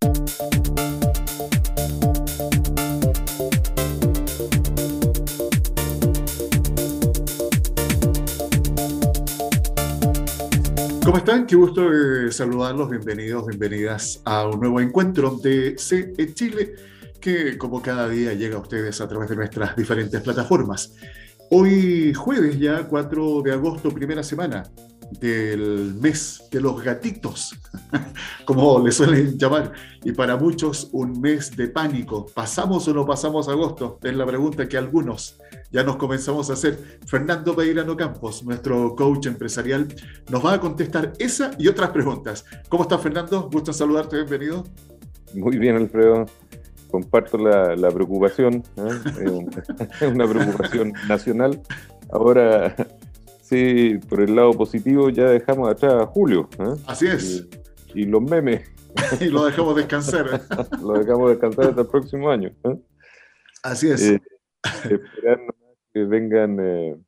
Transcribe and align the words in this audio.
¿Cómo 0.00 0.12
están? 11.18 11.46
Qué 11.46 11.56
gusto 11.56 11.92
eh, 11.92 12.32
saludarlos. 12.32 12.88
Bienvenidos, 12.88 13.46
bienvenidas 13.46 14.22
a 14.24 14.46
un 14.48 14.60
nuevo 14.60 14.80
encuentro 14.80 15.36
de 15.42 15.76
CE 15.76 16.32
Chile, 16.32 16.74
que 17.20 17.58
como 17.58 17.82
cada 17.82 18.08
día 18.08 18.32
llega 18.32 18.56
a 18.56 18.60
ustedes 18.60 19.02
a 19.02 19.08
través 19.08 19.28
de 19.28 19.36
nuestras 19.36 19.76
diferentes 19.76 20.18
plataformas. 20.22 20.94
Hoy 21.50 22.14
jueves 22.14 22.58
ya, 22.58 22.84
4 22.88 23.42
de 23.42 23.52
agosto, 23.52 23.90
primera 23.90 24.22
semana 24.22 24.62
del 25.18 25.94
mes 25.94 26.44
de 26.50 26.60
los 26.60 26.82
gatitos, 26.82 27.58
como 28.44 28.84
le 28.84 28.92
suelen 28.92 29.38
llamar, 29.38 29.72
y 30.04 30.12
para 30.12 30.36
muchos 30.36 30.88
un 30.92 31.20
mes 31.20 31.56
de 31.56 31.68
pánico. 31.68 32.26
¿Pasamos 32.34 32.86
o 32.88 32.94
no 32.94 33.04
pasamos 33.04 33.48
agosto? 33.48 33.98
Es 34.02 34.14
la 34.14 34.26
pregunta 34.26 34.68
que 34.68 34.76
algunos 34.76 35.38
ya 35.70 35.82
nos 35.82 35.96
comenzamos 35.96 36.50
a 36.50 36.54
hacer. 36.54 36.98
Fernando 37.06 37.54
Peirano 37.54 37.96
Campos, 37.96 38.44
nuestro 38.44 38.94
coach 38.94 39.26
empresarial, 39.26 39.88
nos 40.30 40.44
va 40.44 40.54
a 40.54 40.60
contestar 40.60 41.12
esa 41.18 41.50
y 41.58 41.68
otras 41.68 41.90
preguntas. 41.90 42.44
¿Cómo 42.68 42.84
estás, 42.84 43.00
Fernando? 43.00 43.48
Gusto 43.52 43.70
en 43.70 43.74
saludarte, 43.74 44.16
bienvenido. 44.16 44.64
Muy 45.34 45.58
bien, 45.58 45.76
Alfredo. 45.76 46.26
Comparto 46.90 47.38
la, 47.38 47.90
preocupación, 47.90 48.64
¿eh? 48.76 49.46
es 50.00 50.12
una 50.12 50.26
preocupación 50.26 50.92
nacional. 51.08 51.62
Ahora 52.12 52.74
Sí, 53.50 53.98
por 54.08 54.20
el 54.20 54.36
lado 54.36 54.52
positivo 54.52 55.10
ya 55.10 55.30
dejamos 55.30 55.68
atrás 55.68 55.94
a 55.94 56.06
Julio. 56.06 56.48
¿eh? 56.60 56.80
Así 56.86 57.08
es. 57.08 57.48
Y, 57.96 58.04
los 58.04 58.22
memes. 58.22 58.62
y 59.20 59.24
lo 59.24 59.44
dejamos 59.44 59.74
descansar. 59.74 60.40
lo 60.80 60.92
dejamos 60.92 61.30
descansar 61.30 61.70
hasta 61.70 61.80
el 61.80 61.88
próximo 61.88 62.30
año. 62.30 62.52
¿eh? 62.62 62.78
Así 63.64 63.90
es. 63.90 64.02
Eh, 64.02 64.20
esperar 64.84 65.40
que 65.92 66.04
vengan 66.04 67.04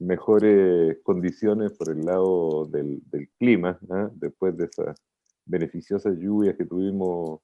mejores 0.00 0.98
condiciones 1.04 1.70
por 1.78 1.90
el 1.90 2.04
lado 2.04 2.66
del, 2.66 3.00
clima, 3.38 3.78
después 4.14 4.56
de 4.56 4.64
esas 4.64 5.00
beneficiosas 5.44 6.16
lluvias 6.18 6.56
que 6.56 6.64
tuvimos 6.64 7.38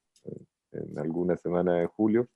en 0.73 0.99
algunas 0.99 1.39
semanas 1.39 1.79
de 1.79 1.85
julio. 1.85 2.27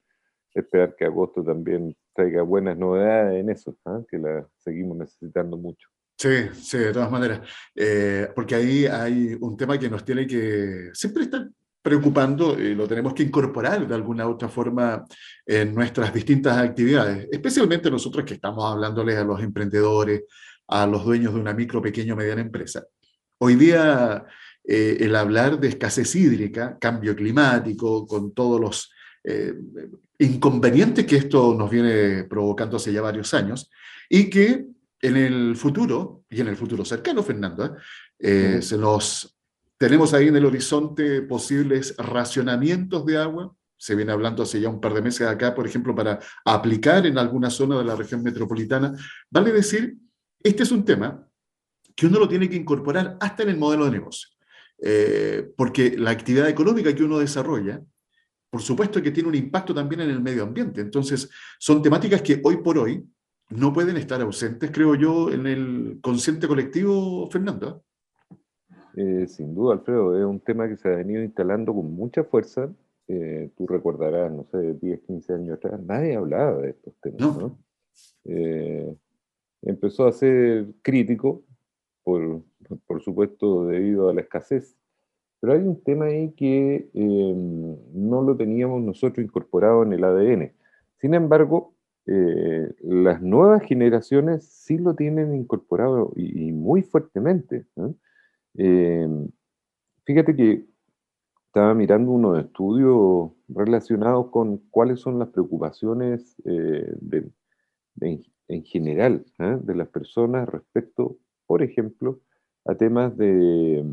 Esperar 0.53 0.95
que 0.95 1.03
agosto 1.03 1.43
también 1.43 1.93
traiga 2.13 2.41
buenas 2.41 2.77
novedades 2.77 3.41
en 3.41 3.49
eso, 3.49 3.75
que 4.09 4.17
la 4.17 4.47
seguimos 4.59 4.95
necesitando 4.95 5.57
mucho. 5.57 5.89
Sí, 6.17 6.29
sí, 6.53 6.77
de 6.77 6.93
todas 6.93 7.11
maneras. 7.11 7.41
Eh, 7.75 8.29
porque 8.33 8.55
ahí 8.55 8.85
hay 8.85 9.35
un 9.39 9.57
tema 9.57 9.77
que 9.77 9.89
nos 9.89 10.05
tiene 10.05 10.25
que 10.25 10.89
siempre 10.93 11.23
estar 11.23 11.47
preocupando 11.81 12.59
y 12.59 12.73
lo 12.73 12.87
tenemos 12.87 13.13
que 13.13 13.23
incorporar 13.23 13.87
de 13.87 13.93
alguna 13.93 14.27
u 14.27 14.31
otra 14.31 14.49
forma 14.49 15.05
en 15.45 15.75
nuestras 15.75 16.11
distintas 16.13 16.57
actividades, 16.57 17.27
especialmente 17.31 17.91
nosotros 17.91 18.25
que 18.25 18.33
estamos 18.33 18.65
hablándoles 18.65 19.17
a 19.17 19.23
los 19.23 19.39
emprendedores, 19.43 20.23
a 20.67 20.87
los 20.87 21.05
dueños 21.05 21.33
de 21.35 21.41
una 21.41 21.53
micro, 21.53 21.81
pequeño, 21.81 22.15
mediana 22.15 22.41
empresa. 22.41 22.83
Hoy 23.37 23.55
día 23.55 24.25
eh, 24.63 24.97
el 24.99 25.15
hablar 25.15 25.59
de 25.59 25.67
escasez 25.67 26.15
hídrica, 26.15 26.77
cambio 26.79 27.15
climático, 27.15 28.07
con 28.07 28.33
todos 28.33 28.59
los 28.59 28.91
eh, 29.23 29.53
inconvenientes 30.17 31.05
que 31.05 31.17
esto 31.17 31.53
nos 31.53 31.69
viene 31.69 32.23
provocando 32.23 32.77
hace 32.77 32.93
ya 32.93 33.01
varios 33.01 33.33
años, 33.35 33.69
y 34.09 34.29
que 34.29 34.65
en 35.05 35.17
el 35.17 35.55
futuro, 35.55 36.23
y 36.29 36.41
en 36.41 36.47
el 36.47 36.55
futuro 36.55 36.83
cercano, 36.83 37.21
Fernando, 37.21 37.65
¿eh? 37.65 37.71
Eh, 38.17 38.61
se 38.61 38.77
nos, 38.77 39.37
tenemos 39.77 40.13
ahí 40.13 40.29
en 40.29 40.35
el 40.35 40.45
horizonte 40.45 41.21
posibles 41.21 41.95
racionamientos 41.97 43.05
de 43.05 43.17
agua. 43.17 43.55
Se 43.77 43.93
viene 43.93 44.11
hablando 44.11 44.43
hace 44.43 44.59
ya 44.61 44.69
un 44.69 44.79
par 44.79 44.93
de 44.93 45.01
meses 45.01 45.27
acá, 45.27 45.53
por 45.53 45.67
ejemplo, 45.67 45.93
para 45.93 46.19
aplicar 46.45 47.05
en 47.05 47.17
alguna 47.17 47.49
zona 47.49 47.77
de 47.77 47.83
la 47.83 47.95
región 47.95 48.23
metropolitana. 48.23 48.93
Vale 49.29 49.51
decir, 49.51 49.97
este 50.41 50.63
es 50.63 50.71
un 50.71 50.85
tema 50.85 51.27
que 51.95 52.07
uno 52.07 52.19
lo 52.19 52.27
tiene 52.27 52.49
que 52.49 52.55
incorporar 52.55 53.17
hasta 53.19 53.43
en 53.43 53.49
el 53.49 53.57
modelo 53.57 53.85
de 53.85 53.91
negocio. 53.91 54.29
Eh, 54.81 55.51
porque 55.55 55.97
la 55.97 56.11
actividad 56.11 56.49
económica 56.49 56.93
que 56.95 57.03
uno 57.03 57.19
desarrolla, 57.19 57.81
por 58.49 58.61
supuesto 58.61 59.01
que 59.01 59.11
tiene 59.11 59.29
un 59.29 59.35
impacto 59.35 59.73
también 59.73 60.01
en 60.01 60.09
el 60.09 60.21
medio 60.21 60.43
ambiente. 60.43 60.81
Entonces, 60.81 61.29
son 61.59 61.81
temáticas 61.81 62.21
que 62.21 62.41
hoy 62.43 62.57
por 62.57 62.77
hoy 62.77 63.03
no 63.49 63.73
pueden 63.73 63.97
estar 63.97 64.21
ausentes, 64.21 64.71
creo 64.71 64.95
yo, 64.95 65.31
en 65.31 65.45
el 65.47 65.99
consciente 66.01 66.47
colectivo, 66.47 67.29
Fernando. 67.29 67.83
Eh, 68.95 69.27
sin 69.27 69.53
duda, 69.53 69.73
Alfredo, 69.73 70.17
es 70.17 70.25
un 70.25 70.39
tema 70.39 70.67
que 70.67 70.77
se 70.77 70.87
ha 70.87 70.95
venido 70.95 71.21
instalando 71.21 71.73
con 71.73 71.93
mucha 71.93 72.23
fuerza. 72.23 72.73
Eh, 73.07 73.51
tú 73.55 73.67
recordarás, 73.67 74.31
no 74.31 74.45
sé, 74.45 74.73
10, 74.73 75.01
15 75.01 75.33
años 75.33 75.57
atrás, 75.57 75.79
nadie 75.81 76.15
hablaba 76.15 76.61
de 76.61 76.69
estos 76.71 76.95
temas. 77.01 77.37
¿no? 77.37 77.59
Eh, 78.23 78.95
empezó 79.61 80.07
a 80.07 80.11
ser 80.11 80.67
crítico, 80.81 81.43
por, 82.03 82.41
por, 82.87 83.01
supuesto, 83.01 83.67
debido 83.67 84.09
a 84.09 84.13
la 84.13 84.21
escasez. 84.21 84.75
Pero 85.39 85.53
hay 85.53 85.59
un 85.59 85.83
tema 85.83 86.05
ahí 86.05 86.31
que 86.31 86.89
no 86.93 88.21
lo 88.21 88.35
teníamos 88.35 88.81
nosotros 88.81 89.23
incorporado 89.23 89.83
en 89.83 89.93
el 89.93 90.03
ADN. 90.03 90.53
Sin 90.99 91.13
embargo, 91.13 91.74
eh, 92.07 92.71
las 92.81 93.21
nuevas 93.21 93.63
generaciones 93.63 94.45
sí 94.45 94.77
lo 94.77 94.95
tienen 94.95 95.33
incorporado 95.33 96.11
y, 96.15 96.51
muy 96.51 96.83
fuertemente. 96.83 97.65
Eh, 98.55 99.07
fíjate 100.05 100.35
que 100.35 100.65
estaba 101.47 101.73
mirando 101.73 102.11
unos 102.11 102.39
estudios 102.39 103.31
relacionados 103.47 104.29
con 104.29 104.57
cuáles 104.69 104.99
son 104.99 105.17
las 105.17 105.29
preocupaciones 105.29 106.35
eh, 106.45 106.93
en 108.01 108.63
general 108.63 109.25
de 109.39 109.75
las 109.75 109.87
personas 109.87 110.47
respecto, 110.47 111.17
por 111.47 111.63
ejemplo, 111.63 112.19
a 112.65 112.75
temas 112.75 113.17
de 113.17 113.83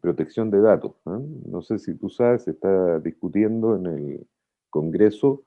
protección 0.00 0.50
de 0.50 0.60
datos. 0.60 0.92
No 1.04 1.62
sé 1.62 1.78
si 1.78 1.94
tú 1.94 2.08
sabes, 2.08 2.44
se 2.44 2.52
está 2.52 3.00
discutiendo 3.00 3.74
en 3.76 3.86
el 3.86 4.26
Congreso 4.70 5.44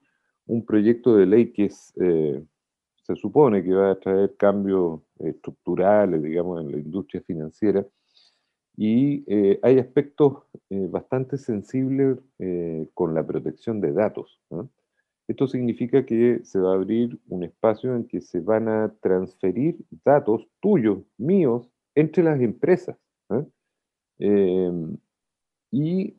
un 0.49 0.65
proyecto 0.65 1.15
de 1.15 1.27
ley 1.27 1.53
que 1.53 1.71
eh, 2.01 2.43
se 3.03 3.15
supone 3.15 3.63
que 3.63 3.71
va 3.71 3.91
a 3.91 3.99
traer 3.99 4.35
cambios 4.35 5.01
estructurales, 5.19 6.21
digamos, 6.23 6.61
en 6.61 6.71
la 6.71 6.77
industria 6.79 7.21
financiera. 7.21 7.85
Y 8.75 9.23
eh, 9.27 9.59
hay 9.61 9.77
aspectos 9.77 10.43
eh, 10.69 10.87
bastante 10.89 11.37
sensibles 11.37 12.17
con 12.93 13.13
la 13.13 13.25
protección 13.25 13.79
de 13.81 13.91
datos. 13.91 14.41
Esto 15.27 15.47
significa 15.47 16.05
que 16.05 16.39
se 16.43 16.59
va 16.59 16.71
a 16.71 16.75
abrir 16.75 17.19
un 17.27 17.43
espacio 17.43 17.95
en 17.95 18.07
que 18.07 18.21
se 18.21 18.39
van 18.39 18.67
a 18.69 18.93
transferir 19.01 19.77
datos 20.03 20.47
tuyos, 20.61 20.99
míos, 21.17 21.69
entre 21.93 22.23
las 22.23 22.41
empresas. 22.41 22.97
y 25.71 26.16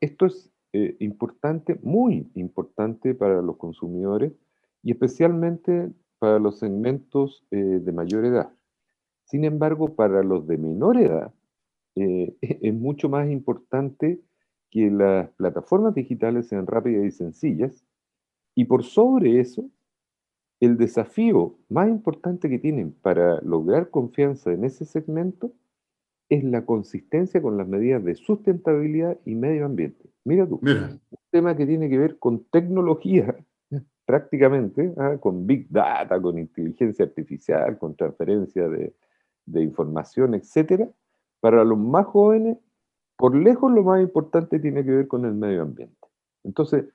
esto 0.00 0.26
es 0.26 0.55
eh, 0.78 0.94
importante, 1.00 1.78
muy 1.82 2.30
importante 2.34 3.14
para 3.14 3.40
los 3.40 3.56
consumidores 3.56 4.34
y 4.82 4.90
especialmente 4.90 5.90
para 6.18 6.38
los 6.38 6.58
segmentos 6.58 7.46
eh, 7.50 7.56
de 7.56 7.92
mayor 7.92 8.26
edad. 8.26 8.52
Sin 9.24 9.44
embargo, 9.44 9.94
para 9.94 10.22
los 10.22 10.46
de 10.46 10.58
menor 10.58 10.98
edad, 10.98 11.32
eh, 11.94 12.36
es 12.42 12.74
mucho 12.74 13.08
más 13.08 13.30
importante 13.30 14.20
que 14.70 14.90
las 14.90 15.30
plataformas 15.30 15.94
digitales 15.94 16.48
sean 16.48 16.66
rápidas 16.66 17.06
y 17.06 17.10
sencillas. 17.10 17.82
Y 18.54 18.66
por 18.66 18.84
sobre 18.84 19.40
eso, 19.40 19.70
el 20.60 20.76
desafío 20.76 21.56
más 21.70 21.88
importante 21.88 22.50
que 22.50 22.58
tienen 22.58 22.92
para 22.92 23.40
lograr 23.40 23.88
confianza 23.88 24.52
en 24.52 24.64
ese 24.64 24.84
segmento 24.84 25.54
es 26.28 26.44
la 26.44 26.66
consistencia 26.66 27.40
con 27.40 27.56
las 27.56 27.66
medidas 27.66 28.04
de 28.04 28.14
sustentabilidad 28.14 29.18
y 29.24 29.36
medio 29.36 29.64
ambiente. 29.64 30.10
Mira 30.26 30.44
tú, 30.44 30.58
un 30.60 31.00
tema 31.30 31.56
que 31.56 31.64
tiene 31.66 31.88
que 31.88 31.98
ver 31.98 32.18
con 32.18 32.42
tecnología, 32.46 33.36
prácticamente, 34.04 34.92
¿ah? 34.96 35.18
con 35.20 35.46
big 35.46 35.68
data, 35.70 36.20
con 36.20 36.36
inteligencia 36.36 37.04
artificial, 37.04 37.78
con 37.78 37.94
transferencia 37.94 38.68
de, 38.68 38.92
de 39.44 39.62
información, 39.62 40.34
etcétera. 40.34 40.90
Para 41.38 41.62
los 41.62 41.78
más 41.78 42.06
jóvenes, 42.06 42.58
por 43.16 43.36
lejos 43.36 43.70
lo 43.70 43.84
más 43.84 44.02
importante 44.02 44.58
tiene 44.58 44.84
que 44.84 44.90
ver 44.90 45.06
con 45.06 45.24
el 45.26 45.34
medio 45.34 45.62
ambiente. 45.62 46.08
Entonces, 46.42 46.86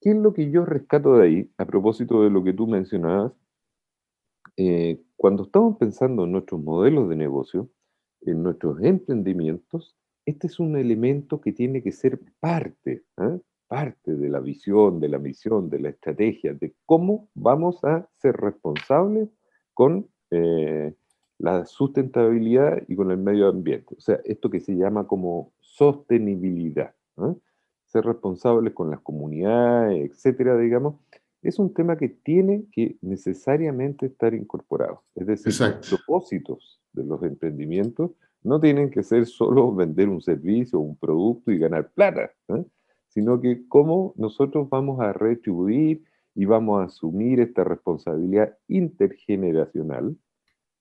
¿qué 0.00 0.12
es 0.12 0.16
lo 0.16 0.32
que 0.32 0.50
yo 0.50 0.64
rescato 0.64 1.18
de 1.18 1.26
ahí, 1.26 1.52
a 1.58 1.66
propósito 1.66 2.22
de 2.22 2.30
lo 2.30 2.42
que 2.42 2.54
tú 2.54 2.66
mencionabas? 2.66 3.32
Eh, 4.56 4.98
cuando 5.16 5.42
estamos 5.42 5.76
pensando 5.76 6.24
en 6.24 6.32
nuestros 6.32 6.58
modelos 6.58 7.10
de 7.10 7.16
negocio, 7.16 7.68
en 8.22 8.42
nuestros 8.42 8.82
emprendimientos, 8.82 9.94
este 10.26 10.46
es 10.46 10.60
un 10.60 10.76
elemento 10.76 11.40
que 11.40 11.52
tiene 11.52 11.82
que 11.82 11.92
ser 11.92 12.20
parte, 12.40 13.04
¿ah? 13.16 13.38
parte 13.66 14.14
de 14.14 14.28
la 14.28 14.40
visión, 14.40 15.00
de 15.00 15.08
la 15.08 15.18
misión, 15.18 15.70
de 15.70 15.80
la 15.80 15.88
estrategia, 15.88 16.54
de 16.54 16.74
cómo 16.86 17.28
vamos 17.34 17.82
a 17.84 18.08
ser 18.18 18.36
responsables 18.36 19.28
con 19.74 20.08
eh, 20.30 20.94
la 21.38 21.64
sustentabilidad 21.64 22.82
y 22.88 22.96
con 22.96 23.10
el 23.10 23.18
medio 23.18 23.48
ambiente. 23.48 23.94
O 23.96 24.00
sea, 24.00 24.20
esto 24.24 24.50
que 24.50 24.60
se 24.60 24.74
llama 24.74 25.06
como 25.06 25.52
sostenibilidad. 25.60 26.94
¿ah? 27.16 27.34
ser 27.92 28.06
responsables 28.06 28.72
con 28.72 28.90
las 28.90 29.00
comunidades, 29.00 30.10
etcétera, 30.10 30.56
digamos, 30.56 30.94
es 31.42 31.58
un 31.58 31.74
tema 31.74 31.96
que 31.96 32.08
tiene 32.08 32.64
que 32.72 32.96
necesariamente 33.02 34.06
estar 34.06 34.32
incorporado. 34.32 35.02
Es 35.14 35.26
decir, 35.26 35.52
los 35.60 35.88
propósitos 35.88 36.80
de 36.94 37.04
los 37.04 37.22
emprendimientos 37.22 38.12
no 38.44 38.60
tienen 38.60 38.90
que 38.90 39.02
ser 39.02 39.26
solo 39.26 39.74
vender 39.74 40.08
un 40.08 40.20
servicio 40.20 40.78
o 40.78 40.82
un 40.82 40.96
producto 40.96 41.50
y 41.50 41.58
ganar 41.58 41.90
plata, 41.92 42.32
¿eh? 42.48 42.64
sino 43.08 43.40
que 43.40 43.66
cómo 43.68 44.14
nosotros 44.16 44.68
vamos 44.68 45.00
a 45.00 45.12
retribuir 45.12 46.02
y 46.34 46.44
vamos 46.44 46.80
a 46.80 46.84
asumir 46.84 47.40
esta 47.40 47.62
responsabilidad 47.62 48.56
intergeneracional, 48.68 50.16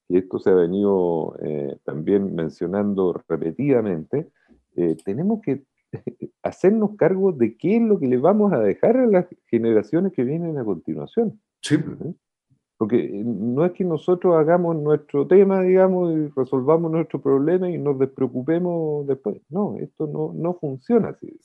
y 0.08 0.18
esto 0.18 0.40
se 0.40 0.50
ha 0.50 0.54
venido 0.54 1.38
eh, 1.42 1.78
también 1.84 2.36
mencionando 2.36 3.14
repetidamente, 3.28 4.30
eh, 4.76 4.96
tenemos 5.06 5.42
que 5.42 5.64
hacernos 6.44 6.96
cargo 6.98 7.32
de 7.32 7.58
qué 7.58 7.78
es 7.78 7.82
lo 7.82 8.00
que 8.00 8.08
le 8.08 8.18
vamos 8.18 8.54
a 8.54 8.60
dejar 8.60 8.98
a 8.98 9.08
las 9.08 9.26
generaciones 9.48 10.14
que 10.14 10.24
vienen 10.24 10.58
a 10.58 10.66
continuación. 10.66 11.40
Sí. 11.62 11.78
Porque 12.82 12.98
eh, 12.98 13.24
no 13.24 13.64
es 13.64 13.74
que 13.74 13.84
nosotros 13.84 14.36
hagamos 14.36 14.76
nuestro 14.76 15.28
tema, 15.28 15.62
digamos, 15.62 16.18
y 16.18 16.34
resolvamos 16.36 16.92
nuestro 16.92 17.22
problema 17.22 17.70
y 17.70 17.78
nos 17.78 18.00
despreocupemos 18.00 19.06
después. 19.06 19.38
No, 19.50 19.78
esto 19.78 20.08
no, 20.08 20.34
no 20.36 20.58
funciona 20.60 21.10
así. 21.10 21.40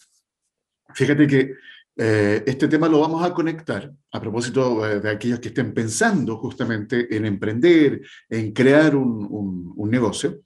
Fíjate 0.94 1.27
que 1.27 1.53
eh, 1.94 2.43
este 2.47 2.69
tema 2.69 2.88
lo 2.88 3.00
vamos 3.00 3.23
a 3.23 3.35
conectar 3.35 3.93
a 4.12 4.19
propósito 4.19 4.88
eh, 4.88 4.99
de 4.99 5.11
aquellos 5.11 5.38
que 5.38 5.49
estén 5.49 5.75
pensando 5.75 6.38
justamente 6.38 7.15
en 7.15 7.27
emprender, 7.27 8.00
en 8.31 8.55
crear 8.55 8.97
un, 8.97 9.75
un, 9.77 9.91
negocio. 9.91 10.41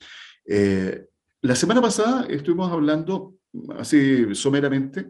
la 1.43 1.55
semana 1.55 1.81
pasada 1.81 2.27
estuvimos 2.29 2.69
hablando 2.73 3.37
así 3.79 4.35
someramente, 4.35 5.09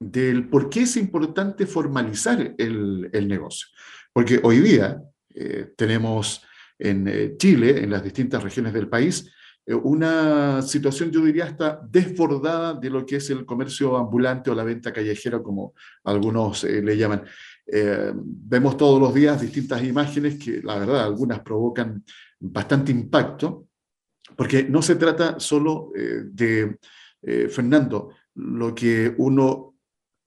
del 0.00 0.48
por 0.48 0.70
qué 0.70 0.84
es 0.84 0.96
importante 0.96 1.66
formalizar 1.66 2.54
el, 2.56 3.10
el 3.12 3.28
negocio. 3.28 3.68
Porque 4.14 4.40
hoy 4.42 4.60
día 4.60 5.02
eh, 5.40 5.72
tenemos 5.76 6.42
en 6.76 7.06
eh, 7.06 7.36
Chile, 7.36 7.84
en 7.84 7.90
las 7.90 8.02
distintas 8.02 8.42
regiones 8.42 8.72
del 8.72 8.88
país, 8.88 9.30
eh, 9.64 9.72
una 9.72 10.62
situación, 10.62 11.12
yo 11.12 11.24
diría, 11.24 11.44
hasta 11.44 11.80
desbordada 11.88 12.74
de 12.74 12.90
lo 12.90 13.06
que 13.06 13.16
es 13.16 13.30
el 13.30 13.46
comercio 13.46 13.96
ambulante 13.96 14.50
o 14.50 14.54
la 14.56 14.64
venta 14.64 14.92
callejera, 14.92 15.40
como 15.40 15.74
algunos 16.02 16.64
le 16.64 16.96
llaman. 16.96 17.22
vemos 18.24 18.76
todos 18.76 18.98
los 19.00 19.14
días 19.14 19.40
distintas 19.40 19.84
imágenes 19.84 20.42
que, 20.42 20.60
la 20.62 20.78
verdad, 20.78 21.04
algunas 21.04 21.40
provocan 21.40 22.02
bastante 22.40 22.90
impacto, 22.90 23.68
porque 24.36 24.64
no 24.64 24.82
se 24.82 24.96
trata 24.96 25.38
solo 25.38 25.92
de 25.94 26.78
Fernando, 27.48 28.10
lo 28.34 28.74
que 28.74 29.14
uno, 29.18 29.76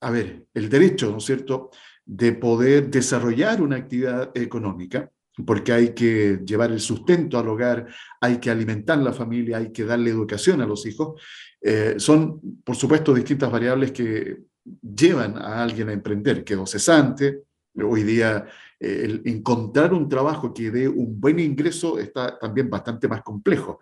a 0.02 0.12
ver, 0.12 0.46
el 0.54 0.70
derecho, 0.70 1.12
¿no 1.12 1.18
es 1.18 1.26
cierto?, 1.26 1.72
de 2.12 2.34
poder 2.34 2.92
desarrollar 2.92 3.62
una 3.62 3.78
actividad 3.78 4.32
económica, 4.36 5.10
porque 5.46 5.72
hay 5.72 5.94
que 5.94 6.42
llevar 6.46 6.70
el 6.70 6.82
sustento 6.82 7.40
al 7.40 7.48
hogar, 7.48 7.88
hay 8.20 8.38
que 8.38 8.50
alimentar 8.50 8.98
la 8.98 9.14
familia, 9.14 9.60
hay 9.60 9.72
que 9.72 9.86
darle 9.86 10.10
educación 10.10 10.60
a 10.60 10.66
los 10.66 10.86
hijos, 10.86 11.22
eh, 11.62 11.96
son, 12.00 12.62
por 12.66 12.76
supuesto, 12.76 13.14
distintas 13.14 13.50
variables 13.50 13.94
que 13.94 14.40
llevan 14.82 15.38
a 15.38 15.64
alguien 15.64 15.88
a 15.88 15.94
emprender. 15.94 16.44
Quedó 16.44 16.66
cesante, 16.66 17.44
hoy 17.76 18.04
día 18.04 18.46
eh, 18.78 19.22
encontrar 19.24 19.94
un 19.94 20.10
trabajo 20.10 20.54
que 20.54 20.70
dé 20.70 20.90
un 20.90 21.18
buen 21.18 21.40
ingreso 21.40 21.98
está 21.98 22.38
también 22.38 22.70
bastante 22.70 23.08
más 23.08 23.22
complejo. 23.22 23.80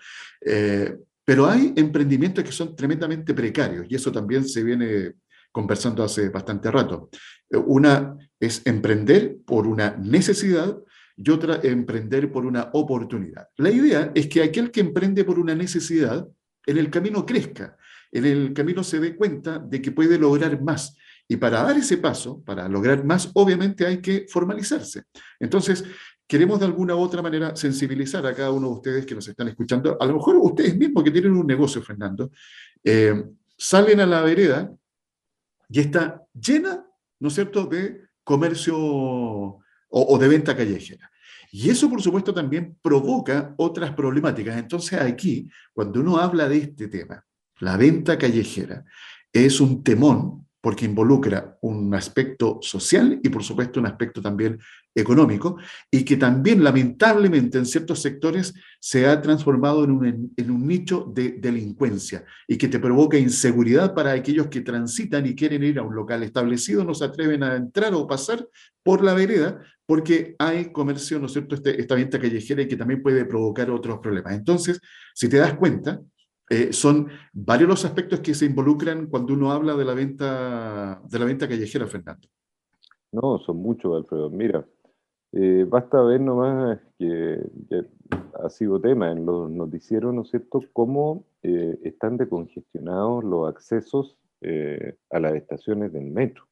Pero 1.25 1.47
hay 1.47 1.73
emprendimientos 1.75 2.43
que 2.43 2.51
son 2.51 2.75
tremendamente 2.75 3.33
precarios 3.33 3.87
y 3.89 3.95
eso 3.95 4.11
también 4.11 4.47
se 4.47 4.63
viene 4.63 5.13
conversando 5.51 6.03
hace 6.03 6.29
bastante 6.29 6.71
rato. 6.71 7.09
Una 7.51 8.17
es 8.39 8.61
emprender 8.65 9.37
por 9.45 9.67
una 9.67 9.95
necesidad 9.97 10.77
y 11.15 11.29
otra 11.31 11.59
emprender 11.63 12.31
por 12.31 12.45
una 12.45 12.69
oportunidad. 12.73 13.47
La 13.57 13.69
idea 13.69 14.11
es 14.15 14.27
que 14.27 14.41
aquel 14.41 14.71
que 14.71 14.79
emprende 14.79 15.25
por 15.25 15.37
una 15.37 15.53
necesidad, 15.53 16.25
en 16.65 16.77
el 16.77 16.89
camino 16.89 17.25
crezca, 17.25 17.77
en 18.11 18.25
el 18.25 18.53
camino 18.53 18.83
se 18.83 18.99
dé 18.99 19.15
cuenta 19.15 19.59
de 19.59 19.81
que 19.81 19.91
puede 19.91 20.17
lograr 20.17 20.61
más. 20.61 20.95
Y 21.27 21.37
para 21.37 21.61
dar 21.61 21.77
ese 21.77 21.97
paso, 21.97 22.41
para 22.43 22.67
lograr 22.67 23.03
más, 23.03 23.29
obviamente 23.33 23.85
hay 23.85 24.01
que 24.01 24.25
formalizarse. 24.29 25.03
Entonces, 25.39 25.83
queremos 26.25 26.59
de 26.59 26.65
alguna 26.65 26.95
u 26.95 26.99
otra 26.99 27.21
manera 27.21 27.55
sensibilizar 27.55 28.25
a 28.25 28.33
cada 28.33 28.51
uno 28.51 28.67
de 28.67 28.73
ustedes 28.73 29.05
que 29.05 29.15
nos 29.15 29.27
están 29.27 29.47
escuchando. 29.47 29.97
A 29.99 30.05
lo 30.05 30.13
mejor 30.13 30.37
ustedes 30.37 30.75
mismos 30.75 31.03
que 31.03 31.11
tienen 31.11 31.33
un 31.33 31.45
negocio, 31.45 31.81
Fernando, 31.81 32.31
eh, 32.83 33.25
salen 33.57 33.99
a 33.99 34.05
la 34.05 34.21
vereda 34.21 34.71
y 35.69 35.79
está 35.79 36.23
llena, 36.33 36.85
¿no 37.19 37.27
es 37.27 37.35
cierto?, 37.35 37.65
de 37.65 38.09
comercio 38.23 38.75
o, 38.77 40.17
de 40.19 40.27
venta 40.27 40.55
callejera. 40.55 41.09
Y 41.51 41.69
eso, 41.69 41.89
por 41.89 42.01
supuesto, 42.01 42.33
también 42.33 42.77
provoca 42.81 43.53
otras 43.57 43.93
problemáticas. 43.93 44.57
Entonces, 44.57 44.99
aquí, 45.01 45.49
cuando 45.73 45.99
uno 45.99 46.17
habla 46.17 46.47
de 46.47 46.57
este 46.57 46.87
tema, 46.87 47.25
la 47.59 47.77
venta 47.77 48.17
callejera 48.17 48.85
es 49.33 49.59
un 49.59 49.83
temón 49.83 50.47
porque 50.61 50.85
involucra 50.85 51.57
un 51.61 51.93
aspecto 51.95 52.59
social 52.61 53.19
y 53.23 53.29
por 53.29 53.43
supuesto 53.43 53.79
un 53.79 53.85
aspecto 53.85 54.21
también 54.21 54.59
económico, 54.93 55.57
y 55.89 56.03
que 56.03 56.17
también 56.17 56.63
lamentablemente 56.63 57.57
en 57.57 57.65
ciertos 57.65 58.01
sectores 58.01 58.53
se 58.79 59.07
ha 59.07 59.21
transformado 59.21 59.83
en 59.83 59.91
un, 59.91 60.33
en 60.35 60.51
un 60.51 60.67
nicho 60.67 61.09
de 61.13 61.37
delincuencia 61.39 62.25
y 62.47 62.57
que 62.57 62.67
te 62.67 62.79
provoca 62.79 63.17
inseguridad 63.17 63.93
para 63.93 64.11
aquellos 64.11 64.47
que 64.47 64.61
transitan 64.61 65.25
y 65.25 65.35
quieren 65.35 65.63
ir 65.63 65.79
a 65.79 65.83
un 65.83 65.95
local 65.95 66.23
establecido, 66.23 66.83
no 66.83 66.93
se 66.93 67.05
atreven 67.05 67.43
a 67.43 67.55
entrar 67.55 67.93
o 67.93 68.07
pasar 68.07 68.45
por 68.83 69.03
la 69.03 69.13
vereda 69.13 69.61
porque 69.85 70.35
hay 70.37 70.71
comercio, 70.71 71.19
¿no 71.19 71.27
es 71.27 71.33
cierto?, 71.33 71.55
este, 71.55 71.79
esta 71.79 71.95
venta 71.95 72.19
callejera 72.19 72.61
y 72.61 72.67
que 72.67 72.75
también 72.75 73.01
puede 73.01 73.25
provocar 73.25 73.71
otros 73.71 73.99
problemas. 73.99 74.33
Entonces, 74.33 74.79
si 75.15 75.29
te 75.29 75.37
das 75.37 75.53
cuenta, 75.55 75.99
eh, 76.49 76.73
son 76.73 77.09
varios 77.31 77.69
los 77.69 77.85
aspectos 77.85 78.21
que 78.21 78.33
se 78.33 78.45
involucran 78.45 79.05
cuando 79.05 79.33
uno 79.33 79.51
habla 79.51 79.75
de 79.75 79.85
la 79.85 79.93
venta, 79.93 80.99
de 81.07 81.19
la 81.19 81.25
venta 81.25 81.47
callejera, 81.47 81.85
Fernando. 81.85 82.27
No, 83.11 83.37
son 83.39 83.57
muchos, 83.57 83.95
Alfredo. 83.95 84.31
Mira, 84.31 84.65
eh, 85.31 85.65
basta 85.69 86.01
ver 86.01 86.21
nomás 86.21 86.79
que, 86.97 87.39
ha 88.43 88.49
sido 88.49 88.81
tema 88.81 89.11
en 89.11 89.27
los 89.27 89.51
noticieros, 89.51 90.11
¿no 90.13 90.23
es 90.23 90.29
cierto?, 90.29 90.61
cómo 90.73 91.27
eh, 91.43 91.77
están 91.83 92.17
decongestionados 92.17 93.23
los 93.23 93.47
accesos 93.47 94.17
a 95.11 95.19
las 95.19 95.33
estaciones 95.33 95.91
del 95.91 96.05
metro. 96.05 96.47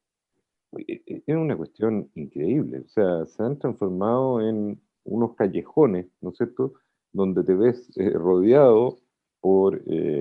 Es 0.76 1.22
una 1.26 1.56
cuestión 1.56 2.10
increíble. 2.14 2.80
O 2.80 2.88
sea, 2.88 3.24
se 3.24 3.42
han 3.42 3.58
transformado 3.58 4.46
en 4.46 4.78
unos 5.04 5.34
callejones, 5.34 6.06
¿no 6.20 6.30
es 6.30 6.36
cierto?, 6.36 6.74
donde 7.12 7.42
te 7.42 7.54
ves 7.54 7.90
rodeado 8.12 8.98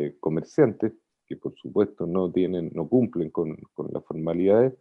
eh, 0.07 0.17
comerciantes 0.19 0.93
que 1.25 1.35
por 1.35 1.55
supuesto 1.55 2.07
no 2.07 2.31
tienen, 2.31 2.71
no 2.73 2.87
cumplen 2.87 3.29
con, 3.29 3.57
con 3.73 3.89
las 3.91 4.03
formalidades 4.05 4.73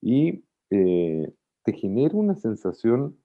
y 0.00 0.44
eh, 0.70 1.32
te 1.64 1.72
genera 1.72 2.16
una 2.16 2.34
sensación 2.34 3.16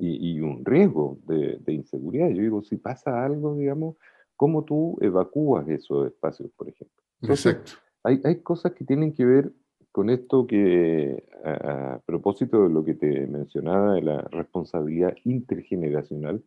y, 0.00 0.40
un 0.40 0.64
riesgo 0.64 1.18
de, 1.26 1.72
inseguridad. 1.72 2.28
Yo 2.28 2.40
digo, 2.40 2.62
si 2.62 2.76
pasa 2.76 3.24
algo, 3.24 3.56
digamos, 3.56 3.96
¿cómo 4.36 4.64
tú 4.64 4.96
evacúas 5.00 5.68
esos 5.68 6.06
espacios, 6.06 6.52
por 6.52 6.68
ejemplo? 6.68 7.02
Exacto. 7.22 7.72
Hay, 8.04 8.20
hay 8.22 8.40
cosas 8.40 8.74
que 8.74 8.84
tienen 8.84 9.12
que 9.12 9.24
ver 9.24 9.52
con 9.90 10.08
esto 10.08 10.46
que, 10.46 11.24
a, 11.44 11.94
a, 11.94 11.98
propósito 12.06 12.62
de 12.62 12.68
lo 12.68 12.84
que 12.84 12.94
te 12.94 13.26
mencionaba, 13.26 13.94
de 13.94 14.02
la 14.02 14.20
responsabilidad 14.30 15.16
intergeneracional, 15.24 16.44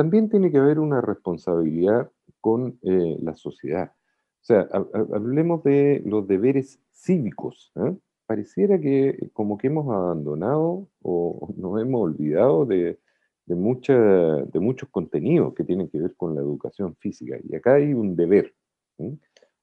también 0.00 0.30
tiene 0.30 0.50
que 0.50 0.56
haber 0.56 0.78
una 0.78 1.02
responsabilidad 1.02 2.10
con 2.40 2.78
eh, 2.84 3.18
la 3.20 3.34
sociedad. 3.34 3.92
O 3.92 4.44
sea, 4.44 4.66
hablemos 5.12 5.62
de 5.62 6.02
los 6.06 6.26
deberes 6.26 6.80
cívicos. 6.90 7.70
¿eh? 7.76 7.94
Pareciera 8.24 8.80
que 8.80 9.28
como 9.34 9.58
que 9.58 9.66
hemos 9.66 9.94
abandonado 9.94 10.88
o 11.02 11.52
nos 11.54 11.82
hemos 11.82 12.00
olvidado 12.00 12.64
de, 12.64 12.98
de, 13.44 13.54
mucha, 13.54 13.94
de 13.94 14.58
muchos 14.58 14.88
contenidos 14.88 15.52
que 15.52 15.64
tienen 15.64 15.90
que 15.90 16.00
ver 16.00 16.16
con 16.16 16.34
la 16.34 16.40
educación 16.40 16.96
física. 16.96 17.36
Y 17.44 17.54
acá 17.54 17.74
hay 17.74 17.92
un 17.92 18.16
deber. 18.16 18.54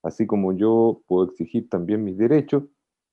Así 0.03 0.27
como 0.27 0.53
yo 0.53 1.01
puedo 1.07 1.31
exigir 1.31 1.67
también 1.67 2.03
mis 2.03 2.15
derechos, 2.15 2.61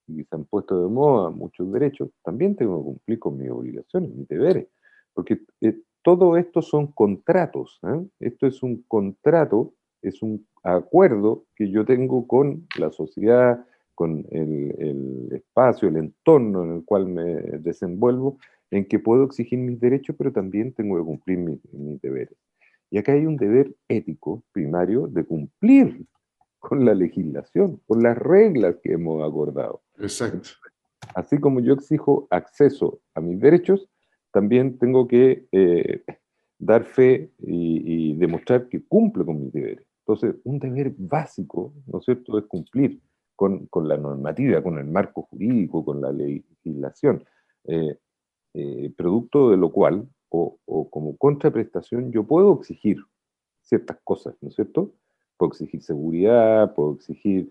y 0.08 0.24
se 0.24 0.36
han 0.36 0.44
puesto 0.44 0.78
de 0.82 0.90
moda 0.90 1.30
muchos 1.30 1.72
derechos, 1.72 2.10
también 2.22 2.54
tengo 2.54 2.80
que 2.80 2.84
cumplir 2.84 3.18
con 3.18 3.38
mis 3.38 3.50
obligaciones, 3.50 4.10
mis 4.10 4.28
deberes. 4.28 4.68
Porque 5.14 5.40
eh, 5.62 5.80
todo 6.04 6.36
esto 6.36 6.60
son 6.60 6.88
contratos. 6.88 7.80
¿eh? 7.82 8.06
Esto 8.20 8.46
es 8.46 8.62
un 8.62 8.84
contrato, 8.86 9.72
es 10.02 10.22
un 10.22 10.46
acuerdo 10.62 11.46
que 11.56 11.70
yo 11.70 11.86
tengo 11.86 12.28
con 12.28 12.68
la 12.78 12.90
sociedad, 12.90 13.64
con 13.94 14.26
el, 14.30 15.30
espacio, 15.32 15.88
el 15.88 15.96
entorno 15.96 16.62
en 16.64 16.72
el 16.76 16.84
cual 16.84 17.06
me 17.06 17.24
desenvuelvo, 17.58 18.38
en 18.70 18.86
que 18.86 18.98
puedo 18.98 19.24
exigir 19.24 19.58
mis 19.58 19.80
derechos, 19.80 20.14
pero 20.18 20.30
también 20.30 20.74
tengo 20.74 20.98
que 20.98 21.04
cumplir 21.04 21.38
mis, 21.38 22.00
deberes. 22.02 22.36
Y 22.90 22.98
acá 22.98 23.12
hay 23.12 23.24
un 23.24 23.36
deber 23.36 23.74
ético 23.88 24.42
primario 24.52 25.06
de 25.06 25.24
cumplir 25.24 26.04
con 26.58 26.84
la 26.84 26.94
legislación, 26.94 27.80
con 27.86 28.02
las 28.02 28.18
reglas 28.18 28.76
que 28.82 28.92
hemos 28.92 29.26
acordado. 29.26 29.80
Exacto. 29.98 30.50
Así 31.14 31.38
como 31.38 31.60
yo 31.60 31.72
exijo 31.72 32.26
acceso 32.30 33.00
a 33.14 33.20
mis 33.20 33.40
derechos, 33.40 33.88
también 34.34 34.78
tengo 34.78 35.06
que 35.06 35.46
eh, 35.52 36.02
dar 36.58 36.84
fe 36.84 37.30
y, 37.38 38.14
demostrar 38.16 38.68
que 38.68 38.84
cumple 38.84 39.24
con 39.24 39.40
mis 39.40 39.52
deberes. 39.52 39.86
Entonces, 40.00 40.34
un 40.42 40.58
deber 40.58 40.92
básico, 40.98 41.72
¿no 41.86 42.00
es 42.00 42.04
cierto?, 42.04 42.36
es 42.38 42.44
cumplir 42.46 43.00
con, 43.36 43.68
la 43.84 43.96
normativa, 43.96 44.60
con 44.60 44.78
el 44.78 44.86
marco 44.86 45.22
jurídico, 45.22 45.84
con 45.84 46.00
la 46.00 46.10
legislación, 46.10 47.24
eh, 47.68 47.96
eh, 48.54 48.92
producto 48.96 49.50
de 49.50 49.56
lo 49.56 49.70
cual, 49.70 50.08
o, 50.30 50.58
como 50.90 51.16
contraprestación, 51.16 52.10
yo 52.10 52.24
puedo 52.24 52.58
exigir 52.58 52.98
ciertas 53.62 53.98
cosas, 54.02 54.34
¿no 54.40 54.48
es 54.48 54.56
cierto? 54.56 54.94
Puedo 55.36 55.52
exigir 55.52 55.80
seguridad, 55.80 56.74
puedo 56.74 56.94
exigir 56.94 57.50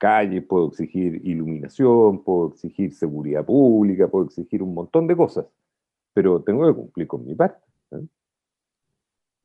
calles, 0.00 0.42
puedo 0.48 0.68
exigir 0.68 1.20
iluminación, 1.24 2.24
puedo 2.24 2.48
exigir 2.54 2.92
seguridad 2.94 3.44
pública, 3.44 4.08
puedo 4.08 4.24
exigir 4.24 4.62
un 4.62 4.74
montón 4.74 5.06
de 5.06 5.14
cosas, 5.14 5.44
pero 6.14 6.42
tengo 6.42 6.66
que 6.66 6.74
cumplir 6.74 7.06
con 7.06 7.24
mi 7.26 7.34
parte. 7.34 7.64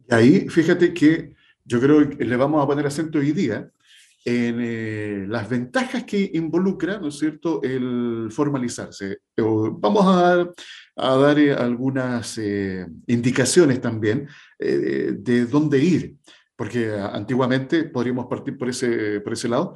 Y 0.08 0.14
ahí, 0.16 0.50
fíjate 0.50 0.94
que 0.94 1.34
yo 1.66 1.80
creo 1.82 2.10
que 2.10 2.24
le 2.24 2.38
vamos 2.38 2.64
a 2.64 2.68
poner 2.68 2.88
acento 2.88 3.20
hoy 3.20 3.34
día 3.34 3.70
en 4.24 4.56
eh, 4.60 5.26
las 5.28 5.48
ventajas 5.50 6.04
que 6.04 6.32
involucra, 6.34 7.00
¿no 7.00 7.10
es 7.10 7.20
cierto?, 7.20 7.62
el 7.62 8.30
formalizarse. 8.32 9.20
Vamos 9.38 10.06
a 10.08 10.36
dar, 10.36 10.54
a 10.96 11.16
dar 11.16 11.40
eh, 11.40 11.54
algunas 11.54 12.38
eh, 12.40 12.88
indicaciones 13.08 13.82
también 13.82 14.28
de 14.58 15.46
dónde 15.46 15.84
ir, 15.84 16.16
porque 16.56 16.92
antiguamente, 16.92 17.84
podríamos 17.86 18.28
partir 18.28 18.58
por 18.58 18.70
ese, 18.70 19.20
por 19.22 19.34
ese 19.34 19.50
lado, 19.50 19.76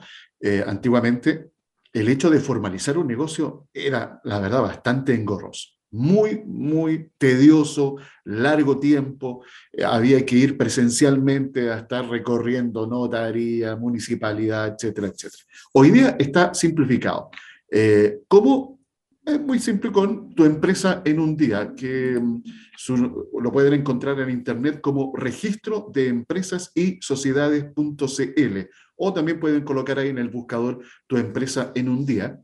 antiguamente 0.66 1.52
el 1.92 2.08
hecho 2.08 2.30
de 2.30 2.40
formalizar 2.40 2.98
un 2.98 3.08
negocio 3.08 3.68
era, 3.74 4.22
la 4.24 4.40
verdad, 4.40 4.62
bastante 4.62 5.14
engorroso 5.14 5.80
muy, 5.92 6.44
muy 6.46 7.12
tedioso, 7.18 7.98
largo 8.26 8.80
tiempo. 8.80 9.44
Eh, 9.72 9.84
había 9.84 10.26
que 10.26 10.36
ir 10.36 10.58
presencialmente 10.58 11.72
a 11.72 11.80
estar 11.80 12.08
recorriendo 12.08 12.86
notaría, 12.86 13.76
municipalidad, 13.76 14.76
etcétera, 14.76 15.08
etcétera. 15.08 15.44
Hoy 15.74 15.92
día 15.92 16.16
está 16.20 16.54
simplificado. 16.54 17.30
Eh, 17.72 18.20
¿Cómo? 18.28 18.79
Es 19.26 19.40
muy 19.40 19.60
simple 19.60 19.92
con 19.92 20.34
tu 20.34 20.46
empresa 20.46 21.02
en 21.06 21.20
un 21.20 21.36
día, 21.36 21.74
que 21.76 22.20
mm, 22.20 22.42
lo 23.42 23.52
pueden 23.52 23.74
encontrar 23.74 24.20
en 24.20 24.30
internet 24.30 24.82
como 24.82 25.16
registro 25.16 25.92
de 25.94 26.08
empresas 26.08 26.72
y 26.74 27.00
sociedades.cl 27.02 28.58
o 28.96 29.14
también 29.14 29.40
pueden 29.40 29.64
colocar 29.64 30.00
ahí 30.00 30.10
en 30.10 30.18
el 30.18 30.30
buscador 30.30 30.82
tu 31.08 31.18
empresa 31.18 31.72
en 31.76 31.90
un 31.90 32.06
día 32.06 32.40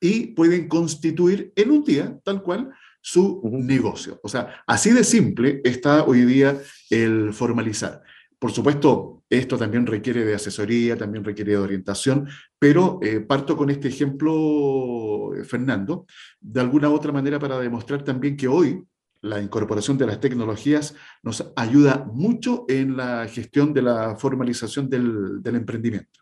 y 0.00 0.28
pueden 0.28 0.68
constituir 0.68 1.52
en 1.56 1.70
un 1.70 1.84
día, 1.84 2.18
tal 2.24 2.42
cual, 2.42 2.70
su 3.00 3.40
negocio. 3.44 4.20
O 4.22 4.28
sea, 4.28 4.62
así 4.66 4.90
de 4.90 5.04
simple 5.04 5.60
está 5.64 6.04
hoy 6.04 6.24
día 6.24 6.58
el 6.90 7.32
formalizar. 7.32 8.02
Por 8.44 8.52
supuesto, 8.52 9.22
esto 9.30 9.56
también 9.56 9.86
requiere 9.86 10.22
de 10.22 10.34
asesoría, 10.34 10.98
también 10.98 11.24
requiere 11.24 11.52
de 11.52 11.56
orientación, 11.56 12.28
pero 12.58 12.98
eh, 13.00 13.20
parto 13.20 13.56
con 13.56 13.70
este 13.70 13.88
ejemplo, 13.88 15.34
eh, 15.34 15.44
Fernando, 15.44 16.04
de 16.42 16.60
alguna 16.60 16.90
u 16.90 16.92
otra 16.92 17.10
manera 17.10 17.38
para 17.38 17.58
demostrar 17.58 18.02
también 18.04 18.36
que 18.36 18.46
hoy 18.46 18.86
la 19.22 19.40
incorporación 19.40 19.96
de 19.96 20.04
las 20.04 20.20
tecnologías 20.20 20.94
nos 21.22 21.54
ayuda 21.56 22.04
mucho 22.12 22.66
en 22.68 22.98
la 22.98 23.26
gestión 23.28 23.72
de 23.72 23.80
la 23.80 24.14
formalización 24.16 24.90
del, 24.90 25.40
emprendimiento. 25.42 26.20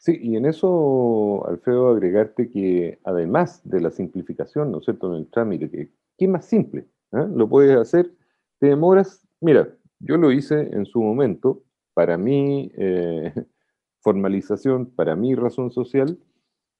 Sí, 0.00 0.18
y 0.20 0.34
en 0.34 0.46
eso, 0.46 1.46
Alfredo, 1.46 1.90
agregarte 1.90 2.50
que 2.50 2.98
además 3.04 3.60
de 3.62 3.82
la 3.82 3.92
simplificación, 3.92 4.72
¿no 4.72 4.78
es 4.78 4.84
cierto?, 4.84 5.12
en 5.14 5.20
el 5.20 5.30
trámite, 5.30 5.70
que, 5.70 5.92
¿qué 6.18 6.26
más 6.26 6.44
simple? 6.44 6.88
¿Ah? 7.12 7.28
Lo 7.32 7.48
puedes 7.48 7.76
hacer, 7.76 8.12
te 8.58 8.66
demoras, 8.66 9.24
mira, 9.40 9.68
yo 10.02 10.16
lo 10.16 10.32
hice 10.32 10.60
en 10.72 10.84
su 10.86 11.00
momento, 11.02 11.62
para 11.94 12.16
mi 12.18 12.70
eh, 12.76 13.32
formalización, 14.00 14.86
para 14.86 15.16
mi 15.16 15.34
razón 15.34 15.70
social, 15.70 16.18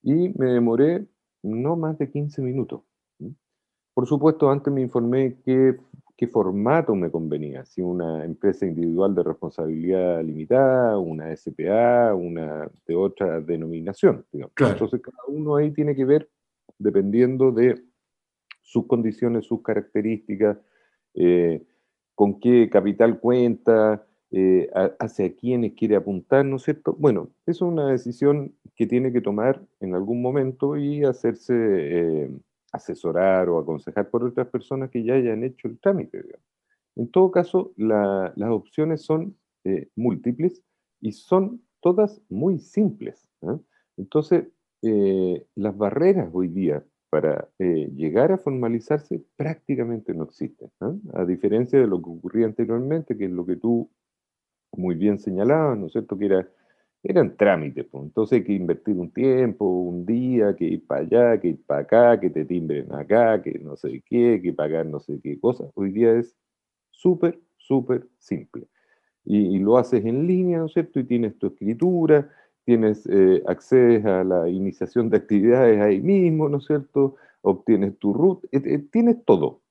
y 0.02 0.31
me 0.38 0.52
demoré 0.52 1.07
no 1.43 1.76
más 1.76 1.99
de 1.99 2.11
15 2.11 2.43
minutos. 2.43 2.83
Por 3.95 4.07
supuesto, 4.07 4.50
antes 4.50 4.73
me 4.73 4.81
informé 4.81 5.38
qué 5.45 5.76
qué 6.23 6.29
formato 6.29 6.95
me 6.95 7.11
convenía, 7.11 7.64
si 7.64 7.83
una 7.83 8.25
empresa 8.25 8.64
individual 8.64 9.12
de 9.12 9.25
responsabilidad 9.25 10.23
limitada, 10.23 10.97
una 10.97 11.35
SPA, 11.35 12.14
una 12.14 12.71
de 12.87 12.95
otra 12.95 13.41
denominación. 13.41 14.25
Entonces, 14.33 15.00
cada 15.02 15.19
uno 15.26 15.57
ahí 15.57 15.73
tiene 15.73 15.97
que 15.97 16.05
ver, 16.05 16.31
dependiendo 16.79 17.50
de 17.50 17.83
sus 18.61 18.87
condiciones, 18.87 19.47
sus 19.47 19.62
características, 19.62 20.59
eh, 21.14 21.67
con 22.23 22.38
qué 22.38 22.71
capital 22.71 23.19
cuenta, 23.19 24.07
eh, 24.31 24.71
hacia 25.00 25.35
quiénes 25.35 25.73
quiere 25.73 25.97
apuntar, 25.97 26.45
¿no 26.45 26.55
es 26.55 26.62
cierto? 26.62 26.95
Bueno, 26.97 27.31
es 27.47 27.61
una 27.61 27.88
decisión 27.88 28.55
que 28.76 28.87
tiene 28.87 29.12
que 29.12 29.21
tomar 29.21 29.61
en 29.81 29.97
algún 29.97 30.23
momento 30.23 30.76
y 30.76 31.02
hacerse... 31.02 31.55
Eh, 31.57 32.31
asesorar 32.71 33.49
o 33.49 33.59
aconsejar 33.59 34.09
por 34.09 34.25
otras 34.25 34.47
personas 34.47 34.88
que 34.88 35.02
ya 35.02 35.14
hayan 35.14 35.43
hecho 35.43 35.67
el 35.67 35.81
trámite. 35.81 36.25
En 36.95 37.11
todo 37.11 37.33
caso, 37.33 37.73
las 37.76 38.50
opciones 38.50 39.02
son 39.02 39.37
eh, 39.64 39.88
múltiples 39.97 40.62
y 41.00 41.11
son 41.11 41.61
todas 41.81 42.23
muy 42.31 42.61
simples. 42.61 43.29
¿ah? 43.43 43.59
Entonces, 43.97 44.45
las 45.55 45.76
barreras 45.76 46.31
hoy 46.33 46.49
día 46.49 46.83
para 47.12 47.47
eh, 47.59 47.90
llegar 47.95 48.33
a 48.33 48.38
formalizarse 48.38 49.23
prácticamente 49.37 50.14
no 50.14 50.25
existen. 50.25 50.71
¿ah? 50.81 50.95
A 51.12 51.26
diferencia 51.26 51.78
de 51.78 51.87
lo 51.87 52.02
que 52.02 52.09
ocurría 52.09 52.47
anteriormente, 52.47 53.19
que 53.19 53.26
es 53.26 53.31
lo 53.31 53.45
que 53.45 53.57
tú 53.57 53.90
muy 54.73 54.95
bien 54.95 55.19
señalabas, 55.19 55.76
¿no 55.78 55.87
es 55.88 55.92
cierto? 55.92 56.16
Que 56.16 56.25
era 56.25 56.49
eran 57.02 57.37
trámites, 57.37 57.85
pues. 57.90 58.04
entonces 58.04 58.38
hay 58.38 58.45
que 58.45 58.52
invertir 58.54 58.97
un 58.97 59.11
tiempo, 59.12 59.66
un 59.66 60.07
día, 60.07 60.57
que 60.57 60.64
ir 60.64 60.87
para 60.87 61.02
allá, 61.02 61.38
que 61.38 61.49
ir 61.49 61.62
para 61.66 61.83
acá, 61.83 62.19
que 62.19 62.31
te 62.31 62.47
timbren 62.47 62.90
acá, 62.95 63.42
que 63.42 63.59
no 63.59 63.76
sé 63.76 64.02
qué, 64.07 64.40
que 64.42 64.54
pagar 64.54 64.87
no 64.87 64.99
sé 65.00 65.21
qué 65.23 65.38
cosa. 65.38 65.69
Hoy 65.75 65.90
día 65.90 66.14
es 66.14 66.35
súper, 66.90 67.38
súper 67.59 68.09
simple. 68.19 68.69
Y, 69.25 69.59
lo 69.59 69.76
haces 69.76 70.04
en 70.07 70.26
línea, 70.26 70.59
¿no 70.59 70.66
es 70.66 70.73
cierto? 70.73 70.99
Y 71.00 71.04
tienes 71.04 71.38
tu 71.38 71.49
escritura, 71.49 72.31
tienes 72.64 73.07
eh, 73.07 73.42
acceso 73.47 74.09
a 74.09 74.25
la 74.25 74.49
iniciación 74.49 75.11
de 75.11 75.16
actividades 75.19 75.81
ahí 75.81 76.00
mismo, 76.00 76.49
¿no 76.49 76.59
es 76.59 76.66
cierto? 76.66 77.16
Obtienes 77.42 77.99
tu 77.99 78.12
root, 78.12 78.45
eh, 78.52 78.78
tienes 78.90 79.25
todo. 79.25 79.62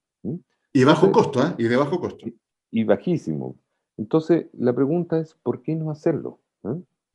Y 0.73 0.83
bajo 0.83 1.11
costo, 1.11 1.41
¿eh? 1.41 1.53
Y 1.57 1.63
de 1.65 1.75
bajo 1.75 1.99
costo. 1.99 2.25
Y, 2.71 2.83
bajísimo. 2.85 3.55
Entonces, 3.97 4.45
la 4.53 4.73
pregunta 4.73 5.19
es, 5.19 5.33
¿por 5.35 5.61
qué 5.61 5.75
no 5.75 5.91
hacerlo? 5.91 6.39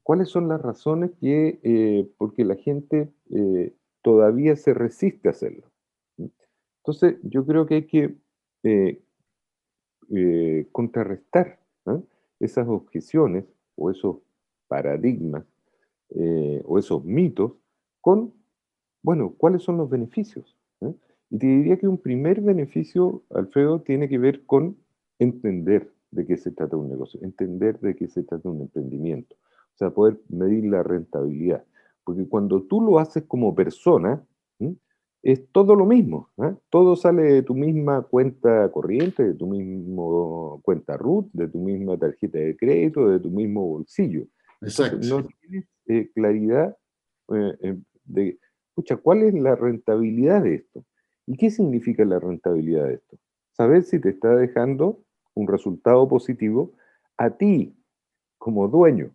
¿Cuáles 0.02 0.28
son 0.28 0.48
las 0.48 0.60
razones 0.60 1.12
que, 1.20 1.58
eh, 1.62 2.08
porque 2.18 2.44
la 2.44 2.56
gente 2.56 3.10
eh, 3.30 3.74
todavía 4.02 4.54
se 4.56 4.74
resiste 4.74 5.28
a 5.28 5.30
hacerlo? 5.32 5.70
Entonces, 6.78 7.16
yo 7.22 7.46
creo 7.46 7.66
que 7.66 7.74
hay 7.74 7.86
que 7.86 8.14
eh, 8.62 9.00
contrarrestar 10.70 11.58
esas 12.38 12.68
objeciones 12.68 13.44
o 13.74 13.90
esos 13.90 14.18
paradigmas 14.68 15.44
o 16.08 16.78
esos 16.78 17.04
mitos 17.04 17.52
con, 18.00 18.32
bueno, 19.02 19.34
¿cuáles 19.36 19.62
son 19.62 19.76
los 19.76 19.90
beneficios? 19.90 20.56
Y 21.30 21.38
te 21.38 21.46
diría 21.46 21.76
que 21.76 21.88
un 21.88 21.98
primer 21.98 22.40
beneficio, 22.40 23.24
Alfredo, 23.30 23.80
tiene 23.80 24.08
que 24.08 24.18
ver 24.18 24.44
con 24.46 24.76
entender 25.18 25.92
de 26.12 26.24
qué 26.24 26.36
se 26.36 26.52
trata 26.52 26.76
un 26.76 26.88
negocio, 26.88 27.20
entender 27.22 27.80
de 27.80 27.96
qué 27.96 28.06
se 28.06 28.22
trata 28.22 28.48
un 28.48 28.62
emprendimiento. 28.62 29.34
O 29.34 29.76
sea, 29.76 29.90
poder 29.90 30.20
medir 30.28 30.64
la 30.66 30.82
rentabilidad. 30.82 31.64
Porque 32.04 32.26
cuando 32.28 32.62
tú 32.62 32.80
lo 32.80 32.98
haces 32.98 33.24
como 33.24 33.54
persona, 33.54 34.24
es 35.22 35.44
todo 35.50 35.74
lo 35.74 35.86
mismo. 35.86 36.30
¿eh? 36.38 36.54
Todo 36.70 36.94
sale 36.94 37.22
de 37.22 37.42
tu 37.42 37.54
misma 37.54 38.02
cuenta 38.02 38.70
corriente, 38.70 39.24
de 39.24 39.34
tu 39.34 39.48
misma 39.48 40.60
cuenta 40.62 40.96
root, 40.96 41.28
de 41.32 41.48
tu 41.48 41.58
misma 41.58 41.98
tarjeta 41.98 42.38
de 42.38 42.56
crédito, 42.56 43.08
de 43.08 43.18
tu 43.18 43.30
mismo 43.30 43.66
bolsillo. 43.66 44.26
Exacto. 44.60 44.98
no 45.02 45.26
tienes 45.26 45.66
eh, 45.88 46.10
claridad 46.14 46.76
eh, 47.32 47.76
de, 48.04 48.38
escucha, 48.68 48.96
¿cuál 48.96 49.22
es 49.22 49.34
la 49.34 49.54
rentabilidad 49.54 50.42
de 50.42 50.56
esto? 50.56 50.84
¿Y 51.26 51.36
qué 51.36 51.50
significa 51.50 52.04
la 52.04 52.18
rentabilidad 52.18 52.86
de 52.86 52.94
esto? 52.94 53.18
Saber 53.52 53.82
si 53.84 54.00
te 54.00 54.10
está 54.10 54.34
dejando 54.34 55.02
un 55.34 55.48
resultado 55.48 56.08
positivo 56.08 56.72
a 57.16 57.30
ti 57.30 57.74
como 58.38 58.68
dueño. 58.68 59.12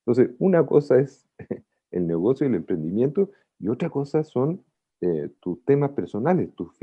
Entonces, 0.00 0.34
una 0.38 0.66
cosa 0.66 0.98
es 0.98 1.26
el 1.90 2.06
negocio 2.06 2.46
y 2.46 2.50
el 2.50 2.56
emprendimiento 2.56 3.30
y 3.58 3.68
otra 3.68 3.90
cosa 3.90 4.22
son 4.22 4.62
eh, 5.00 5.30
tus 5.40 5.64
temas 5.64 5.90
personales, 5.92 6.54
tus, 6.54 6.76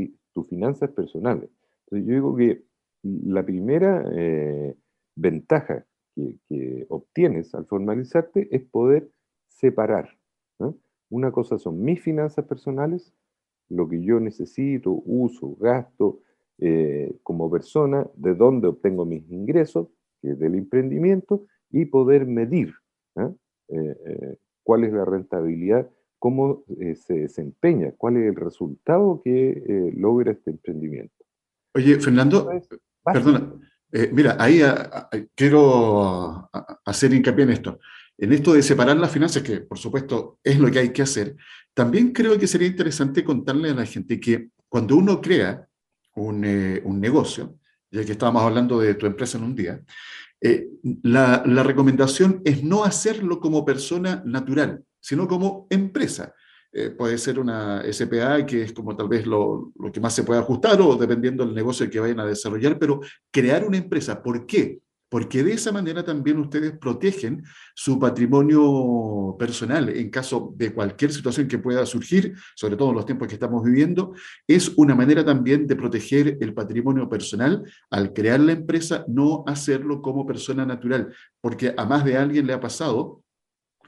finanzas 0.47 0.89
personales. 0.91 1.49
Entonces, 1.85 2.07
yo 2.07 2.13
digo 2.13 2.35
que 2.35 2.63
la 3.03 3.45
primera 3.45 4.03
ventaja 5.15 5.85
que, 6.15 6.85
obtienes 6.89 7.53
al 7.55 7.65
formalizarte 7.65 8.47
es 8.55 8.63
poder 8.63 9.09
separar. 9.47 10.17
Una 11.09 11.31
cosa 11.31 11.59
son 11.59 11.81
mis 11.83 12.01
finanzas 12.01 12.45
personales, 12.45 13.13
lo 13.69 13.87
que 13.87 14.01
yo 14.01 14.19
necesito, 14.19 14.91
uso, 15.05 15.55
gasto 15.59 16.21
eh, 16.57 17.15
como 17.21 17.51
persona, 17.51 18.07
de 18.15 18.33
dónde 18.33 18.67
obtengo 18.67 19.05
mis 19.05 19.29
ingresos, 19.29 19.89
que 20.21 20.31
es 20.31 20.39
del 20.39 20.55
emprendimiento, 20.55 21.45
y 21.69 21.85
poder 21.85 22.25
medir 22.25 22.73
eh, 23.69 24.37
cuál 24.63 24.85
es 24.85 24.93
la 24.93 25.05
rentabilidad, 25.05 25.87
cómo 26.17 26.63
se 26.95 27.13
desempeña, 27.13 27.91
cuál 27.97 28.17
es 28.17 28.29
el 28.29 28.35
resultado 28.35 29.21
que 29.23 29.91
logra 29.95 30.31
este 30.31 30.51
emprendimiento. 30.51 31.23
Oye, 31.75 31.99
Fernando, 31.99 32.49
perdona, 33.03 33.53
eh, 33.93 34.09
mira, 34.11 34.35
ahí 34.39 34.61
quiero 35.35 36.49
hacer 36.83 37.13
hincapié 37.13 37.43
en 37.43 37.51
esto. 37.51 37.79
En 38.17 38.33
esto 38.33 38.53
de 38.53 38.63
separar 38.63 38.97
las 38.97 39.11
finanzas, 39.11 39.43
que 39.43 39.61
por 39.61 39.77
supuesto 39.77 40.39
es 40.43 40.59
lo 40.59 40.71
que 40.71 40.79
hay 40.79 40.89
que 40.89 41.03
hacer, 41.03 41.35
también 41.73 42.11
creo 42.11 42.37
que 42.37 42.47
sería 42.47 42.67
interesante 42.67 43.23
contarle 43.23 43.69
a 43.69 43.75
la 43.75 43.85
gente 43.85 44.19
que 44.19 44.49
cuando 44.67 44.95
uno 44.95 45.21
crea 45.21 45.67
un, 46.15 46.43
eh, 46.43 46.81
un 46.83 46.99
negocio, 46.99 47.59
ya 47.91 48.03
que 48.03 48.13
estábamos 48.13 48.43
hablando 48.43 48.79
de 48.79 48.95
tu 48.95 49.05
empresa 49.05 49.37
en 49.37 49.43
un 49.43 49.55
día, 49.55 49.81
eh, 50.41 50.67
la, 51.03 51.43
la 51.45 51.63
recomendación 51.63 52.41
es 52.43 52.63
no 52.63 52.83
hacerlo 52.83 53.39
como 53.39 53.63
persona 53.63 54.23
natural, 54.25 54.83
sino 54.99 55.27
como 55.27 55.67
empresa. 55.69 56.33
Eh, 56.75 56.89
puede 56.89 57.19
ser 57.19 57.39
una 57.39 57.83
SPA, 57.91 58.43
que 58.47 58.63
es 58.63 58.73
como 58.73 58.95
tal 58.95 59.07
vez 59.07 59.27
lo, 59.27 59.71
lo, 59.77 59.91
que 59.91 59.99
más 59.99 60.15
se 60.15 60.23
puede 60.23 60.39
ajustar 60.39 60.81
o 60.81 60.95
dependiendo 60.95 61.45
del 61.45 61.53
negocio 61.53 61.87
que 61.87 61.99
vayan 61.99 62.19
a 62.19 62.25
desarrollar, 62.25 62.79
pero 62.79 62.99
crear 63.31 63.63
una 63.63 63.77
empresa. 63.77 64.23
¿Por 64.23 64.47
qué? 64.47 64.79
Porque 65.13 65.43
de 65.43 65.53
esa 65.53 65.71
manera 65.71 66.03
también 66.03 66.39
ustedes 66.39 66.75
protegen 66.75 67.43
su 67.75 67.99
patrimonio 67.99 69.35
personal 69.37 69.89
en 69.89 70.09
caso 70.09 70.51
de 70.55 70.73
cualquier 70.73 71.13
situación 71.13 71.47
que 71.47 71.59
pueda 71.59 71.85
surgir, 71.85 72.33
sobre 72.55 72.75
todo 72.75 72.89
en 72.89 72.95
los 72.95 73.05
tiempos 73.05 73.27
que 73.27 73.35
estamos 73.35 73.63
viviendo. 73.63 74.15
Es 74.47 74.69
una 74.75 74.95
manera 74.95 75.23
también 75.23 75.67
de 75.67 75.75
proteger 75.75 76.39
el 76.41 76.55
patrimonio 76.55 77.07
personal 77.07 77.63
al 77.91 78.11
crear 78.11 78.39
la 78.39 78.53
empresa, 78.53 79.05
no 79.07 79.43
hacerlo 79.45 80.01
como 80.01 80.25
persona 80.25 80.65
natural, 80.65 81.13
porque 81.39 81.75
a 81.77 81.85
más 81.85 82.03
de 82.03 82.17
alguien 82.17 82.47
le 82.47 82.53
ha 82.53 82.59
pasado 82.59 83.23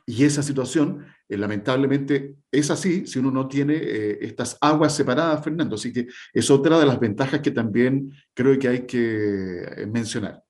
y 0.06 0.24
esa 0.24 0.44
situación, 0.44 1.06
eh, 1.28 1.38
lamentablemente, 1.38 2.36
es 2.52 2.70
así 2.70 3.08
si 3.08 3.20
uno 3.20 3.32
no 3.32 3.48
tiene 3.48 3.76
eh, 3.76 4.18
estas 4.22 4.58
aguas 4.62 4.96
separadas, 4.96 5.44
Fernando. 5.44 5.76
Así 5.76 5.92
que 5.92 6.08
es 6.34 6.52
otra 6.52 6.80
de 6.80 6.86
las 6.86 7.00
ventajas 7.00 7.42
que 7.42 7.52
también 7.52 8.12
creo 8.34 8.58
que 8.60 8.68
hay 8.68 8.86
que 8.86 9.64
eh, 9.64 9.88
mencionar. 9.88 10.44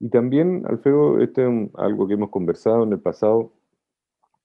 Y 0.00 0.08
también, 0.08 0.64
Alfredo, 0.66 1.20
este 1.20 1.46
es 1.46 1.70
algo 1.74 2.08
que 2.08 2.14
hemos 2.14 2.30
conversado 2.30 2.82
en 2.82 2.92
el 2.92 3.00
pasado. 3.00 3.52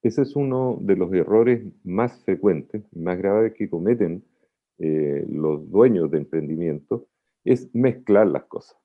Ese 0.04 0.22
es 0.22 0.36
uno 0.36 0.78
de 0.82 0.96
los 0.96 1.12
errores 1.12 1.64
más 1.84 2.24
frecuentes, 2.24 2.84
más 2.94 3.18
graves 3.18 3.54
que 3.56 3.70
cometen 3.70 4.24
los 4.80 5.72
dueños 5.72 6.12
de 6.12 6.20
emprendimiento, 6.20 7.08
es 7.44 7.68
mezclar 7.74 8.28
las 8.28 8.44
cosas 8.44 8.78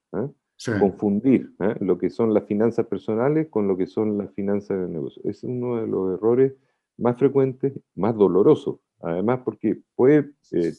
confundir 0.79 1.53
¿eh? 1.61 1.75
lo 1.81 1.99
que 1.99 2.11
son 2.11 2.35
las 2.35 2.45
finanzas 2.45 2.87
personales 2.87 3.49
con 3.49 3.67
lo 3.67 3.77
que 3.77 3.87
son 3.87 4.19
las 4.19 4.33
finanzas 4.33 4.81
del 4.81 4.93
negocio. 4.93 5.23
Es 5.25 5.43
uno 5.45 5.81
de 5.81 5.87
los 5.87 6.19
errores 6.19 6.55
más 6.99 7.19
frecuentes, 7.19 7.73
más 7.95 8.15
dolorosos, 8.17 8.79
además 9.01 9.41
porque 9.45 9.81
puede 9.97 10.31
eh, 10.53 10.73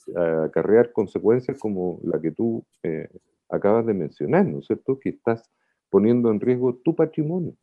acarrear 0.46 0.92
consecuencias 0.92 1.58
como 1.60 2.00
la 2.04 2.22
que 2.22 2.32
tú 2.32 2.66
eh, 2.84 3.10
acabas 3.50 3.86
de 3.86 3.94
mencionar, 3.94 4.46
¿no 4.46 4.60
es 4.60 4.68
cierto? 4.68 5.00
Que 5.00 5.10
estás 5.10 5.50
poniendo 5.90 6.32
en 6.32 6.40
riesgo 6.40 6.76
tu 6.76 6.96
patrimonio, 6.96 7.56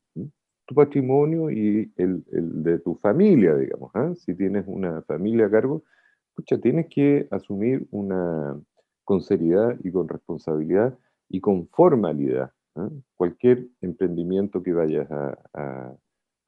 tu 0.67 0.75
patrimonio 0.75 1.50
y 1.50 1.93
el, 1.97 2.25
el, 2.31 2.62
de 2.62 2.79
tu 2.79 2.95
familia, 2.97 3.57
digamos. 3.57 3.91
¿ah? 3.95 4.12
Si 4.15 4.35
tienes 4.35 4.65
una 4.69 5.03
familia 5.03 5.47
a 5.47 5.50
cargo, 5.50 5.83
pucha, 6.35 6.61
tienes 6.61 6.87
que 6.89 7.27
asumir 7.31 7.87
una, 7.91 8.61
con 9.04 9.23
seriedad 9.23 9.76
y 9.83 9.91
con 9.91 10.09
responsabilidad 10.09 10.97
y 11.30 11.40
con 11.40 11.69
formalidad 11.69 12.52
¿eh? 12.76 12.88
cualquier 13.14 13.69
emprendimiento 13.80 14.62
que 14.62 14.73
vayas 14.73 15.08
a, 15.10 15.97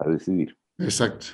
decidir. 0.06 0.58
Exacto. 0.78 1.26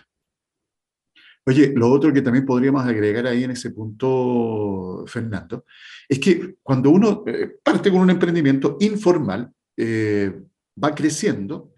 Oye, 1.46 1.72
lo 1.74 1.90
otro 1.90 2.12
que 2.12 2.20
también 2.20 2.44
podríamos 2.44 2.84
agregar 2.84 3.26
ahí 3.26 3.44
en 3.44 3.52
ese 3.52 3.70
punto, 3.70 5.04
Fernando, 5.06 5.64
es 6.06 6.18
que 6.18 6.56
cuando 6.62 6.90
uno 6.90 7.24
eh, 7.26 7.56
parte 7.62 7.90
con 7.90 8.02
un 8.02 8.11
emprendimiento 8.11 8.76
informal, 8.80 9.50
eh, 9.74 10.42
va 10.82 10.94
creciendo 10.94 11.72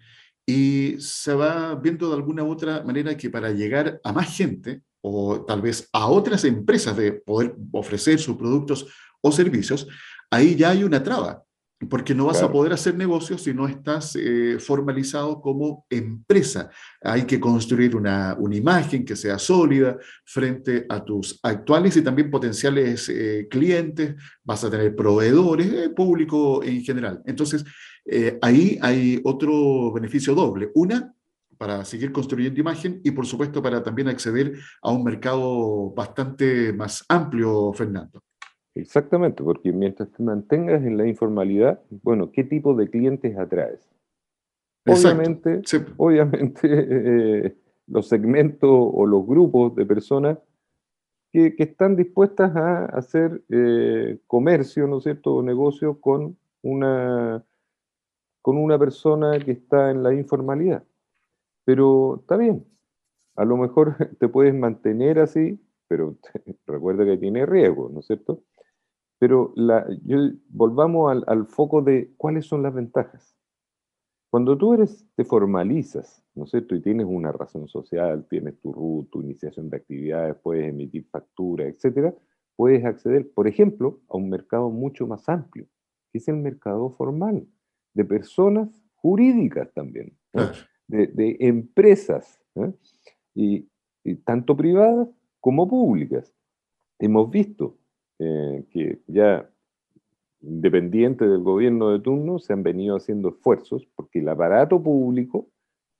y 0.45 0.97
se 0.99 1.33
va 1.33 1.77
viendo 1.77 2.09
de 2.09 2.17
alguna 2.17 2.43
u 2.43 2.51
otra 2.51 2.83
manera 2.83 3.17
que 3.17 3.31
para 3.31 3.53
llegar 3.53 4.01
a 4.03 4.13
más 4.13 4.37
gente 4.37 4.83
o 5.01 5.45
tal 5.45 5.63
vez 5.63 5.89
a 5.93 6.09
otras 6.09 6.45
empresas 6.45 6.97
de 6.97 7.13
poder 7.13 7.55
ofrecer 7.71 8.19
sus 8.19 8.37
productos 8.37 8.87
o 9.21 9.31
servicios, 9.31 9.87
ahí 10.29 10.57
ya 10.57 10.71
hay 10.71 10.83
una 10.83 11.03
traba. 11.03 11.45
Porque 11.89 12.15
no 12.15 12.27
vas 12.27 12.43
a 12.43 12.53
poder 12.53 12.75
hacer 12.75 12.95
negocios 12.95 13.43
si 13.43 13.55
no 13.55 13.67
estás 13.67 14.15
eh, 14.15 14.59
formalizado 14.59 15.41
como 15.41 15.87
empresa. 15.89 16.71
Hay 17.03 17.23
que 17.23 17.41
construir 17.41 17.97
una, 17.97 18.37
una, 18.39 18.55
imagen 18.55 19.05
que 19.05 19.17
sea 19.17 19.39
sólida 19.39 19.97
frente 20.25 20.85
a 20.91 21.03
tus 21.03 21.41
actuales 21.43 21.97
y 21.97 22.03
también 22.03 22.31
potenciales 22.31 23.09
eh, 23.09 23.49
clientes. 23.51 24.15
Vas 24.45 24.63
a 24.65 24.71
tener 24.71 24.95
proveedores, 24.95 25.73
eh, 25.73 25.89
público 25.91 26.63
en 26.63 26.83
general. 26.83 27.23
Entonces, 27.25 27.65
ahí 28.43 28.79
hay 28.83 29.21
otro 29.25 29.93
beneficio 29.93 30.35
doble. 30.35 30.71
Una, 30.75 31.15
para 31.61 31.85
seguir 31.85 32.11
construyendo 32.11 32.59
imagen 32.59 33.03
y 33.05 33.11
por 33.11 33.27
supuesto 33.27 33.63
para 33.63 33.83
también 33.83 34.09
acceder 34.09 34.59
a 34.83 34.91
un 34.91 35.05
mercado 35.05 35.91
bastante 35.91 36.73
más 36.73 37.05
amplio, 37.07 37.73
Fernando. 37.75 38.23
Exactamente, 38.75 39.43
porque 39.43 39.73
mientras 39.73 40.11
te 40.13 40.23
mantengas 40.23 40.83
en 40.85 40.97
la 40.97 41.07
informalidad, 41.07 41.83
bueno, 42.03 42.31
¿qué 42.31 42.45
tipo 42.45 42.75
de 42.75 42.89
clientes 42.89 43.37
atraes? 43.37 43.89
Obviamente, 44.87 45.63
obviamente 45.97 46.59
eh, 47.47 47.57
los 47.87 48.09
segmentos 48.09 48.71
o 48.71 49.07
los 49.07 49.27
grupos 49.27 49.75
de 49.75 49.85
personas 49.85 50.39
que, 51.33 51.55
están 51.59 51.97
dispuestas 51.97 52.55
a 52.57 52.87
hacer 52.87 53.43
eh, 53.49 54.19
comercio, 54.27 54.87
¿no 54.87 54.99
es 54.99 55.05
cierto?, 55.05 55.35
o 55.35 55.43
negocio 55.43 56.01
con 56.01 56.37
una, 56.63 57.45
con 58.43 58.57
una 58.57 58.79
persona 58.79 59.39
que 59.39 59.53
está 59.53 59.91
en 59.91 60.03
la 60.03 60.15
informalidad. 60.15 60.85
Pero 61.65 62.19
está 62.21 62.37
bien, 62.37 62.65
a 63.37 63.45
lo 63.45 63.57
mejor 63.57 63.97
te 64.19 64.29
puedes 64.29 64.55
mantener 64.55 65.19
así, 65.19 65.61
pero 65.89 66.17
recuerda 66.67 67.05
que 67.05 67.17
tiene 67.17 67.47
riesgo, 67.47 67.91
¿no 67.93 68.01
es 68.01 68.07
cierto? 68.07 68.43
Pero 69.21 69.53
la, 69.55 69.87
volvamos 70.49 71.23
al, 71.27 71.47
foco 71.47 71.83
de 71.83 72.15
cuáles 72.17 72.47
son 72.47 72.63
las 72.63 72.73
ventajas. 72.73 73.37
Cuando 74.31 74.57
tú 74.57 74.73
eres, 74.73 75.07
te 75.15 75.25
formalizas, 75.25 76.25
¿no 76.35 76.45
es 76.45 76.51
cierto? 76.51 76.75
Y 76.75 76.81
tienes 76.81 77.07
una 77.07 77.31
razón 77.31 77.69
social, 77.69 78.27
tienes 78.31 78.59
tu 78.61 78.73
RUT, 78.73 79.11
tu 79.11 79.21
iniciación 79.21 79.69
de 79.69 79.77
actividades, 79.77 80.37
puedes 80.43 80.71
emitir 80.71 81.05
factura, 81.11 81.67
etcétera, 81.67 82.15
puedes 82.57 82.83
acceder, 82.87 83.31
por 83.35 83.47
ejemplo, 83.47 84.01
a 84.09 84.17
un 84.17 84.31
mercado 84.31 84.71
mucho 84.71 85.07
más 85.07 85.29
amplio, 85.29 85.67
que 86.11 86.19
es 86.19 86.29
el 86.29 86.37
mercado 86.37 86.89
formal, 86.91 87.47
de 87.93 88.05
personas 88.07 88.71
jurídicas 88.95 89.71
también, 89.75 90.17
de, 90.89 91.37
empresas, 91.41 92.41
y 93.35 93.69
tanto 94.25 94.57
privadas 94.57 95.09
como 95.41 95.69
públicas. 95.69 96.35
Hemos 96.99 97.31
visto 97.31 97.80
eh, 98.21 98.65
que 98.71 99.01
ya 99.07 99.51
independiente 100.43 101.27
del 101.27 101.43
gobierno 101.43 101.91
de 101.91 102.01
turno 102.01 102.39
se 102.39 102.53
han 102.53 102.63
venido 102.63 102.97
haciendo 102.97 103.31
esfuerzos 103.31 103.87
porque 103.97 104.21
el 104.21 104.29
aparato 104.29 104.83
público 104.83 105.49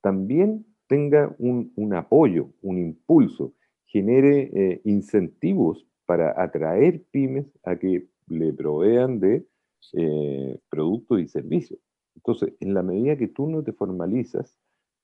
también 0.03 0.67
tenga 0.87 1.35
un, 1.39 1.95
apoyo, 1.95 2.51
un 2.61 2.79
impulso, 2.79 3.55
genere 3.87 4.51
eh, 4.53 4.81
incentivos 4.85 5.87
para 6.05 6.43
atraer 6.43 7.05
pymes 7.11 7.47
a 7.63 7.77
que 7.77 8.09
le 8.29 8.53
provean 8.53 9.19
de 9.19 9.47
eh, 9.95 10.59
productos 10.69 11.21
y 11.21 11.27
servicios. 11.29 11.81
Entonces, 12.17 12.53
en 12.61 12.75
la 12.75 12.83
medida 12.83 13.17
que 13.17 13.29
tú 13.29 13.49
no 13.49 13.63
te 13.63 13.73
formalizas, 13.73 14.59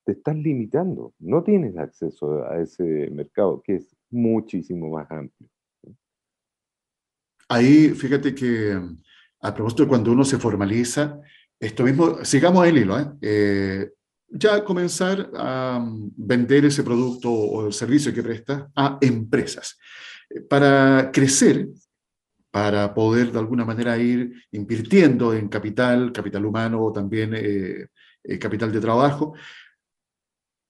te 0.05 0.13
estás 0.13 0.37
limitando, 0.37 1.15
no 1.19 1.43
tienes 1.43 1.79
acceso 1.79 2.45
a 2.45 2.61
ese 2.61 3.11
mercado 3.11 3.63
que 3.63 3.77
es 3.77 3.97
muchísimo 4.11 4.91
más 4.91 5.11
amplio. 5.11 5.49
Ahí, 7.49 7.91
fíjate 7.91 8.35
que 8.35 8.81
a 9.41 9.55
propósito 9.55 9.85
de 9.85 9.89
cuando 9.89 10.13
uno 10.13 10.25
se 10.25 10.39
formaliza, 10.39 11.21
esto 11.59 11.85
mismo, 11.85 12.25
sigamos 12.25 12.67
el 12.67 12.79
hilo, 12.79 12.99
¿eh? 12.99 13.07
Eh, 13.21 13.91
ya 14.29 14.65
comenzar 14.65 15.31
a 15.35 15.79
mm, 15.79 16.13
vender 16.17 16.65
ese 16.65 16.83
producto 16.83 17.31
o 17.31 17.67
el 17.67 17.73
servicio 17.73 18.13
que 18.13 18.23
presta 18.23 18.71
a 18.75 18.99
empresas. 19.01 19.79
Para 20.49 21.11
crecer, 21.13 21.69
para 22.51 22.93
poder 22.95 23.33
de 23.33 23.39
alguna 23.39 23.65
manera 23.65 23.97
ir 23.97 24.33
invirtiendo 24.51 25.35
en 25.35 25.49
capital, 25.49 26.13
capital 26.13 26.45
humano 26.45 26.83
o 26.83 26.93
también 26.93 27.35
eh, 27.35 27.89
eh, 28.25 28.39
capital 28.39 28.73
de 28.73 28.81
trabajo. 28.81 29.35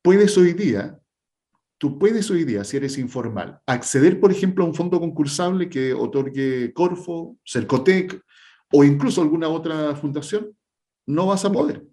Puedes 0.02 0.36
hoy 0.36 0.52
día, 0.52 0.98
tú 1.78 1.98
puedes 1.98 2.30
hoy 2.30 2.44
día, 2.44 2.64
si 2.64 2.76
eres 2.76 2.98
informal, 2.98 3.60
acceder, 3.66 4.18
por 4.20 4.30
ejemplo, 4.32 4.64
a 4.64 4.66
un 4.66 4.74
fondo 4.74 4.98
concursable 5.00 5.68
que 5.68 5.92
otorgue 5.92 6.72
Corfo, 6.72 7.36
Cercotec 7.44 8.20
o 8.72 8.84
incluso 8.84 9.22
alguna 9.22 9.48
otra 9.48 9.94
fundación, 9.96 10.56
no 11.06 11.26
vas 11.26 11.44
a 11.44 11.52
poder. 11.52 11.84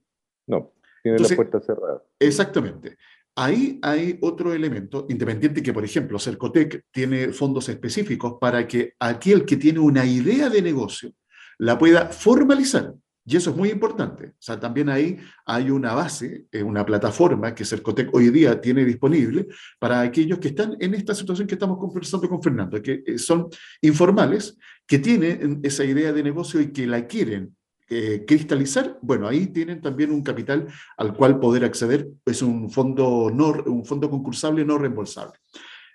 No, 0.47 0.73
tiene 1.01 1.19
la 1.19 1.35
puerta 1.35 1.59
cerrada. 1.61 2.03
Exactamente. 2.19 2.97
Ahí 3.35 3.79
hay 3.81 4.19
otro 4.21 4.53
elemento, 4.53 5.07
independiente 5.09 5.63
que, 5.63 5.73
por 5.73 5.83
ejemplo, 5.83 6.19
Cercotec 6.19 6.85
tiene 6.91 7.29
fondos 7.29 7.67
específicos 7.67 8.35
para 8.39 8.67
que 8.67 8.93
aquel 8.99 9.45
que 9.45 9.57
tiene 9.57 9.79
una 9.79 10.05
idea 10.05 10.49
de 10.49 10.61
negocio 10.61 11.11
la 11.57 11.77
pueda 11.77 12.09
formalizar. 12.09 12.93
Y 13.25 13.37
eso 13.37 13.51
es 13.51 13.55
muy 13.55 13.69
importante. 13.69 14.27
O 14.27 14.41
sea, 14.41 14.59
también 14.59 14.89
ahí 14.89 15.17
hay 15.45 15.69
una 15.69 15.93
base, 15.93 16.45
eh, 16.51 16.61
una 16.61 16.85
plataforma 16.85 17.55
que 17.55 17.63
Cercotec 17.63 18.13
hoy 18.13 18.29
día 18.29 18.59
tiene 18.59 18.83
disponible 18.83 19.47
para 19.79 20.01
aquellos 20.01 20.39
que 20.39 20.49
están 20.49 20.75
en 20.79 20.93
esta 20.93 21.15
situación 21.15 21.47
que 21.47 21.55
estamos 21.55 21.77
conversando 21.77 22.27
con 22.27 22.43
Fernando, 22.43 22.81
que 22.81 23.03
eh, 23.05 23.17
son 23.17 23.47
informales, 23.81 24.57
que 24.85 24.99
tienen 24.99 25.61
esa 25.63 25.85
idea 25.85 26.11
de 26.11 26.21
negocio 26.21 26.59
y 26.59 26.73
que 26.73 26.85
la 26.85 27.07
quieren 27.07 27.55
eh, 27.89 28.25
cristalizar, 28.25 28.97
bueno, 29.01 29.27
ahí 29.27 29.47
tienen 29.47 29.79
también 29.79 30.11
un 30.11 30.23
capital 30.23 30.67
al 30.97 31.13
cual 31.13 31.39
poder 31.39 31.63
acceder, 31.63 32.09
es 32.25 32.41
un 32.41 32.69
fondo, 32.69 33.31
no, 33.33 33.51
un 33.65 33.85
fondo 33.85 34.09
concursable 34.09 34.65
no 34.65 34.77
reembolsable. 34.77 35.39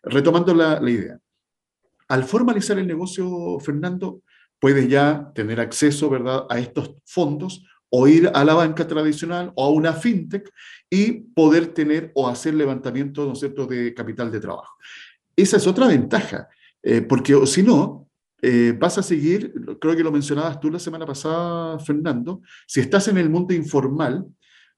Retomando 0.03 0.55
la, 0.55 0.81
la 0.81 0.91
idea, 0.91 1.19
al 2.09 2.25
formalizar 2.25 2.79
el 2.79 2.87
negocio, 2.87 3.59
Fernando, 3.61 4.23
puedes 4.59 4.89
ya 4.89 5.31
tener 5.35 5.61
acceso, 5.61 6.11
¿verdad?, 6.11 6.47
a 6.49 6.59
estos 6.59 6.95
fondos 7.05 7.65
o 7.91 8.07
ir 8.07 8.31
a 8.35 8.45
la 8.45 8.55
banca 8.55 8.87
tradicional 8.87 9.53
o 9.55 9.65
a 9.65 9.71
una 9.71 9.93
fintech 9.93 10.51
y 10.91 11.13
poder 11.13 11.69
tener 11.69 12.13
o 12.15 12.29
hacer 12.29 12.55
levantamiento, 12.55 13.27
¿no 13.27 13.35
cierto?, 13.35 13.67
de 13.67 13.95
capital 13.95 14.31
de 14.31 14.41
trabajo. 14.41 14.77
Esa 15.35 15.57
es 15.57 15.67
otra 15.67 15.87
ventaja, 15.87 16.49
eh, 16.83 17.01
porque 17.03 17.47
si 17.47 17.63
no, 17.63 18.09
eh, 18.43 18.77
vas 18.79 18.99
a 18.99 19.03
seguir, 19.03 19.53
creo 19.81 19.97
que 19.97 20.03
lo 20.03 20.13
mencionabas 20.13 20.61
tú 20.61 20.71
la 20.71 20.79
semana 20.79 21.07
pasada, 21.07 21.79
Fernando, 21.79 22.43
si 22.67 22.81
estás 22.81 23.09
en 23.09 23.19
el 23.19 23.31
mundo 23.31 23.55
informal, 23.55 24.27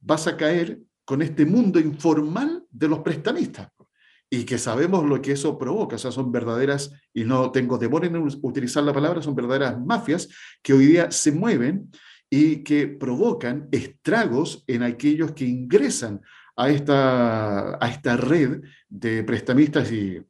vas 0.00 0.26
a 0.26 0.36
caer 0.36 0.80
con 1.04 1.22
este 1.22 1.44
mundo 1.44 1.80
informal 1.80 2.64
de 2.70 2.88
los 2.88 3.00
prestamistas 3.00 3.68
y 4.30 4.44
que 4.44 4.58
sabemos 4.58 5.04
lo 5.04 5.20
que 5.20 5.32
eso 5.32 5.58
provoca, 5.58 5.96
o 5.96 5.98
sea, 5.98 6.12
son 6.12 6.30
verdaderas, 6.30 6.92
y 7.12 7.24
no 7.24 7.50
tengo 7.50 7.78
temor 7.78 8.04
en 8.04 8.16
utilizar 8.42 8.84
la 8.84 8.92
palabra, 8.92 9.20
son 9.20 9.34
verdaderas 9.34 9.78
mafias 9.84 10.28
que 10.62 10.72
hoy 10.72 10.86
día 10.86 11.10
se 11.10 11.32
mueven 11.32 11.90
y 12.30 12.62
que 12.62 12.86
provocan 12.86 13.68
estragos 13.72 14.62
en 14.68 14.84
aquellos 14.84 15.32
que 15.32 15.44
ingresan 15.44 16.20
a 16.56 16.70
esta, 16.70 17.84
a 17.84 17.88
esta 17.88 18.16
red 18.16 18.62
de 18.88 19.24
prestamistas 19.24 19.90
y 19.90 20.22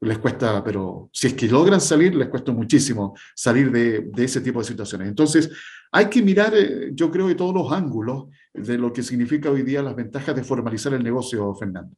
les 0.00 0.18
cuesta, 0.18 0.62
pero 0.64 1.08
si 1.12 1.28
es 1.28 1.34
que 1.34 1.46
logran 1.46 1.80
salir, 1.80 2.14
les 2.14 2.28
cuesta 2.28 2.52
muchísimo 2.52 3.16
salir 3.34 3.70
de, 3.70 4.10
ese 4.16 4.40
tipo 4.40 4.60
de 4.60 4.64
situaciones. 4.64 5.08
Entonces, 5.08 5.50
hay 5.92 6.06
que 6.06 6.22
mirar, 6.22 6.52
eh, 6.56 6.90
yo 6.92 7.10
creo, 7.10 7.28
de 7.28 7.34
todos 7.34 7.54
los 7.54 7.72
ángulos 7.72 8.26
de 8.52 8.78
lo 8.78 8.92
que 8.92 9.02
significa 9.02 9.50
hoy 9.50 9.62
día 9.62 9.82
las 9.82 9.96
ventajas 9.96 10.34
de 10.34 10.44
formalizar 10.44 10.92
el 10.94 11.02
negocio, 11.02 11.54
Fernando. 11.54 11.94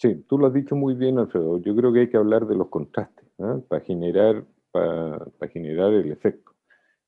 Sí, 0.00 0.14
tú 0.28 0.38
lo 0.38 0.46
has 0.46 0.54
dicho 0.54 0.74
muy 0.74 0.94
bien, 0.94 1.18
Alfredo. 1.18 1.58
Yo 1.58 1.76
creo 1.76 1.92
que 1.92 2.00
hay 2.00 2.08
que 2.08 2.16
hablar 2.16 2.46
de 2.46 2.56
los 2.56 2.68
contrastes 2.68 3.26
¿ah? 3.38 3.58
para, 3.68 3.84
generar, 3.84 4.44
para, 4.72 5.48
generar 5.52 5.92
el 5.92 6.10
efecto. 6.10 6.52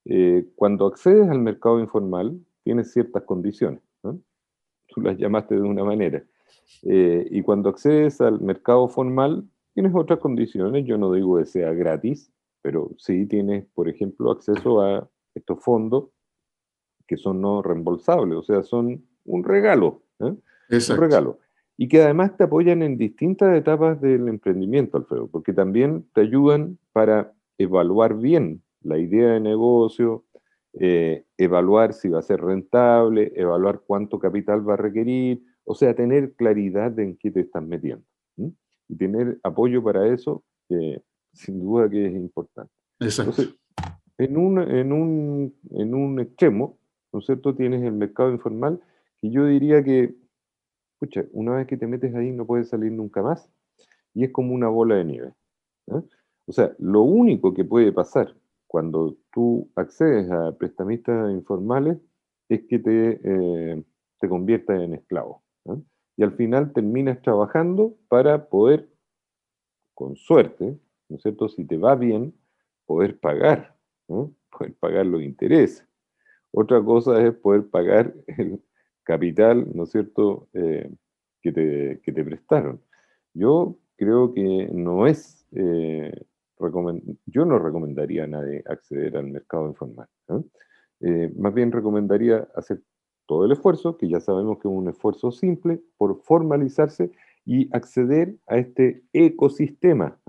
Eh, 0.04 0.46
cuando 0.56 0.86
accedes 0.86 1.28
al 1.28 1.38
mercado 1.38 1.80
informal, 1.80 2.38
tienes 2.64 2.92
ciertas 2.92 3.22
condiciones. 3.22 3.80
Tú 4.02 5.00
las 5.00 5.16
llamaste 5.16 5.54
de 5.54 5.62
una 5.62 5.84
manera. 5.84 6.22
Eh, 6.82 7.26
y 7.30 7.40
cuando 7.40 7.70
accedes 7.70 8.20
al 8.20 8.42
mercado 8.42 8.88
formal, 8.88 9.48
Tienes 9.74 9.94
otras 9.94 10.18
condiciones, 10.18 10.84
yo 10.84 10.98
no 10.98 11.12
digo 11.12 11.38
que 11.38 11.46
sea 11.46 11.72
gratis, 11.72 12.30
pero 12.60 12.90
sí 12.98 13.26
tienes, 13.26 13.64
por 13.74 13.88
ejemplo, 13.88 14.30
acceso 14.30 14.82
a 14.82 15.08
estos 15.34 15.62
fondos 15.62 16.10
que 17.06 17.16
son 17.16 17.40
no 17.40 17.62
reembolsables, 17.62 18.38
o 18.38 18.42
sea, 18.42 18.62
son 18.62 19.04
un 19.24 19.44
regalo. 19.44 20.02
¿eh? 20.20 20.34
Un 20.70 20.96
regalo. 20.96 21.38
Y 21.76 21.88
que 21.88 22.02
además 22.02 22.36
te 22.36 22.44
apoyan 22.44 22.82
en 22.82 22.96
distintas 22.96 23.56
etapas 23.56 24.00
del 24.00 24.28
emprendimiento, 24.28 24.98
Alfredo, 24.98 25.28
porque 25.28 25.52
también 25.52 26.06
te 26.14 26.20
ayudan 26.20 26.78
para 26.92 27.32
evaluar 27.58 28.18
bien 28.18 28.62
la 28.82 28.98
idea 28.98 29.32
de 29.32 29.40
negocio, 29.40 30.24
eh, 30.74 31.24
evaluar 31.36 31.92
si 31.92 32.08
va 32.08 32.20
a 32.20 32.22
ser 32.22 32.40
rentable, 32.40 33.32
evaluar 33.36 33.82
cuánto 33.86 34.18
capital 34.18 34.66
va 34.68 34.74
a 34.74 34.78
requerir, 34.78 35.42
o 35.64 35.74
sea, 35.74 35.94
tener 35.94 36.34
claridad 36.34 36.98
en 36.98 37.16
qué 37.16 37.30
te 37.30 37.40
estás 37.40 37.62
metiendo 37.62 38.04
y 38.88 38.96
tener 38.96 39.38
apoyo 39.42 39.82
para 39.82 40.06
eso, 40.08 40.44
sin 41.32 41.60
duda 41.60 41.88
que 41.88 42.06
es 42.06 42.12
importante. 42.12 42.72
Exacto. 43.00 43.42
en 44.18 44.36
un, 44.36 44.58
en, 44.58 44.92
un, 44.92 45.54
en 45.70 45.94
un 45.94 46.20
extremo, 46.20 46.78
¿no 47.12 47.20
es 47.20 47.26
cierto?, 47.26 47.54
tienes 47.54 47.82
el 47.82 47.94
mercado 47.94 48.30
informal, 48.30 48.80
que 49.20 49.30
yo 49.30 49.46
diría 49.46 49.82
que, 49.82 50.14
escucha, 51.04 51.24
una 51.32 51.56
vez 51.56 51.66
que 51.66 51.76
te 51.76 51.86
metes 51.86 52.14
ahí 52.14 52.30
no 52.30 52.46
puedes 52.46 52.68
salir 52.68 52.92
nunca 52.92 53.22
más, 53.22 53.50
y 54.14 54.24
es 54.24 54.32
como 54.32 54.54
una 54.54 54.68
bola 54.68 54.96
de 54.96 55.04
nieve. 55.04 55.32
O 56.46 56.52
sea, 56.52 56.74
lo 56.78 57.02
único 57.02 57.54
que 57.54 57.64
puede 57.64 57.92
pasar 57.92 58.34
cuando 58.66 59.16
tú 59.32 59.70
accedes 59.74 60.30
a 60.30 60.56
prestamistas 60.56 61.30
informales 61.32 61.98
es 62.48 62.62
que 62.68 62.78
te, 62.78 63.20
eh, 63.22 63.84
te 64.18 64.28
conviertas 64.28 64.80
en 64.80 64.94
esclavo. 64.94 65.42
y 66.16 66.22
al 66.22 66.32
final 66.32 66.72
terminas 66.72 67.20
trabajando 67.22 67.96
para 68.08 68.48
poder, 68.48 68.88
con 69.94 70.14
suerte, 70.16 70.78
¿no 71.08 71.16
es 71.16 71.22
cierto? 71.22 71.48
Si 71.48 71.64
te 71.64 71.78
va 71.78 71.94
bien, 71.94 72.34
poder 72.86 73.18
pagar, 73.18 73.76
poder 74.06 74.74
pagar 74.78 75.06
los 75.06 75.22
intereses. 75.22 75.86
Otra 76.52 76.82
cosa 76.84 77.20
es 77.26 77.34
poder 77.34 77.68
pagar 77.68 78.14
el 78.26 78.62
capital, 79.04 79.66
¿no 79.74 79.84
es 79.84 79.90
cierto?, 79.90 80.48
eh, 80.52 80.90
que, 81.40 81.52
te, 81.52 82.00
que, 82.02 82.12
te, 82.12 82.24
prestaron. 82.24 82.80
Yo 83.34 83.78
creo 83.96 84.32
que 84.32 84.68
no 84.72 85.06
es, 85.06 85.46
eh, 85.52 86.12
yo 87.26 87.44
no 87.44 87.58
recomendaría 87.58 88.24
a 88.24 88.28
nadie 88.28 88.62
acceder 88.66 89.16
al 89.16 89.26
mercado 89.26 89.66
informal. 89.66 90.08
Eh, 91.00 91.32
más 91.36 91.52
bien 91.52 91.72
recomendaría 91.72 92.48
hacer 92.54 92.80
todo 93.26 93.44
el 93.44 93.52
esfuerzo, 93.52 93.96
que 93.96 94.08
ya 94.08 94.20
sabemos 94.20 94.58
que 94.58 94.68
es 94.68 94.74
un 94.74 94.88
esfuerzo 94.88 95.32
simple, 95.32 95.80
por 95.96 96.22
formalizarse 96.22 97.10
y 97.44 97.74
acceder 97.74 98.36
a 98.46 98.58
este 98.58 99.02
ecosistema. 99.12 100.20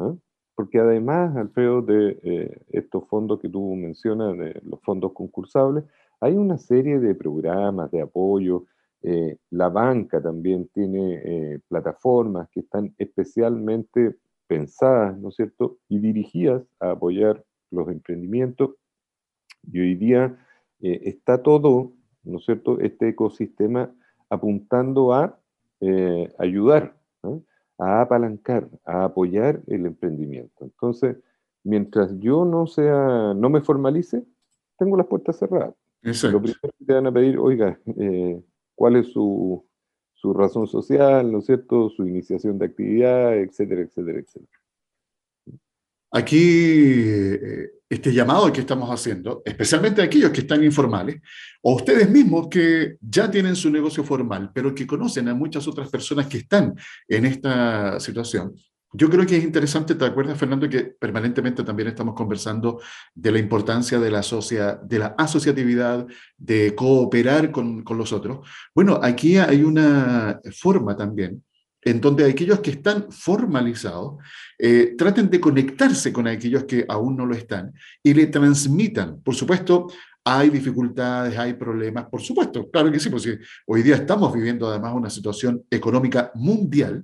Porque 0.56 0.80
además, 0.80 1.36
Alfredo, 1.36 1.82
de 1.82 2.66
estos 2.70 3.08
fondos 3.08 3.40
que 3.40 3.50
tú 3.50 3.76
mencionas, 3.76 4.38
de 4.38 4.60
los 4.64 4.80
fondos 4.82 5.14
concursables, 5.14 5.84
hay 6.24 6.36
una 6.36 6.58
serie 6.58 7.00
de 7.00 7.16
programas 7.16 7.92
de 7.92 8.02
apoyo. 8.02 8.66
Eh, 9.02 9.38
la 9.50 9.70
banca 9.70 10.22
también 10.22 10.70
tiene 10.74 11.22
eh, 11.24 11.60
plataformas 11.68 12.50
que 12.50 12.62
están 12.62 12.94
especialmente 12.98 14.16
pensadas, 14.48 15.18
¿no 15.18 15.30
es 15.30 15.36
cierto?, 15.36 15.78
y 15.90 16.00
dirigidas 16.00 16.64
a 16.80 16.92
apoyar 16.92 17.44
los 17.72 17.90
emprendimientos. 17.90 18.72
Y 19.72 19.80
hoy 19.80 19.96
día 19.96 20.38
está 20.80 21.42
todo 21.42 21.94
¿no 22.24 22.38
es 22.38 22.46
cierto?, 22.46 22.80
este 22.80 23.10
ecosistema 23.10 23.94
apuntando 24.30 25.14
a 25.14 25.38
eh, 25.82 26.34
ayudar, 26.40 26.96
a 27.78 28.02
apalancar, 28.02 28.70
a 28.86 29.06
apoyar 29.06 29.62
el 29.68 29.86
emprendimiento. 29.86 30.64
Entonces, 30.64 31.18
mientras 31.64 32.18
yo 32.20 32.46
no 32.46 32.68
sea, 32.68 33.34
no 33.36 33.50
me 33.50 33.62
formalice, 33.62 34.24
tengo 34.78 34.98
las 34.98 35.08
puertas 35.08 35.38
cerradas. 35.38 35.76
Lo 36.04 36.42
primero 36.42 36.60
que 36.78 36.86
te 36.86 36.94
van 36.94 37.08
a 37.08 37.14
pedir, 37.14 37.38
oiga, 37.38 37.80
eh, 37.98 38.42
¿cuál 38.76 38.98
es 38.98 39.08
su, 39.14 39.66
su 40.14 40.34
razón 40.34 40.68
social, 40.68 41.32
¿no 41.32 41.40
es 41.40 41.46
cierto?, 41.46 41.90
su 41.90 42.06
iniciación 42.06 42.60
de 42.60 42.66
actividad, 42.66 43.38
etcétera, 43.38 43.82
etcétera, 43.82 44.20
etcétera. 44.20 44.60
Aquí, 46.12 46.38
eh, 46.38 47.72
este 47.90 48.14
llamado 48.14 48.52
que 48.52 48.62
estamos 48.62 48.90
haciendo, 48.90 49.42
especialmente 49.46 50.02
a 50.02 50.06
aquellos 50.06 50.32
que 50.32 50.42
están 50.42 50.64
informales, 50.64 51.22
o 51.62 51.76
ustedes 51.76 52.10
mismos 52.10 52.50
que 52.50 52.98
ya 53.02 53.32
tienen 53.32 53.56
su 53.56 53.70
negocio 53.70 54.04
formal, 54.04 54.52
pero 54.54 54.76
que 54.76 54.86
conocen 54.86 55.28
a 55.30 55.34
muchas 55.34 55.68
otras 55.68 55.90
personas 55.90 56.28
que 56.28 56.38
están 56.38 56.76
en 57.08 57.26
esta 57.26 58.00
situación, 58.00 58.54
yo 58.94 59.10
creo 59.10 59.26
que 59.26 59.38
es 59.38 59.44
interesante, 59.44 59.96
¿te 59.96 60.06
acuerdas, 60.06 60.38
Fernando, 60.38 60.70
que 60.70 60.84
permanentemente 60.84 61.64
también 61.64 61.90
estamos 61.90 62.14
conversando 62.14 62.80
de 63.14 63.32
la 63.32 63.40
importancia 63.40 64.00
de 64.00 64.12
la, 64.12 64.22
de 64.84 65.00
la 65.00 65.16
asociatividad, 65.18 66.06
de 66.38 66.76
cooperar 66.76 67.52
con, 67.52 67.84
con 67.84 67.98
los 67.98 68.14
otros? 68.14 68.48
Bueno, 68.74 69.00
aquí 69.02 69.38
hay 69.38 69.64
una 69.64 70.40
forma 70.52 70.96
también 70.96 71.44
en 71.86 72.00
donde 72.00 72.26
aquellos 72.26 72.60
que 72.60 72.72
están 72.72 73.12
formalizados 73.12 74.18
eh, 74.58 74.96
traten 74.98 75.30
de 75.30 75.40
conectarse 75.40 76.14
con 76.14 76.28
aquellos 76.28 76.64
que 76.64 76.86
aún 76.88 77.18
no 77.18 77.26
lo 77.26 77.36
están 77.36 77.74
y 78.02 78.14
le 78.14 78.28
transmitan, 78.28 79.22
por 79.22 79.36
supuesto, 79.36 79.88
hay 80.26 80.50
dificultades, 80.50 81.38
hay 81.38 81.54
problemas, 81.56 82.06
por 82.06 82.22
supuesto, 82.22 82.70
claro 82.72 82.92
que 82.92 83.00
sí, 83.00 83.10
porque 83.10 83.40
hoy 83.68 83.84
día 83.84 83.96
estamos 83.96 84.34
viviendo 84.34 84.70
además 84.70 84.94
una 84.94 85.10
situación 85.10 85.64
económica 85.70 86.32
mundial 86.36 87.04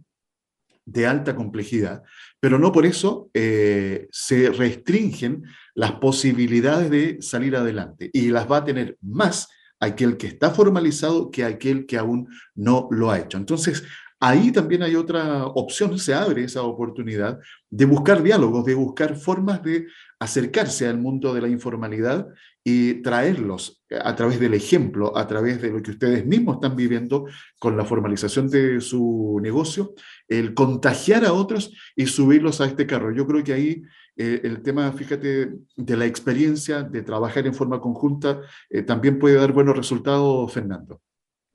de 0.92 1.08
alta 1.08 1.36
complejidad, 1.36 2.04
pero 2.40 2.58
no 2.58 2.72
por 2.72 2.86
eso 2.86 3.30
eh, 3.34 4.08
se 4.12 4.50
restringen 4.50 5.44
las 5.76 5.94
posibilidades 5.94 6.90
de 6.90 7.22
salir 7.22 7.56
adelante 7.56 8.10
y 8.14 8.30
las 8.30 8.50
va 8.50 8.58
a 8.58 8.66
tener 8.66 8.98
más 9.02 9.50
aquel 9.80 10.18
que 10.18 10.28
está 10.28 10.52
formalizado 10.52 11.32
que 11.32 11.46
aquel 11.46 11.86
que 11.86 11.98
aún 11.98 12.28
no 12.56 12.88
lo 12.92 13.12
ha 13.12 13.20
hecho. 13.20 13.38
Entonces, 13.38 13.84
ahí 14.20 14.52
también 14.52 14.84
hay 14.84 14.96
otra 14.96 15.46
opción, 15.46 15.98
se 15.98 16.14
abre 16.14 16.44
esa 16.44 16.64
oportunidad 16.64 17.40
de 17.70 17.86
buscar 17.86 18.22
diálogos, 18.22 18.66
de 18.66 18.76
buscar 18.76 19.16
formas 19.16 19.64
de 19.64 19.88
acercarse 20.20 20.88
al 20.88 20.98
mundo 20.98 21.34
de 21.34 21.42
la 21.42 21.48
informalidad 21.48 22.28
y 22.72 23.02
traerlos 23.02 23.84
a 24.04 24.16
través 24.16 24.40
del 24.40 24.54
ejemplo, 24.54 25.18
a 25.18 25.26
través 25.26 25.60
de 25.60 25.72
lo 25.72 25.82
que 25.82 25.92
ustedes 25.92 26.24
mismos 26.24 26.56
están 26.56 26.76
viviendo 26.76 27.26
con 27.60 27.76
la 27.76 27.84
formalización 27.84 28.48
de 28.48 28.80
su 28.80 29.40
negocio, 29.42 29.96
el 30.28 30.54
contagiar 30.54 31.26
a 31.26 31.34
otros 31.34 31.74
y 31.96 32.06
subirlos 32.06 32.62
a 32.62 32.66
este 32.66 32.86
carro. 32.86 33.12
Yo 33.12 33.26
creo 33.26 33.44
que 33.44 33.54
ahí 33.54 33.82
eh, 34.16 34.42
el 34.44 34.62
tema, 34.62 34.92
fíjate, 34.92 35.52
de 35.76 35.98
la 35.98 36.06
experiencia, 36.06 36.84
de 36.84 37.02
trabajar 37.02 37.48
en 37.48 37.56
forma 37.56 37.82
conjunta, 37.82 38.42
eh, 38.70 38.84
también 38.84 39.18
puede 39.18 39.38
dar 39.38 39.52
buenos 39.52 39.76
resultados, 39.76 40.54
Fernando. 40.54 41.02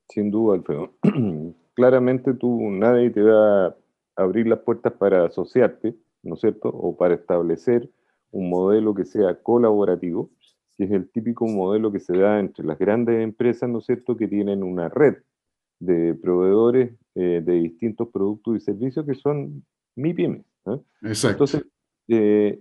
Sin 0.08 0.32
duda, 0.32 0.56
Alfredo. 0.56 0.96
Claramente 1.74 2.34
tú, 2.34 2.70
nadie 2.70 3.10
te 3.10 3.22
va 3.22 3.66
a 3.66 3.76
abrir 4.16 4.48
las 4.48 4.58
puertas 4.60 4.92
para 4.94 5.26
asociarte, 5.26 5.94
¿no 6.24 6.34
es 6.34 6.40
cierto? 6.40 6.70
O 6.70 6.96
para 6.96 7.14
establecer 7.14 7.88
un 8.32 8.50
modelo 8.50 8.94
que 8.94 9.04
sea 9.04 9.40
colaborativo, 9.40 10.30
que 10.76 10.84
es 10.84 10.90
el 10.90 11.08
típico 11.10 11.46
modelo 11.46 11.92
que 11.92 12.00
se 12.00 12.16
da 12.16 12.40
entre 12.40 12.64
las 12.64 12.78
grandes 12.78 13.22
empresas, 13.22 13.68
¿no 13.68 13.78
es 13.78 13.86
cierto?, 13.86 14.16
que 14.16 14.28
tienen 14.28 14.62
una 14.62 14.88
red 14.88 15.16
de 15.78 16.14
proveedores 16.14 16.94
eh, 17.14 17.42
de 17.44 17.52
distintos 17.54 18.08
productos 18.08 18.56
y 18.56 18.60
servicios 18.60 19.06
que 19.06 19.14
son 19.14 19.64
MIPIMES. 19.96 20.44
Exacto. 21.02 21.44
Entonces, 21.44 21.66
eh, 22.08 22.60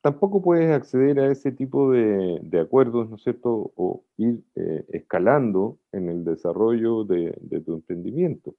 tampoco 0.00 0.42
puedes 0.42 0.70
acceder 0.70 1.20
a 1.20 1.30
ese 1.30 1.52
tipo 1.52 1.92
de, 1.92 2.60
acuerdos, 2.60 3.08
¿no 3.08 3.16
es 3.16 3.22
cierto?, 3.22 3.72
o 3.76 4.04
ir 4.16 4.42
eh, 4.56 4.84
escalando 4.88 5.78
en 5.92 6.08
el 6.08 6.24
desarrollo 6.24 7.04
de, 7.04 7.32
tu 7.64 7.74
emprendimiento. 7.74 8.54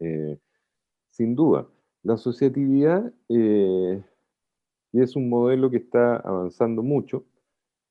Eh, 0.00 0.38
sin 1.10 1.34
duda, 1.34 1.68
la 2.02 2.14
asociatividad 2.14 3.12
es 4.92 5.16
un 5.16 5.28
modelo 5.28 5.70
que 5.70 5.76
está 5.76 6.16
avanzando 6.16 6.82
mucho, 6.82 7.24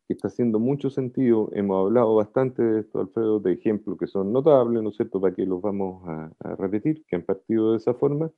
que 0.09 0.13
está 0.13 0.27
haciendo 0.27 0.57
mucho 0.57 0.89
sentido. 0.89 1.51
Hemos 1.53 1.85
hablado 1.85 2.15
bastante 2.15 2.63
de 2.63 2.79
esto, 2.79 2.99
Alfredo, 2.99 3.39
de 3.39 3.53
ejemplos 3.53 3.95
que 3.99 4.07
son 4.07 4.33
notables, 4.33 4.81
¿no 4.81 4.89
es 4.89 4.95
cierto?, 4.95 5.21
para 5.21 5.35
que 5.35 5.45
los 5.45 5.61
vamos 5.61 6.01
a 6.07 6.55
repetir, 6.55 7.05
que 7.05 7.15
han 7.15 7.21
partido 7.21 7.73
de 7.73 7.77
esa 7.77 7.93
forma 7.93 8.31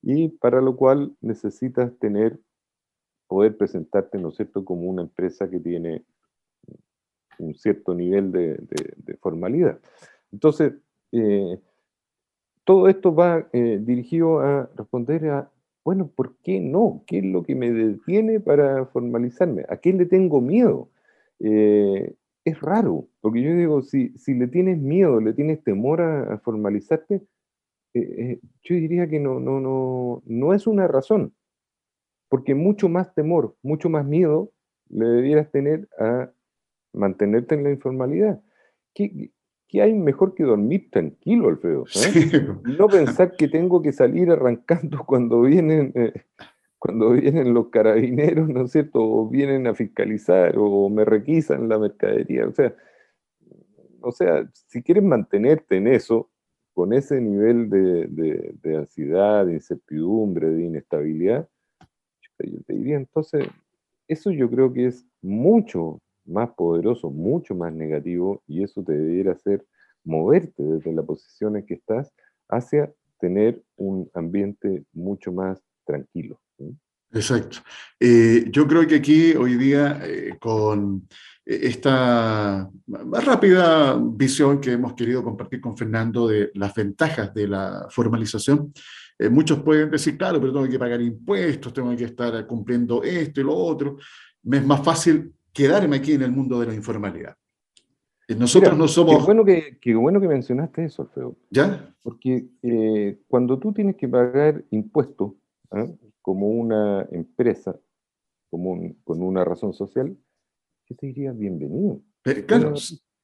y 0.00 0.28
para 0.28 0.62
lo 0.62 0.74
cual 0.74 1.14
necesitas 1.20 1.92
tener, 1.98 2.40
poder 3.26 3.58
presentarte, 3.58 4.16
¿no 4.16 4.30
es 4.30 4.36
cierto?, 4.36 4.64
como 4.64 4.88
una 4.88 5.02
empresa 5.02 5.50
que 5.50 5.60
tiene 5.60 6.02
un 7.38 7.54
cierto 7.56 7.94
nivel 7.94 8.32
de, 8.32 9.18
formalidad. 9.20 9.78
Entonces, 10.32 10.72
eh, 11.12 11.60
todo 12.64 12.88
esto 12.88 13.14
va 13.14 13.46
eh, 13.52 13.78
dirigido 13.82 14.40
a 14.40 14.70
responder 14.76 15.28
a, 15.28 15.50
bueno, 15.84 16.06
¿por 16.08 16.36
qué 16.36 16.58
no? 16.58 17.02
¿Qué 17.06 17.18
es 17.18 17.24
lo 17.26 17.42
que 17.42 17.54
me 17.54 17.70
detiene 17.70 18.40
para 18.40 18.86
formalizarme? 18.86 19.66
¿A 19.68 19.76
qué 19.76 19.92
le 19.92 20.06
tengo 20.06 20.40
miedo? 20.40 20.88
Eh, 21.40 22.14
es 22.44 22.60
raro, 22.60 23.08
porque 23.20 23.42
yo 23.42 23.54
digo, 23.54 23.82
si, 23.82 24.10
si 24.18 24.34
le 24.34 24.48
tienes 24.48 24.78
miedo, 24.78 25.20
le 25.20 25.32
tienes 25.32 25.62
temor 25.62 26.00
a 26.00 26.38
formalizarte, 26.38 27.22
eh, 27.94 28.00
eh, 28.00 28.40
yo 28.62 28.74
diría 28.74 29.08
que 29.08 29.20
no, 29.20 29.38
no, 29.38 29.60
no, 29.60 30.22
no 30.26 30.54
es 30.54 30.66
una 30.66 30.88
razón, 30.88 31.34
porque 32.28 32.54
mucho 32.54 32.88
más 32.88 33.14
temor, 33.14 33.54
mucho 33.62 33.90
más 33.90 34.06
miedo 34.06 34.50
le 34.88 35.06
debieras 35.06 35.50
tener 35.50 35.88
a 35.98 36.30
mantenerte 36.92 37.54
en 37.54 37.64
la 37.64 37.70
informalidad. 37.70 38.42
¿Qué, 38.94 39.30
qué 39.68 39.82
hay 39.82 39.94
mejor 39.94 40.34
que 40.34 40.44
dormir 40.44 40.90
tranquilo, 40.90 41.48
Alfredo? 41.48 41.84
No 42.78 42.88
pensar 42.88 43.36
que 43.36 43.48
tengo 43.48 43.82
que 43.82 43.92
salir 43.92 44.30
arrancando 44.30 45.04
cuando 45.06 45.42
vienen, 45.42 45.92
cuando 46.82 47.10
vienen 47.10 47.54
los 47.54 47.68
carabineros, 47.68 48.48
¿no 48.48 48.64
es 48.64 48.72
cierto? 48.72 48.98
O 49.00 49.28
vienen 49.28 49.68
a 49.68 49.74
fiscalizar 49.74 50.54
o 50.58 50.88
me 50.88 51.04
requisan 51.04 51.68
la 51.68 51.78
mercadería. 51.78 52.44
O 52.48 52.52
sea, 52.52 52.74
o 54.00 54.10
sea, 54.10 54.50
si 54.66 54.82
quieres 54.82 55.04
mantenerte 55.04 55.76
en 55.76 55.86
eso, 55.86 56.28
con 56.74 56.92
ese 56.92 57.20
nivel 57.20 57.70
de, 57.70 58.76
ansiedad, 58.76 59.46
de 59.46 59.52
incertidumbre, 59.52 60.50
de 60.50 60.64
inestabilidad, 60.64 61.48
yo 62.40 62.60
te 62.66 62.74
diría 62.74 62.96
entonces, 62.96 63.46
eso 64.08 64.32
yo 64.32 64.50
creo 64.50 64.72
que 64.72 64.86
es 64.86 65.06
mucho 65.20 66.00
más 66.24 66.50
poderoso, 66.50 67.10
mucho 67.12 67.54
más 67.54 67.72
negativo, 67.72 68.42
y 68.48 68.64
eso 68.64 68.82
te 68.82 68.94
debiera 68.94 69.34
hacer 69.34 69.64
moverte 70.02 70.64
desde 70.64 70.92
la 70.92 71.04
posición 71.04 71.56
en 71.56 71.64
que 71.64 71.74
estás 71.74 72.12
hacia 72.48 72.92
tener 73.20 73.62
un 73.76 74.10
ambiente 74.14 74.82
mucho 74.92 75.30
más 75.30 75.62
tranquilo. 75.84 76.41
Exacto. 77.12 77.58
Eh, 78.00 78.46
yo 78.50 78.66
creo 78.66 78.86
que 78.86 78.96
aquí 78.96 79.34
hoy 79.34 79.56
día, 79.56 80.00
eh, 80.02 80.36
con 80.40 81.06
esta 81.44 82.70
más 82.86 83.24
rápida 83.24 83.98
visión 84.00 84.60
que 84.60 84.72
hemos 84.72 84.94
querido 84.94 85.24
compartir 85.24 85.60
con 85.60 85.76
Fernando 85.76 86.28
de 86.28 86.50
las 86.54 86.74
ventajas 86.74 87.34
de 87.34 87.48
la 87.48 87.86
formalización, 87.90 88.72
eh, 89.18 89.28
muchos 89.28 89.62
pueden 89.62 89.90
decir, 89.90 90.16
claro, 90.16 90.40
pero 90.40 90.52
tengo 90.52 90.68
que 90.68 90.78
pagar 90.78 91.02
impuestos, 91.02 91.72
tengo 91.72 91.94
que 91.96 92.04
estar 92.04 92.46
cumpliendo 92.46 93.02
esto 93.02 93.40
y 93.40 93.44
lo 93.44 93.54
otro. 93.54 93.98
Me 94.44 94.58
es 94.58 94.66
más 94.66 94.82
fácil 94.82 95.32
quedarme 95.52 95.96
aquí 95.96 96.14
en 96.14 96.22
el 96.22 96.32
mundo 96.32 96.58
de 96.60 96.66
la 96.66 96.74
informalidad. 96.74 97.36
Nosotros 98.28 98.78
no 98.78 98.88
somos... 98.88 99.18
Qué 99.18 99.24
bueno 99.24 99.44
que, 99.44 99.78
qué 99.78 99.94
bueno 99.94 100.18
que 100.18 100.28
mencionaste 100.28 100.86
eso, 100.86 101.02
Alfredo. 101.02 101.36
¿Ya? 101.50 101.94
Porque 102.02 102.46
cuando 103.28 103.58
tú 103.58 103.74
tienes 103.74 103.96
que 103.96 104.08
pagar 104.08 104.64
impuestos, 104.70 105.32
¿ah? 105.72 105.86
como 106.20 106.48
una 106.48 107.06
empresa 107.10 107.78
como 108.52 108.78
con 109.04 109.22
una 109.22 109.44
razón 109.46 109.72
social, 109.72 110.14
yo 110.86 110.96
te 110.96 111.06
diría 111.06 111.32
bienvenido. 111.32 112.02
claro. 112.46 112.74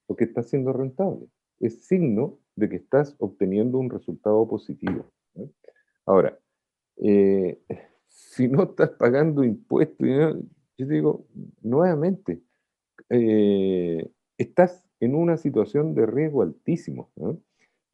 Porque 0.07 0.25
está 0.25 0.43
siendo 0.43 0.73
rentable. 0.73 1.27
Es 1.61 1.85
signo 1.85 2.39
de 2.57 2.71
que 2.71 2.77
estás 2.77 3.15
obteniendo 3.19 3.77
un 3.77 3.91
resultado 3.91 4.49
positivo. 4.49 5.05
Ahora, 6.07 6.39
eh, 6.97 7.61
si 8.09 8.49
no 8.49 8.63
estás 8.63 8.91
pagando 8.93 9.45
impuestos, 9.45 10.09
yo 10.79 10.87
te 10.87 10.95
digo, 10.95 11.27
nuevamente, 11.61 12.41
eh, 13.11 14.11
estás 14.39 14.83
en 15.01 15.15
una 15.15 15.37
situación 15.37 15.95
de 15.95 16.07
riesgo 16.07 16.41
altísimo. 16.41 17.11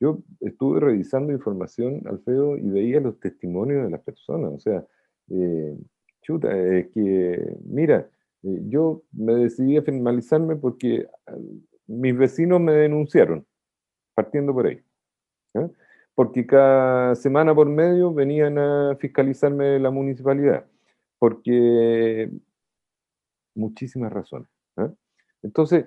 Yo 0.01 0.19
estuve 0.41 0.81
revisando 0.81 1.33
información, 1.33 2.03
Alfredo, 2.07 2.57
y 2.59 2.69
veía 2.69 3.01
los 3.01 3.19
testimonios 3.21 3.85
de 3.85 3.91
las 3.91 4.01
personas. 4.03 4.53
O 4.53 4.59
sea, 4.59 4.85
eh, 5.31 5.77
chuta, 6.23 6.57
es 6.57 6.89
que, 6.91 7.57
mira, 7.65 8.09
eh, 8.43 8.61
yo 8.69 9.03
me 9.13 9.35
decidí 9.35 9.77
a 9.77 9.83
formalizarme 9.83 10.57
porque 10.57 11.07
ah, 11.27 11.37
mis 11.87 12.17
vecinos 12.17 12.61
me 12.61 12.73
denunciaron, 12.73 13.47
partiendo 14.15 14.53
por 14.53 14.67
ahí. 14.67 14.81
Porque 16.15 16.47
cada 16.47 17.15
semana 17.15 17.55
por 17.55 17.69
medio 17.69 18.13
venían 18.13 18.59
a 18.59 18.97
fiscalizarme 18.97 19.79
la 19.79 19.91
municipalidad. 19.91 20.65
Porque 21.19 22.31
muchísimas 23.55 24.13
razones. 24.13 24.49
Entonces, 25.43 25.87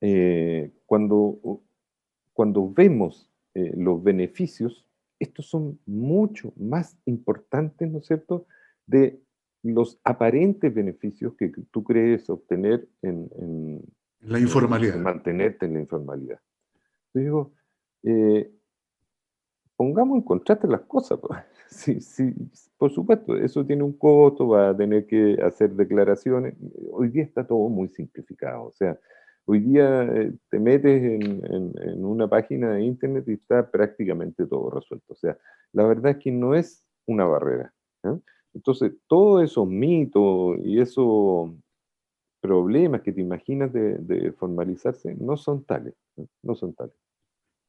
eh, 0.00 0.72
cuando, 0.86 1.62
cuando 2.34 2.70
vemos 2.70 3.30
los 3.54 4.02
beneficios 4.02 4.84
estos 5.18 5.46
son 5.46 5.78
mucho 5.86 6.52
más 6.56 6.98
importantes, 7.06 7.90
¿no 7.90 7.98
es 7.98 8.06
cierto?, 8.06 8.46
de 8.86 9.20
los 9.62 9.98
aparentes 10.04 10.72
beneficios 10.72 11.34
que 11.36 11.50
tú 11.70 11.82
crees 11.82 12.28
obtener 12.28 12.86
en, 13.00 13.82
la 14.20 14.38
informalidad. 14.38 14.96
mantenerte 14.96 15.66
en 15.66 15.74
la 15.74 15.80
informalidad. 15.80 16.40
Yo 17.14 17.20
digo, 17.20 17.52
eh, 18.02 18.52
pongamos 19.76 20.16
en 20.18 20.22
contraste 20.22 20.68
las 20.68 20.82
cosas. 20.82 21.18
Sí, 21.66 22.00
sí, 22.00 22.32
por 22.78 22.92
supuesto, 22.92 23.36
eso 23.36 23.66
tiene 23.66 23.82
un 23.82 23.94
costo, 23.94 24.46
va 24.46 24.68
a 24.68 24.76
tener 24.76 25.08
que 25.08 25.36
hacer 25.42 25.72
declaraciones. 25.72 26.54
Hoy 26.92 27.08
día 27.08 27.24
está 27.24 27.44
todo 27.44 27.68
muy 27.68 27.88
simplificado. 27.88 28.66
O 28.66 28.70
sea, 28.70 28.96
Hoy 29.46 29.60
día 29.60 30.04
eh, 30.04 30.32
te 30.50 30.58
metes 30.58 31.02
en, 31.02 32.04
una 32.04 32.28
página 32.28 32.72
de 32.72 32.82
internet 32.82 33.24
y 33.26 33.32
está 33.32 33.70
prácticamente 33.70 34.46
todo 34.46 34.70
resuelto. 34.70 35.12
O 35.12 35.16
sea, 35.16 35.36
la 35.72 35.84
verdad 35.84 36.12
es 36.12 36.18
que 36.18 36.32
no 36.32 36.54
es 36.54 36.82
una 37.06 37.24
barrera. 37.24 37.72
Entonces, 38.54 38.92
todos 39.06 39.42
esos 39.44 39.66
mitos 39.68 40.58
y 40.64 40.80
esos 40.80 41.50
problemas 42.40 43.02
que 43.02 43.12
te 43.12 43.20
imaginas 43.20 43.72
de, 43.72 44.32
formalizarse 44.38 45.14
no 45.14 45.36
son 45.36 45.64
tales, 45.64 45.94
no 46.42 46.54
son 46.54 46.74
tales. 46.74 46.94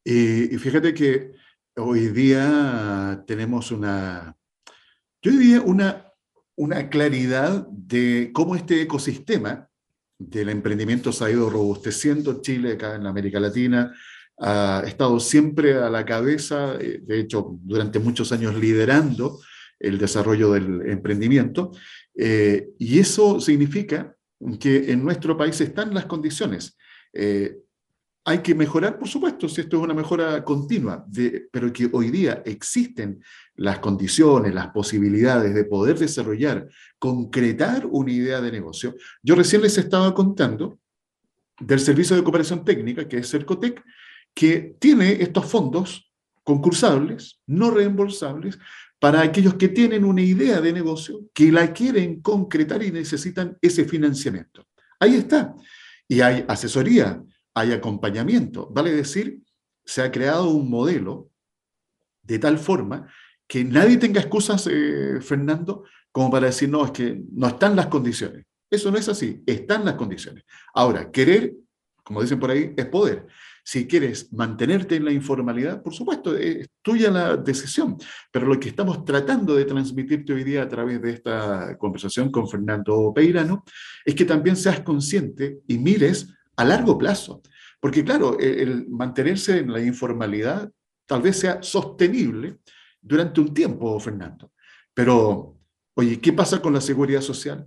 Y, 0.03 0.57
fíjate 0.57 0.93
que 0.93 1.33
hoy 1.77 2.07
día 2.07 3.23
tenemos 3.25 3.71
una, 3.71 4.37
yo 5.21 5.31
diría 5.31 5.61
una, 5.61 6.13
una 6.55 6.89
claridad 6.89 7.67
de 7.67 8.31
cómo 8.33 8.55
este 8.55 8.81
ecosistema 8.81 9.69
del 10.17 10.49
emprendimiento 10.49 11.11
se 11.11 11.25
ha 11.25 11.31
ido 11.31 11.49
robusteciendo. 11.49 12.41
Chile, 12.41 12.73
acá 12.73 12.95
en 12.95 13.05
América 13.05 13.39
Latina, 13.39 13.93
ha 14.37 14.83
estado 14.85 15.19
siempre 15.19 15.75
a 15.75 15.89
la 15.89 16.05
cabeza, 16.05 16.75
eh, 16.79 16.99
de 17.01 17.19
hecho, 17.19 17.57
durante 17.61 17.99
muchos 17.99 18.31
años 18.31 18.55
liderando 18.55 19.39
el 19.79 19.97
desarrollo 19.97 20.51
del 20.51 20.89
emprendimiento. 20.89 21.71
Eh, 22.15 22.69
y 22.79 22.99
eso 22.99 23.39
significa 23.39 24.15
que 24.59 24.91
en 24.91 25.03
nuestro 25.03 25.37
país 25.37 25.59
están 25.61 25.93
las 25.93 26.05
condiciones. 26.05 26.77
Eh, 27.13 27.57
hay 28.27 28.39
que 28.39 28.55
mejorar, 28.55 28.97
por 28.97 29.07
supuesto, 29.07 29.47
si 29.47 29.61
esto 29.61 29.77
es 29.77 29.83
una 29.83 29.93
mejora 29.93 30.43
continua, 30.43 31.05
pero 31.51 31.71
que 31.71 31.87
hoy 31.93 32.09
día 32.09 32.41
existen 32.43 33.23
las 33.55 33.77
condiciones, 33.77 34.51
las 34.51 34.69
posibilidades 34.69 35.53
de 35.53 35.63
poder 35.63 35.99
desarrollar, 35.99 36.67
concretar 36.97 37.85
una 37.85 38.11
idea 38.11 38.41
de 38.41 38.51
negocio. 38.51 38.95
Yo 39.21 39.35
recién 39.35 39.61
les 39.61 39.77
estaba 39.77 40.11
contando 40.15 40.79
del 41.59 41.79
Servicio 41.79 42.15
de 42.15 42.23
Cooperación 42.23 42.65
Técnica, 42.65 43.07
que 43.07 43.17
es 43.19 43.29
Cercotec, 43.29 43.83
que 44.33 44.75
tiene 44.79 45.21
estos 45.21 45.45
fondos 45.45 46.11
concursables, 46.43 47.39
no 47.45 47.69
reembolsables, 47.69 48.57
para 48.97 49.21
aquellos 49.21 49.53
que 49.53 49.69
tienen 49.69 50.03
una 50.03 50.23
idea 50.23 50.61
de 50.61 50.73
negocio, 50.73 51.21
que 51.31 51.51
la 51.51 51.71
quieren 51.73 52.21
concretar 52.21 52.81
y 52.81 52.91
necesitan 52.91 53.55
ese 53.61 53.85
financiamiento. 53.85 54.65
Ahí 54.99 55.13
está. 55.13 55.53
Y 56.07 56.21
hay 56.21 56.43
asesoría, 56.47 57.21
hay 57.55 57.71
acompañamiento. 57.71 58.69
Vale 58.69 58.91
decir, 58.91 59.41
se 59.83 60.01
ha 60.01 60.11
creado 60.11 60.49
un 60.49 60.69
modelo 60.69 61.31
de 62.21 62.37
tal 62.37 62.59
forma 62.59 63.11
que 63.47 63.63
nadie 63.63 63.97
tenga 63.97 64.19
excusas, 64.19 64.67
eh, 64.69 65.19
Fernando, 65.21 65.83
como 66.11 66.31
para 66.31 66.47
decir, 66.47 66.69
no, 66.69 66.85
es 66.85 66.91
que 66.91 67.21
no 67.31 67.47
están 67.47 67.75
las 67.75 67.87
condiciones. 67.87 68.45
Eso 68.69 68.91
no 68.91 68.97
es 68.97 69.07
así, 69.07 69.41
están 69.45 69.85
las 69.85 69.95
condiciones. 69.95 70.43
Ahora, 70.73 71.11
querer, 71.11 71.53
como 72.03 72.21
dicen 72.21 72.39
por 72.39 72.51
ahí, 72.51 72.73
es 72.75 72.85
poder. 72.87 73.27
Si 73.63 73.87
quieres 73.87 74.31
mantenerte 74.33 74.95
en 74.95 75.05
la 75.05 75.11
informalidad, 75.11 75.81
por 75.81 75.93
supuesto, 75.93 76.35
es 76.35 76.67
tuya 76.81 77.09
la 77.09 77.37
decisión. 77.37 77.97
Pero 78.31 78.47
lo 78.47 78.59
que 78.59 78.69
estamos 78.69 79.05
tratando 79.05 79.55
de 79.55 79.65
transmitirte 79.65 80.33
hoy 80.33 80.43
día 80.43 80.63
a 80.63 80.69
través 80.69 81.01
de 81.01 81.11
esta 81.11 81.77
conversación 81.77 82.31
con 82.31 82.47
Fernando 82.47 83.11
Peirano 83.13 83.63
es 84.03 84.13
que 84.13 84.25
también 84.25 84.55
seas 84.55 84.81
consciente 84.81 85.59
y 85.67 85.77
mires 85.77 86.35
a 86.55 86.65
largo 86.65 86.97
plazo. 86.97 87.41
Porque 87.79 88.03
claro, 88.03 88.39
el, 88.39 88.87
mantenerse 88.89 89.59
en 89.59 89.71
la 89.71 89.81
informalidad 89.81 90.71
tal 91.05 91.21
vez 91.21 91.39
sea 91.39 91.61
sostenible 91.61 92.57
durante 93.01 93.41
un 93.41 93.53
tiempo, 93.53 93.99
Fernando. 93.99 94.51
Pero, 94.93 95.57
oye, 95.93 96.19
¿qué 96.19 96.33
pasa 96.33 96.61
con 96.61 96.73
la 96.73 96.81
seguridad 96.81 97.21
social? 97.21 97.65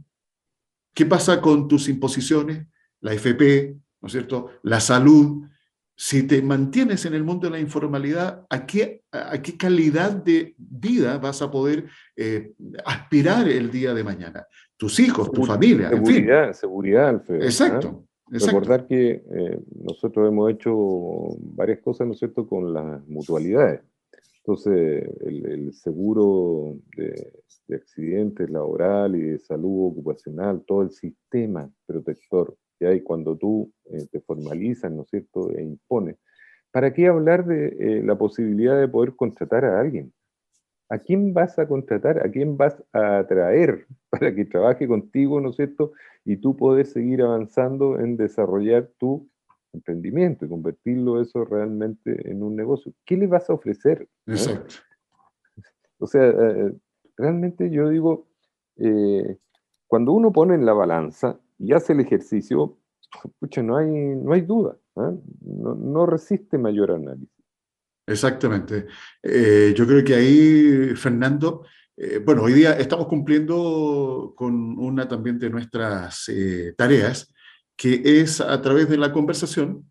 ¿Qué 0.95 1.07
pasa 1.07 1.41
con 1.41 1.69
tus 1.69 1.89
imposiciones? 1.89 2.67
La 3.01 3.13
FP, 3.13 3.77
¿no 4.01 4.07
es 4.07 4.13
cierto? 4.13 4.51
La 4.63 4.81
salud, 4.81 5.47
si 5.95 6.25
te 6.25 6.43
mantienes 6.43 7.05
en 7.07 7.15
el 7.15 7.23
mundo 7.23 7.47
de 7.47 7.53
la 7.53 7.61
informalidad, 7.61 8.47
¿a 8.51 8.67
qué, 8.67 9.03
a 9.13 9.41
qué 9.43 9.57
calidad 9.57 10.13
de 10.13 10.55
vida 10.57 11.19
vas 11.19 11.43
a 11.43 11.51
poder 11.51 11.89
eh, 12.17 12.55
aspirar 12.85 13.49
el 13.49 13.71
día 13.71 13.95
de 13.95 14.05
mañana? 14.05 14.47
Tus 14.77 14.99
hijos, 15.01 15.31
tu 15.31 15.45
familia. 15.45 15.91
Seguridad, 15.91 16.45
en 16.45 16.47
fin. 16.47 16.55
seguridad, 16.55 17.09
Alfredo. 17.09 17.45
Exacto. 17.45 18.08
Recordar 18.31 18.87
que 18.87 19.23
eh, 19.31 19.61
nosotros 19.83 20.29
hemos 20.29 20.51
hecho 20.51 20.75
varias 21.55 21.81
cosas, 21.81 22.07
¿no 22.07 22.13
es 22.13 22.19
cierto?, 22.19 22.47
con 22.47 22.73
las 22.73 23.07
mutualidades. 23.09 23.81
Entonces, 24.39 25.09
el, 25.21 25.73
seguro 25.75 26.77
de, 26.97 27.33
de, 27.67 27.77
accidentes 27.77 28.49
laboral 28.49 29.15
y 29.17 29.23
de 29.23 29.39
salud 29.39 29.89
ocupacional, 29.93 30.63
todo 30.67 30.83
el 30.83 30.91
sistema 30.91 31.71
protector 31.87 32.57
y 32.81 32.85
hay 32.85 33.01
cuando 33.03 33.37
tú 33.37 33.73
eh, 33.87 34.07
te 34.11 34.21
formalizas, 34.21 34.91
¿no 34.93 35.03
es 35.03 35.09
cierto?, 35.11 35.51
e 35.51 35.63
impones. 35.63 36.17
¿Para 36.71 36.93
qué 36.93 37.09
hablar 37.09 37.47
de 37.47 37.77
eh, 37.79 38.03
la 38.05 38.17
posibilidad 38.17 38.79
de 38.79 38.89
poder 38.89 39.17
contratar 39.17 39.65
a 39.65 39.81
alguien? 39.81 40.13
¿A 40.91 40.99
quién 40.99 41.35
vas 41.35 41.59
a 41.59 41.69
contratar? 41.69 42.25
¿A 42.25 42.31
quién 42.31 42.57
vas 42.57 42.83
a 42.93 43.19
atraer 43.19 43.87
para 44.11 44.35
que 44.35 44.45
trabaje 44.45 44.87
contigo, 44.87 45.41
¿no 45.41 45.51
es 45.51 45.57
cierto? 45.57 45.93
Y 46.25 46.37
tú 46.39 46.57
puedes 46.57 46.93
seguir 46.93 47.23
avanzando 47.23 47.99
en 47.99 48.17
desarrollar 48.17 48.91
tu 48.99 49.29
emprendimiento 49.73 50.45
y 50.45 50.49
convertirlo 50.49 51.21
eso 51.21 51.45
realmente 51.45 52.31
en 52.31 52.43
un 52.43 52.57
negocio. 52.57 52.93
¿Qué 53.05 53.17
le 53.17 53.27
vas 53.27 53.49
a 53.51 53.55
ofrecer? 53.55 54.09
Exacto. 54.27 54.75
O 55.99 56.07
sea, 56.07 56.27
eh, 56.29 56.73
realmente 57.17 57.71
yo 57.71 57.89
digo, 57.89 58.27
cuando 59.87 60.13
uno 60.13 60.33
pone 60.33 60.55
en 60.55 60.65
la 60.65 60.73
balanza 60.73 61.39
y 61.59 61.73
hace 61.73 61.93
el 61.93 62.01
ejercicio, 62.01 62.79
pucha, 63.41 63.63
no 63.63 63.77
hay, 63.77 63.91
no 63.91 64.33
hay 64.33 64.43
duda, 64.43 64.77
¿ah? 64.97 65.13
no, 65.41 66.07
resiste 66.07 66.59
mayor 66.59 66.93
análisis. 66.93 67.38
Exactamente. 68.09 68.87
Eh, 69.23 69.75
yo 69.77 69.87
creo 69.87 70.03
que 70.03 70.15
ahí, 70.15 70.95
Fernando, 70.97 71.67
eh, 71.97 72.19
bueno, 72.25 72.43
hoy 72.43 72.55
día 72.55 72.73
estamos 72.73 73.07
cumpliendo 73.07 74.33
con 74.37 74.79
una 74.79 75.07
también 75.07 75.39
de 75.39 75.51
nuestras 75.51 76.29
eh, 76.29 76.75
tareas, 76.77 77.33
que 77.77 78.01
es 78.21 78.41
a 78.41 78.61
través 78.61 78.89
de 78.89 78.97
la 78.97 79.13
conversación 79.13 79.91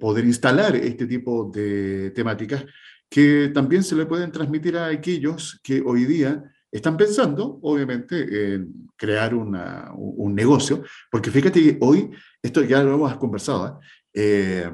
poder 0.00 0.24
instalar 0.24 0.76
este 0.76 1.06
tipo 1.06 1.50
de 1.54 2.10
temáticas 2.12 2.64
que 3.10 3.50
también 3.52 3.82
se 3.82 3.94
le 3.94 4.06
pueden 4.06 4.32
transmitir 4.32 4.78
a 4.78 4.86
aquellos 4.86 5.60
que 5.62 5.82
hoy 5.84 6.06
día 6.06 6.42
están 6.72 6.96
pensando, 6.96 7.58
obviamente, 7.62 8.54
en 8.54 8.88
crear 8.96 9.34
un 9.34 10.34
negocio, 10.34 10.84
porque 11.10 11.30
fíjate 11.30 11.62
que 11.62 11.78
hoy, 11.80 12.10
esto 12.42 12.62
ya 12.62 12.82
lo 12.82 12.94
hemos 12.94 13.16
conversado, 13.18 13.66
¿eh? 13.68 13.86
Eh, 14.14 14.70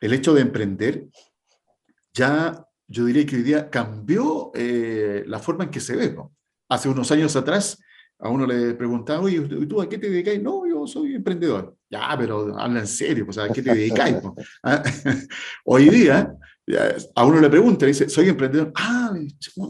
el 0.00 0.12
hecho 0.12 0.34
de 0.34 0.42
emprender 0.42 1.06
ya, 2.18 2.66
yo 2.88 3.04
diría 3.04 3.24
que 3.24 3.36
hoy 3.36 3.42
día 3.42 3.70
cambió 3.70 4.50
eh, 4.54 5.22
la 5.26 5.38
forma 5.38 5.64
en 5.64 5.70
que 5.70 5.80
se 5.80 5.94
ve. 5.94 6.16
Hace 6.68 6.88
unos 6.88 7.10
años 7.12 7.36
atrás, 7.36 7.78
a 8.18 8.28
uno 8.28 8.44
le 8.44 8.74
preguntaba, 8.74 9.20
oye, 9.20 9.40
¿tú 9.40 9.80
a 9.80 9.88
qué 9.88 9.98
te 9.98 10.10
dedicas? 10.10 10.40
No, 10.42 10.66
yo 10.66 10.86
soy 10.86 11.14
emprendedor. 11.14 11.76
Ya, 11.88 12.14
pero 12.18 12.58
habla 12.58 12.80
en 12.80 12.86
serio, 12.88 13.24
pues, 13.24 13.38
¿a 13.38 13.48
qué 13.50 13.62
te 13.62 13.72
dedicáis? 13.72 14.16
¿Ah? 14.64 14.82
Hoy 15.64 15.88
día, 15.90 16.34
a 17.14 17.24
uno 17.24 17.40
le 17.40 17.48
pregunta, 17.48 17.86
dice, 17.86 18.08
soy 18.08 18.28
emprendedor. 18.28 18.72
Ah, 18.74 19.14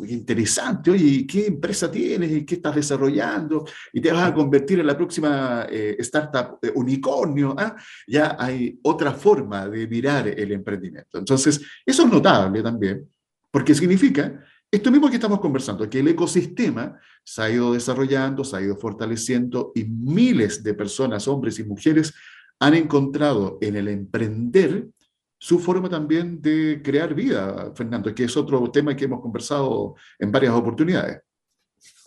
interesante, 0.09 0.91
oye, 0.91 1.27
¿qué 1.27 1.47
empresa 1.47 1.91
tienes? 1.91 2.31
¿Y 2.31 2.45
qué 2.45 2.57
estás 2.57 2.75
desarrollando? 2.75 3.65
Y 3.93 4.01
te 4.01 4.11
vas 4.11 4.31
a 4.31 4.35
convertir 4.35 4.81
en 4.81 4.87
la 4.87 4.97
próxima 4.97 5.67
eh, 5.71 5.97
startup 6.01 6.59
eh, 6.63 6.73
unicornio. 6.75 7.55
¿ah? 7.59 7.77
Ya 8.07 8.37
hay 8.39 8.79
otra 8.83 9.13
forma 9.13 9.69
de 9.69 9.87
mirar 9.87 10.29
el 10.29 10.53
emprendimiento. 10.53 11.19
Entonces, 11.19 11.61
eso 11.85 12.03
es 12.03 12.11
notable 12.11 12.63
también, 12.63 13.09
porque 13.51 13.75
significa 13.75 14.45
esto 14.71 14.91
mismo 14.91 15.09
que 15.09 15.17
estamos 15.17 15.41
conversando, 15.41 15.89
que 15.89 16.01
el 16.01 16.09
ecosistema 16.09 16.99
se 17.25 17.43
ha 17.43 17.51
ido 17.51 17.73
desarrollando, 17.73 18.45
se 18.45 18.57
ha 18.57 18.61
ido 18.61 18.77
fortaleciendo 18.77 19.73
y 19.75 19.85
miles 19.85 20.63
de 20.63 20.75
personas, 20.75 21.27
hombres 21.29 21.59
y 21.59 21.65
mujeres, 21.65 22.13
han 22.61 22.75
encontrado 22.75 23.59
en 23.61 23.77
el 23.77 23.89
emprender 23.89 24.89
su 25.38 25.61
forma 25.61 25.88
también 25.88 26.42
de 26.42 26.81
crear 26.83 27.14
vida, 27.14 27.72
Fernando, 27.74 28.12
que 28.12 28.24
es 28.24 28.37
otro 28.37 28.70
tema 28.72 28.96
que 28.96 29.05
hemos 29.05 29.20
conversado 29.20 29.94
en 30.18 30.33
varias 30.33 30.53
oportunidades. 30.53 31.22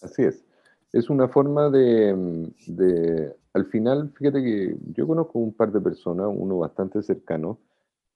Así 0.01 0.23
es. 0.23 0.45
Es 0.91 1.09
una 1.09 1.29
forma 1.29 1.69
de, 1.69 2.51
de, 2.67 3.33
al 3.53 3.65
final, 3.67 4.11
fíjate 4.17 4.43
que 4.43 4.75
yo 4.93 5.07
conozco 5.07 5.39
un 5.39 5.53
par 5.53 5.71
de 5.71 5.79
personas, 5.79 6.27
uno 6.29 6.57
bastante 6.57 7.01
cercano, 7.01 7.59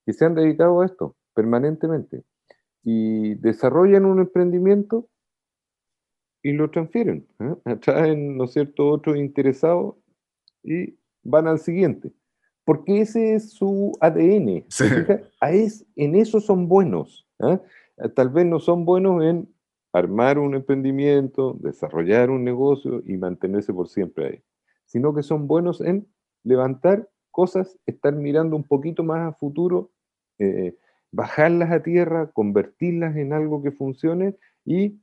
que 0.06 0.12
se 0.12 0.26
han 0.26 0.36
dedicado 0.36 0.82
a 0.82 0.86
esto 0.86 1.16
permanentemente 1.34 2.24
y 2.84 3.36
desarrollan 3.36 4.06
un 4.06 4.20
emprendimiento 4.20 5.08
y 6.44 6.52
lo 6.52 6.70
transfieren. 6.70 7.26
¿eh? 7.40 7.56
Atraen, 7.66 8.38
¿no 8.38 8.44
es 8.44 8.52
cierto?, 8.52 8.90
otros 8.90 9.16
interesados 9.16 9.96
y 10.62 10.98
van 11.24 11.48
al 11.48 11.60
siguiente 11.60 12.12
porque 12.66 13.02
ese 13.02 13.36
es 13.36 13.52
su 13.52 13.94
ADN. 14.02 14.66
es, 15.52 15.86
en 15.96 16.16
eso 16.16 16.42
son 16.42 16.68
buenos. 16.68 17.28
¿ah? 17.40 17.62
Tal 18.16 18.30
vez 18.30 18.46
no 18.46 18.60
son 18.60 18.84
buenos 18.84 19.24
en 19.24 19.48
armar 19.94 20.40
un 20.40 20.56
emprendimiento, 20.56 21.56
desarrollar 21.62 22.30
un 22.30 22.44
negocio 22.44 23.02
y 23.06 23.16
mantenerse 23.16 23.74
por 23.74 23.88
siempre 23.88 24.28
ahí, 24.28 24.44
sino 24.86 25.16
que 25.16 25.24
son 25.24 25.48
buenos 25.48 25.80
en 25.80 26.06
levantar 26.44 27.10
cosas, 27.32 27.78
estar 27.86 28.14
mirando 28.14 28.58
un 28.58 28.64
poquito 28.64 29.04
más 29.04 29.30
a 29.30 29.38
futuro, 29.38 29.92
eh, 30.38 30.76
bajarlas 31.12 31.72
a 31.72 31.82
tierra, 31.82 32.30
convertirlas 32.34 33.16
en 33.16 33.32
algo 33.32 33.64
que 33.64 33.72
funcione 33.72 34.36
y 34.66 35.00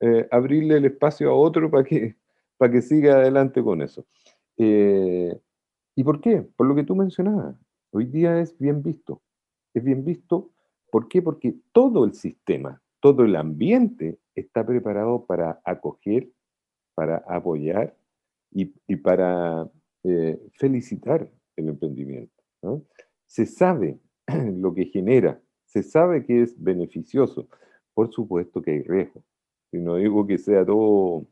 eh, 0.00 0.26
abrirle 0.30 0.78
el 0.78 0.86
espacio 0.86 1.30
a 1.30 1.34
otro 1.34 1.70
para 1.70 1.84
que, 1.84 2.16
para 2.56 2.72
que 2.72 2.80
siga 2.80 3.16
adelante 3.16 3.62
con 3.62 3.82
eso. 3.82 4.06
Eh, 4.56 5.38
¿Y 5.96 6.04
por 6.04 6.20
qué? 6.20 6.42
Por 6.56 6.66
lo 6.66 6.74
que 6.74 6.84
tú 6.84 6.94
mencionabas. 6.94 7.56
Hoy 7.92 8.06
día 8.06 8.40
es 8.40 8.56
bien 8.58 8.82
visto. 8.82 9.22
Es 9.74 9.84
bien 9.84 10.04
visto. 10.04 10.50
¿Por 10.90 11.08
qué? 11.08 11.22
Porque 11.22 11.56
todo 11.72 12.04
el 12.04 12.14
sistema, 12.14 12.82
todo 13.00 13.24
el 13.24 13.36
ambiente 13.36 14.18
está 14.34 14.64
preparado 14.64 15.26
para 15.26 15.60
acoger, 15.64 16.28
para 16.94 17.18
apoyar 17.28 17.96
y, 18.50 18.66
para 18.96 19.70
eh, 20.04 20.40
felicitar 20.54 21.30
el 21.56 21.68
emprendimiento. 21.68 22.32
Se 23.26 23.46
sabe 23.46 23.98
lo 24.56 24.74
que 24.74 24.86
genera, 24.86 25.40
se 25.66 25.82
sabe 25.82 26.24
que 26.24 26.42
es 26.42 26.60
beneficioso. 26.60 27.48
Por 27.94 28.12
supuesto 28.12 28.62
que 28.62 28.72
hay 28.72 28.82
riesgo. 28.82 29.22
Y 29.72 29.78
no 29.78 29.96
digo 29.96 30.26
que 30.26 30.38
sea 30.38 30.64
todo, 30.64 31.26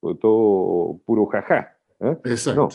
puro 0.00 1.26
jaja. 1.26 1.76
¿eh? 2.00 2.16
Exacto. 2.24 2.68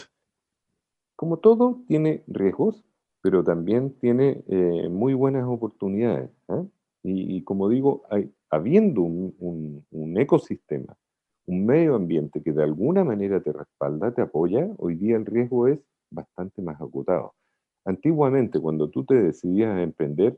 Como 1.17 1.37
todo, 1.37 1.81
tiene 1.87 2.23
riesgos, 2.27 2.85
pero 3.23 3.43
también 3.43 3.91
tiene 3.99 4.43
eh, 4.47 4.87
muy 4.87 5.15
buenas 5.15 5.45
oportunidades. 5.47 6.29
¿eh? 6.49 6.63
Y, 7.01 7.43
como 7.43 7.69
digo, 7.69 8.03
habiendo 8.51 9.01
un, 9.01 9.83
un, 9.89 10.17
ecosistema, 10.19 10.95
un 11.47 11.65
medio 11.65 11.95
ambiente 11.95 12.43
que 12.43 12.53
de 12.53 12.63
alguna 12.63 13.03
manera 13.03 13.41
te 13.41 13.51
respalda, 13.51 14.13
te 14.13 14.21
apoya, 14.21 14.69
hoy 14.77 14.93
día 14.93 15.15
el 15.15 15.25
riesgo 15.25 15.67
es 15.67 15.79
bastante 16.11 16.61
más 16.61 16.79
acotado. 16.79 17.33
Antiguamente, 17.83 18.59
cuando 18.59 18.89
tú 18.89 19.03
te 19.03 19.15
decidías 19.15 19.75
a 19.75 19.81
emprender, 19.81 20.37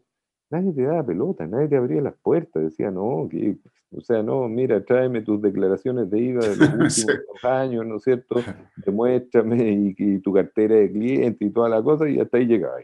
nadie 0.50 0.74
te 0.74 0.84
daba 0.84 1.06
pelota, 1.06 1.48
nadie 1.48 1.68
te 1.68 1.78
abría 1.78 2.02
las 2.02 2.16
puertas, 2.16 2.64
decía, 2.64 2.92
no, 2.92 3.28
que, 3.30 3.58
o 3.92 4.02
sea, 4.02 4.24
no, 4.24 4.48
mira, 4.48 4.84
tráeme 4.84 5.22
tus 5.22 5.42
declaraciones 5.42 6.10
de 6.10 6.20
IVA 6.20 6.48
de 6.48 6.56
los 6.58 6.98
últimos 7.08 7.44
años, 7.44 7.86
¿no 7.86 7.98
es 7.98 8.04
cierto? 8.04 8.36
Demuéstrame 8.78 9.94
y, 9.98 10.20
tu 10.20 10.34
cartera 10.34 10.76
de 10.76 10.92
cliente 10.92 11.46
y 11.46 11.50
toda 11.52 11.70
la 11.70 11.82
cosa, 11.82 12.10
y 12.10 12.20
hasta 12.20 12.38
ahí 12.38 12.46
llegaba. 12.46 12.78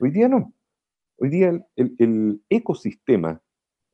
Hoy 0.00 0.10
día 0.10 0.28
no. 0.28 0.52
Hoy 1.18 1.28
día 1.28 1.64
el, 1.76 2.42
ecosistema, 2.48 3.40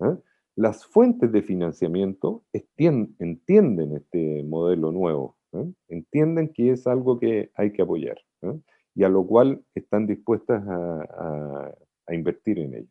¿eh? 0.01 0.17
las 0.57 0.87
fuentes 0.87 1.31
de 1.33 1.43
financiamiento 1.43 2.43
entienden 2.53 3.97
este 3.97 4.43
modelo 4.45 4.91
nuevo, 4.91 5.37
¿eh? 5.53 5.71
entienden 5.89 6.49
que 6.49 6.71
es 6.71 6.87
algo 6.87 7.19
que 7.19 7.51
hay 7.55 7.73
que 7.73 7.83
apoyar 7.83 8.19
¿eh? 8.43 8.59
y 8.95 9.05
a 9.05 9.11
lo 9.11 9.27
cual 9.27 9.63
están 9.75 10.07
dispuestas 10.07 10.67
a 10.67 11.75
a 11.90 11.90
invertir 12.15 12.59
en 12.59 12.75
ello. 12.75 12.89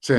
Sí, 0.00 0.14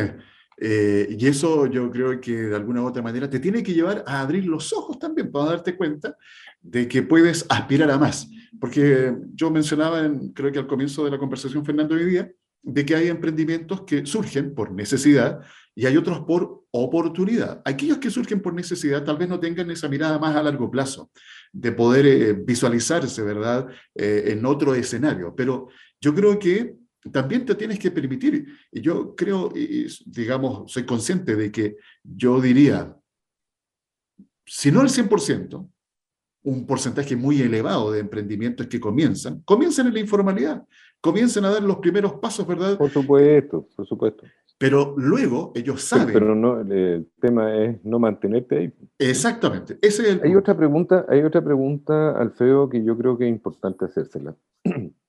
eh, 0.57 1.07
y 1.09 1.27
eso 1.27 1.65
yo 1.65 1.89
creo 1.91 2.19
que 2.21 2.31
de 2.31 2.55
alguna 2.55 2.81
u 2.83 2.85
otra 2.85 3.01
manera 3.01 3.29
te 3.29 3.39
tiene 3.39 3.63
que 3.63 3.73
llevar 3.73 4.03
a 4.05 4.21
abrir 4.21 4.45
los 4.45 4.71
ojos 4.73 4.99
también 4.99 5.31
para 5.31 5.45
darte 5.45 5.75
cuenta 5.75 6.15
de 6.61 6.87
que 6.87 7.01
puedes 7.03 7.45
aspirar 7.49 7.89
a 7.91 7.97
más. 7.97 8.29
Porque 8.59 9.13
yo 9.33 9.49
mencionaba, 9.49 10.05
en, 10.05 10.31
creo 10.31 10.51
que 10.51 10.59
al 10.59 10.67
comienzo 10.67 11.03
de 11.03 11.11
la 11.11 11.17
conversación, 11.17 11.65
Fernando, 11.65 11.95
hoy 11.95 12.25
de 12.61 12.85
que 12.85 12.95
hay 12.95 13.09
emprendimientos 13.09 13.81
que 13.81 14.05
surgen 14.05 14.55
por 14.55 14.71
necesidad 14.71 15.41
y 15.75 15.85
hay 15.85 15.97
otros 15.97 16.21
por 16.21 16.63
oportunidad. 16.71 17.61
Aquellos 17.65 17.97
que 17.97 18.09
surgen 18.09 18.41
por 18.41 18.53
necesidad 18.53 19.03
tal 19.03 19.17
vez 19.17 19.27
no 19.27 19.39
tengan 19.39 19.69
esa 19.69 19.89
mirada 19.89 20.17
más 20.17 20.35
a 20.35 20.43
largo 20.43 20.71
plazo, 20.71 21.11
de 21.51 21.71
poder 21.71 22.05
eh, 22.05 22.33
visualizarse, 22.33 23.21
¿verdad?, 23.21 23.67
eh, 23.95 24.25
en 24.27 24.45
otro 24.45 24.73
escenario. 24.75 25.33
Pero 25.35 25.67
yo 25.99 26.13
creo 26.13 26.39
que 26.39 26.77
también 27.11 27.45
te 27.45 27.55
tienes 27.55 27.79
que 27.79 27.91
permitir. 27.91 28.47
Y 28.71 28.81
yo 28.81 29.15
creo, 29.15 29.51
digamos, 30.05 30.71
soy 30.71 30.85
consciente 30.85 31.35
de 31.35 31.51
que 31.51 31.77
yo 32.03 32.39
diría, 32.39 32.95
si 34.45 34.71
no 34.71 34.81
el 34.81 34.89
100%, 34.89 35.69
un 36.43 36.65
porcentaje 36.65 37.15
muy 37.15 37.41
elevado 37.41 37.91
de 37.91 37.99
emprendimientos 37.99 38.67
que 38.67 38.79
comienzan, 38.79 39.41
comienzan 39.45 39.87
en 39.87 39.93
la 39.93 39.99
informalidad, 39.99 40.65
comienzan 40.99 41.45
a 41.45 41.51
dar 41.51 41.63
los 41.63 41.77
primeros 41.77 42.13
pasos, 42.15 42.45
¿verdad? 42.45 42.77
Por 42.77 42.89
supuesto, 42.89 43.67
por 43.75 43.87
supuesto. 43.87 44.23
Pero 44.57 44.93
luego 44.97 45.51
ellos 45.55 45.81
saben. 45.81 46.13
Pero, 46.13 46.35
no, 46.35 46.61
el 46.61 47.07
tema 47.19 47.55
es 47.55 47.83
no 47.83 47.99
mantenerte 47.99 48.57
ahí. 48.57 48.73
Exactamente. 48.99 49.77
Ese 49.81 50.09
es 50.09 50.23
hay 50.23 50.35
otra 50.35 50.55
pregunta, 50.55 51.05
hay 51.09 51.21
otra 51.21 51.43
pregunta, 51.43 52.11
Alfredo, 52.17 52.69
que 52.69 52.83
yo 52.83 52.97
creo 52.97 53.17
que 53.17 53.25
es 53.25 53.29
importante 53.29 53.85
hacérsela. 53.85 54.35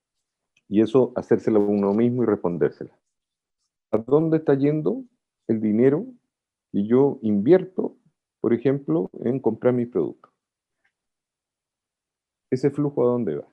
Y 0.68 0.80
eso 0.80 1.12
hacérsela 1.16 1.58
a 1.58 1.62
uno 1.62 1.92
mismo 1.92 2.22
y 2.22 2.26
respondérsela. 2.26 2.96
¿A 3.92 3.98
dónde 3.98 4.38
está 4.38 4.54
yendo 4.54 5.04
el 5.46 5.60
dinero 5.60 6.06
que 6.72 6.86
yo 6.86 7.18
invierto, 7.22 7.96
por 8.40 8.52
ejemplo, 8.52 9.10
en 9.20 9.40
comprar 9.40 9.74
mis 9.74 9.88
productos? 9.88 10.32
Ese 12.50 12.70
flujo 12.70 13.02
a 13.02 13.12
dónde 13.12 13.36
va. 13.36 13.48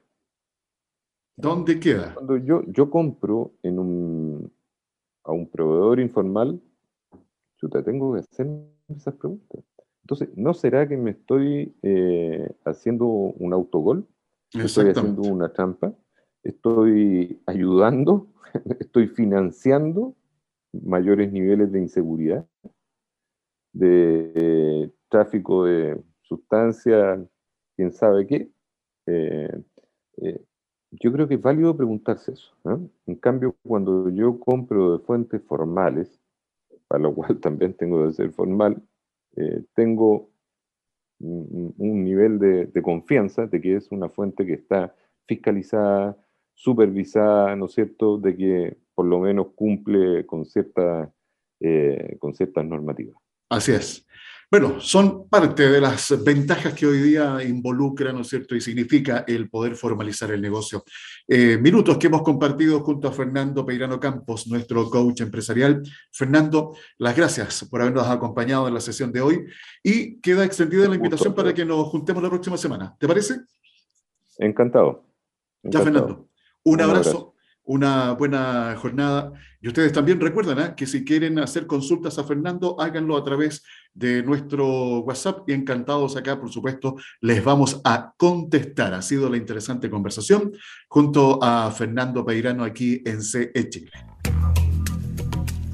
¿Dónde 1.35 1.79
queda? 1.79 2.13
Cuando 2.13 2.37
yo, 2.37 2.63
yo 2.67 2.89
compro 2.89 3.53
en 3.63 3.79
un, 3.79 4.53
a 5.23 5.31
un 5.31 5.49
proveedor 5.49 5.99
informal, 5.99 6.61
yo 7.61 7.69
te 7.69 7.83
tengo 7.83 8.13
que 8.13 8.19
hacer 8.19 8.47
esas 8.89 9.15
preguntas. 9.15 9.63
Entonces, 10.03 10.29
¿no 10.35 10.53
será 10.53 10.87
que 10.87 10.97
me 10.97 11.11
estoy 11.11 11.75
eh, 11.83 12.51
haciendo 12.65 13.05
un 13.05 13.53
autogol? 13.53 14.07
¿Estoy 14.53 14.89
haciendo 14.89 15.21
una 15.21 15.53
trampa? 15.53 15.93
Estoy 16.43 17.41
ayudando, 17.45 18.27
estoy 18.79 19.07
financiando 19.07 20.15
mayores 20.73 21.31
niveles 21.31 21.71
de 21.71 21.79
inseguridad, 21.79 22.45
de 23.73 24.91
tráfico 25.09 25.65
de 25.65 26.01
sustancias, 26.21 27.19
quién 27.75 27.91
sabe 27.91 28.27
qué. 28.27 28.49
Eh, 29.07 29.61
eh, 30.17 30.41
yo 30.91 31.11
creo 31.11 31.27
que 31.27 31.35
es 31.35 31.41
válido 31.41 31.75
preguntarse 31.75 32.33
eso. 32.33 32.53
En 33.05 33.15
cambio, 33.15 33.55
cuando 33.63 34.09
yo 34.09 34.39
compro 34.39 34.97
de 34.97 35.03
fuentes 35.03 35.41
formales, 35.43 36.19
para 36.87 37.03
lo 37.03 37.13
cual 37.13 37.39
también 37.41 37.73
tengo 37.73 38.05
que 38.05 38.13
ser 38.13 38.31
formal, 38.31 38.81
eh, 39.35 39.63
tengo 39.73 40.29
un, 41.19 42.03
nivel 42.03 42.39
de 42.39 42.81
confianza 42.81 43.45
de 43.45 43.61
que 43.61 43.75
es 43.75 43.91
una 43.91 44.09
fuente 44.09 44.45
que 44.45 44.53
está 44.53 44.95
fiscalizada, 45.27 46.17
supervisada, 46.61 47.55
¿no 47.55 47.65
es 47.65 47.73
cierto?, 47.73 48.17
de 48.17 48.37
que 48.37 48.77
por 48.93 49.07
lo 49.07 49.19
menos 49.19 49.47
cumple 49.55 50.27
con, 50.27 50.45
cierta, 50.45 51.11
eh, 51.59 52.17
con 52.19 52.35
ciertas 52.35 52.63
normativas. 52.63 53.15
Así 53.49 53.71
es. 53.71 54.05
Bueno, 54.51 54.79
son 54.79 55.27
parte 55.27 55.69
de 55.69 55.81
las 55.81 56.23
ventajas 56.23 56.73
que 56.73 56.85
hoy 56.85 56.99
día 56.99 57.41
involucra, 57.43 58.13
¿no 58.13 58.21
es 58.21 58.27
cierto?, 58.27 58.55
y 58.55 58.61
significa 58.61 59.23
el 59.27 59.49
poder 59.49 59.75
formalizar 59.75 60.31
el 60.31 60.41
negocio. 60.41 60.83
Eh, 61.27 61.57
minutos 61.57 61.97
que 61.97 62.07
hemos 62.07 62.21
compartido 62.21 62.81
junto 62.81 63.07
a 63.07 63.11
Fernando 63.11 63.65
Peirano 63.65 63.99
Campos, 63.99 64.45
nuestro 64.47 64.87
coach 64.87 65.21
empresarial. 65.21 65.81
Fernando, 66.11 66.75
las 66.99 67.15
gracias 67.15 67.67
por 67.71 67.81
habernos 67.81 68.05
acompañado 68.07 68.67
en 68.67 68.75
la 68.75 68.81
sesión 68.81 69.11
de 69.11 69.21
hoy 69.21 69.45
y 69.81 70.19
queda 70.19 70.45
extendida 70.45 70.87
la 70.87 70.95
invitación 70.95 71.33
para 71.33 71.53
que 71.55 71.65
nos 71.65 71.87
juntemos 71.87 72.21
la 72.21 72.29
próxima 72.29 72.57
semana. 72.57 72.95
¿Te 72.99 73.07
parece? 73.07 73.39
Encantado. 74.37 75.05
Ya, 75.63 75.79
Fernando. 75.79 76.30
Un 76.63 76.81
abrazo, 76.81 77.33
una 77.63 78.11
buena 78.11 78.75
jornada. 78.77 79.33
Y 79.61 79.67
ustedes 79.67 79.93
también 79.93 80.19
recuerdan 80.19 80.59
¿eh? 80.59 80.73
que 80.75 80.85
si 80.85 81.03
quieren 81.03 81.39
hacer 81.39 81.65
consultas 81.65 82.19
a 82.19 82.23
Fernando, 82.23 82.79
háganlo 82.79 83.17
a 83.17 83.23
través 83.23 83.63
de 83.93 84.21
nuestro 84.23 84.99
WhatsApp 84.99 85.49
y 85.49 85.53
encantados 85.53 86.15
acá, 86.17 86.39
por 86.39 86.51
supuesto, 86.51 86.95
les 87.19 87.43
vamos 87.43 87.81
a 87.83 88.13
contestar. 88.17 88.93
Ha 88.93 89.01
sido 89.01 89.29
la 89.29 89.37
interesante 89.37 89.89
conversación 89.89 90.51
junto 90.87 91.39
a 91.43 91.71
Fernando 91.71 92.25
Peirano 92.25 92.63
aquí 92.63 93.01
en 93.05 93.21
CE 93.21 93.69
Chile. 93.69 93.91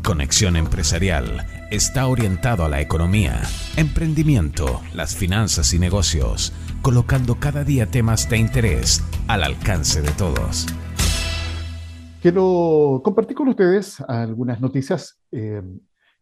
Conexión 0.04 0.56
Empresarial 0.56 1.46
está 1.70 2.08
orientado 2.08 2.64
a 2.64 2.70
la 2.70 2.80
economía, 2.80 3.42
emprendimiento, 3.76 4.82
las 4.94 5.18
finanzas 5.18 5.74
y 5.74 5.80
negocios 5.80 6.54
colocando 6.88 7.36
cada 7.38 7.66
día 7.66 7.86
temas 7.86 8.30
de 8.30 8.38
interés 8.38 9.04
al 9.28 9.44
alcance 9.44 10.02
de 10.02 10.10
todos. 10.12 10.68
Quiero 12.22 13.02
compartir 13.04 13.36
con 13.36 13.50
ustedes 13.50 14.00
algunas 14.08 14.62
noticias 14.62 15.20
eh, 15.34 15.62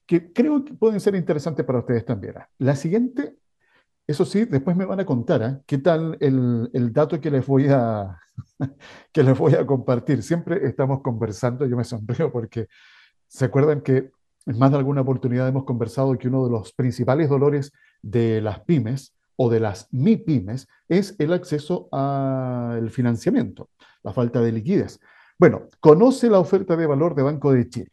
que 0.08 0.34
creo 0.34 0.66
que 0.66 0.74
pueden 0.74 1.00
ser 1.00 1.14
interesantes 1.14 1.64
para 1.68 1.78
ustedes 1.78 2.04
también. 2.04 2.34
La 2.58 2.76
siguiente, 2.76 3.38
eso 4.08 4.26
sí, 4.26 4.46
después 4.46 4.76
me 4.76 4.86
van 4.86 5.00
a 5.00 5.06
contar 5.06 5.44
¿eh? 5.44 5.62
qué 5.68 5.78
tal 5.78 6.18
el, 6.20 6.68
el, 6.74 6.92
dato 6.92 7.22
que 7.22 7.30
les, 7.30 7.46
voy 7.46 7.68
a, 7.70 8.18
que 9.14 9.22
les 9.22 9.38
voy 9.38 9.54
a 9.54 9.68
compartir. 9.68 10.24
Siempre 10.24 10.66
estamos 10.66 11.04
conversando, 11.04 11.68
yo 11.68 11.78
me 11.78 11.84
sonrío 11.84 12.32
porque 12.32 12.70
se 13.28 13.46
acuerdan 13.46 13.82
que 13.82 14.10
en 14.48 14.58
más 14.58 14.72
de 14.72 14.78
alguna 14.78 15.02
oportunidad 15.02 15.48
hemos 15.48 15.64
conversado 15.64 16.18
que 16.18 16.28
uno 16.28 16.44
de 16.44 16.50
los 16.50 16.74
principales 16.74 17.30
dolores 17.30 17.72
de 18.02 18.42
las 18.42 18.62
pymes 18.62 19.15
o 19.36 19.50
de 19.50 19.60
las 19.60 19.88
MIPIMES 19.92 20.68
es 20.88 21.16
el 21.20 21.34
acceso 21.34 21.88
al 21.92 22.90
financiamiento, 22.90 23.70
la 24.04 24.14
falta 24.14 24.42
de 24.42 24.52
liquidez. 24.52 25.00
Bueno, 25.38 25.68
conoce 25.80 26.30
la 26.30 26.40
oferta 26.40 26.76
de 26.76 26.88
valor 26.88 27.16
de 27.16 27.24
Banco 27.24 27.52
de 27.52 27.68
Chile. 27.70 27.92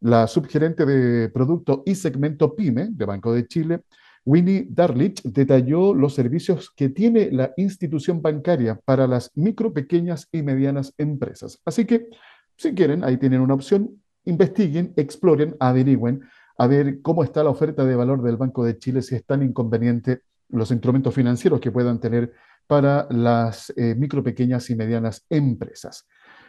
La 0.00 0.26
subgerente 0.26 0.84
de 0.86 1.28
producto 1.30 1.82
y 1.86 1.94
segmento 1.94 2.54
PYME 2.54 2.88
de 2.90 3.04
Banco 3.04 3.32
de 3.32 3.46
Chile, 3.46 3.80
Winnie 4.26 4.66
Darlich 4.70 5.22
detalló 5.22 5.94
los 5.94 6.14
servicios 6.14 6.70
que 6.74 6.88
tiene 6.88 7.30
la 7.30 7.52
institución 7.56 8.22
bancaria 8.22 8.80
para 8.84 9.06
las 9.06 9.30
micro, 9.34 9.72
pequeñas 9.72 10.28
y 10.32 10.42
medianas 10.42 10.94
empresas. 10.96 11.60
Así 11.64 11.84
que, 11.84 12.08
si 12.56 12.74
quieren, 12.74 13.04
ahí 13.04 13.18
tienen 13.18 13.40
una 13.40 13.54
opción, 13.54 14.02
investiguen, 14.24 14.94
exploren, 14.96 15.56
averigüen, 15.60 16.22
a 16.56 16.66
ver 16.66 17.02
cómo 17.02 17.24
está 17.24 17.42
la 17.42 17.50
oferta 17.50 17.84
de 17.84 17.96
valor 17.96 18.22
del 18.22 18.36
Banco 18.36 18.64
de 18.64 18.78
Chile, 18.78 19.02
si 19.02 19.14
es 19.14 19.24
tan 19.26 19.42
inconveniente 19.42 20.22
los 20.54 20.70
instrumentos 20.70 21.14
financieros 21.14 21.60
que 21.60 21.72
puedan 21.72 22.00
tener 22.00 22.32
para 22.66 23.06
las 23.10 23.72
eh, 23.76 23.94
micro, 23.94 24.22
pequeñas 24.22 24.70
y 24.70 24.76
medianas 24.76 25.26
empresas. 25.28 26.06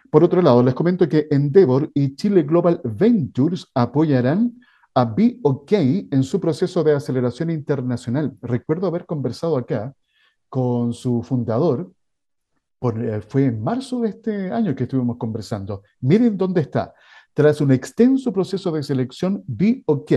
Por 0.10 0.24
otro 0.24 0.42
lado, 0.42 0.64
les 0.64 0.74
comento 0.74 1.10
que 1.10 1.28
Endeavor 1.30 1.90
y 1.94 2.16
Chile 2.16 2.44
Global 2.44 2.80
Ventures 2.84 3.68
apoyarán 3.74 4.60
a 4.94 5.04
BOK 5.04 5.72
en 5.74 6.24
su 6.24 6.40
proceso 6.40 6.84
de 6.84 6.94
aceleración 6.94 7.50
internacional. 7.50 8.34
Recuerdo 8.42 8.88
haber 8.88 9.06
conversado 9.06 9.58
acá 9.58 9.94
con 10.48 10.94
su 10.94 11.22
fundador, 11.22 11.92
eh, 12.82 13.22
fue 13.28 13.46
en 13.46 13.62
marzo 13.62 14.02
de 14.02 14.10
este 14.10 14.52
año 14.52 14.76
que 14.76 14.84
estuvimos 14.84 15.18
conversando. 15.18 15.84
Miren 16.00 16.38
dónde 16.38 16.62
está. 16.62 16.94
Tras 17.34 17.60
un 17.60 17.72
extenso 17.72 18.32
proceso 18.32 18.72
de 18.72 18.84
selección, 18.84 19.44
BOK 19.48 20.12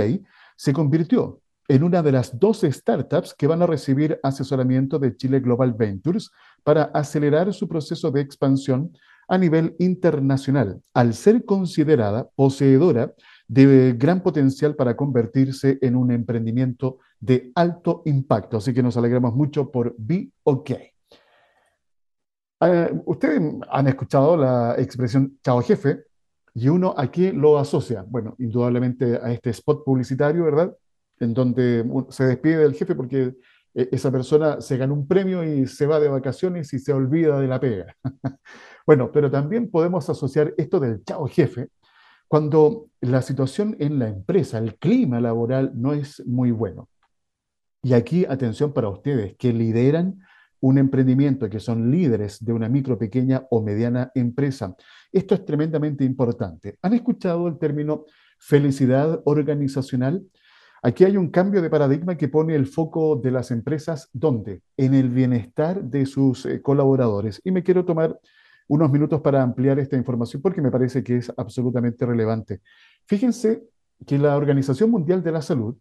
se 0.54 0.72
convirtió 0.72 1.40
en 1.68 1.84
una 1.84 2.02
de 2.02 2.12
las 2.12 2.38
12 2.38 2.72
startups 2.72 3.34
que 3.34 3.46
van 3.46 3.60
a 3.60 3.66
recibir 3.66 4.18
asesoramiento 4.22 4.98
de 4.98 5.14
Chile 5.14 5.40
Global 5.40 5.74
Ventures 5.74 6.30
para 6.64 6.84
acelerar 6.84 7.52
su 7.52 7.68
proceso 7.68 8.10
de 8.10 8.22
expansión 8.22 8.90
a 9.28 9.36
nivel 9.36 9.76
internacional, 9.78 10.80
al 10.94 11.12
ser 11.12 11.44
considerada 11.44 12.26
poseedora 12.34 13.12
de 13.46 13.94
gran 13.98 14.22
potencial 14.22 14.74
para 14.74 14.96
convertirse 14.96 15.78
en 15.82 15.96
un 15.96 16.10
emprendimiento 16.10 16.98
de 17.20 17.52
alto 17.54 18.02
impacto. 18.06 18.56
Así 18.56 18.72
que 18.72 18.82
nos 18.82 18.96
alegramos 18.96 19.34
mucho 19.34 19.70
por 19.70 19.94
Be 19.98 20.30
OK. 20.44 20.70
Eh, 22.60 22.92
ustedes 23.04 23.40
han 23.70 23.86
escuchado 23.86 24.36
la 24.38 24.74
expresión 24.78 25.38
chao 25.44 25.60
jefe 25.60 26.04
y 26.54 26.68
uno 26.68 26.94
aquí 26.96 27.30
lo 27.30 27.58
asocia, 27.58 28.04
bueno, 28.08 28.34
indudablemente 28.38 29.20
a 29.22 29.30
este 29.30 29.50
spot 29.50 29.84
publicitario, 29.84 30.44
¿verdad? 30.44 30.74
En 31.20 31.34
donde 31.34 31.84
se 32.10 32.24
despide 32.24 32.58
del 32.58 32.74
jefe 32.74 32.94
porque 32.94 33.34
eh, 33.74 33.88
esa 33.92 34.10
persona 34.10 34.60
se 34.60 34.76
gana 34.76 34.92
un 34.92 35.06
premio 35.06 35.44
y 35.44 35.66
se 35.66 35.86
va 35.86 36.00
de 36.00 36.08
vacaciones 36.08 36.72
y 36.72 36.78
se 36.78 36.92
olvida 36.92 37.40
de 37.40 37.48
la 37.48 37.60
pega. 37.60 37.96
bueno, 38.86 39.10
pero 39.12 39.30
también 39.30 39.70
podemos 39.70 40.08
asociar 40.08 40.54
esto 40.56 40.80
del 40.80 41.04
chao 41.04 41.26
jefe 41.26 41.68
cuando 42.28 42.90
la 43.00 43.22
situación 43.22 43.74
en 43.80 43.98
la 43.98 44.08
empresa, 44.08 44.58
el 44.58 44.76
clima 44.76 45.18
laboral 45.18 45.72
no 45.74 45.94
es 45.94 46.24
muy 46.26 46.50
bueno. 46.50 46.90
Y 47.82 47.94
aquí, 47.94 48.26
atención 48.26 48.74
para 48.74 48.90
ustedes 48.90 49.34
que 49.38 49.52
lideran 49.52 50.20
un 50.60 50.76
emprendimiento, 50.76 51.48
que 51.48 51.60
son 51.60 51.90
líderes 51.90 52.44
de 52.44 52.52
una 52.52 52.68
micro, 52.68 52.98
pequeña 52.98 53.46
o 53.50 53.62
mediana 53.62 54.10
empresa. 54.14 54.76
Esto 55.10 55.34
es 55.34 55.44
tremendamente 55.44 56.04
importante. 56.04 56.76
¿Han 56.82 56.92
escuchado 56.94 57.48
el 57.48 57.58
término 57.58 58.04
felicidad 58.38 59.22
organizacional? 59.24 60.22
Aquí 60.82 61.04
hay 61.04 61.16
un 61.16 61.30
cambio 61.30 61.60
de 61.60 61.70
paradigma 61.70 62.16
que 62.16 62.28
pone 62.28 62.54
el 62.54 62.66
foco 62.66 63.16
de 63.16 63.30
las 63.30 63.50
empresas, 63.50 64.08
¿dónde? 64.12 64.62
En 64.76 64.94
el 64.94 65.10
bienestar 65.10 65.82
de 65.82 66.06
sus 66.06 66.46
eh, 66.46 66.62
colaboradores. 66.62 67.40
Y 67.44 67.50
me 67.50 67.62
quiero 67.62 67.84
tomar 67.84 68.18
unos 68.68 68.90
minutos 68.90 69.20
para 69.20 69.42
ampliar 69.42 69.78
esta 69.78 69.96
información 69.96 70.40
porque 70.42 70.60
me 70.60 70.70
parece 70.70 71.02
que 71.02 71.16
es 71.16 71.32
absolutamente 71.36 72.06
relevante. 72.06 72.60
Fíjense 73.06 73.64
que 74.06 74.18
la 74.18 74.36
Organización 74.36 74.90
Mundial 74.90 75.22
de 75.22 75.32
la 75.32 75.42
Salud 75.42 75.76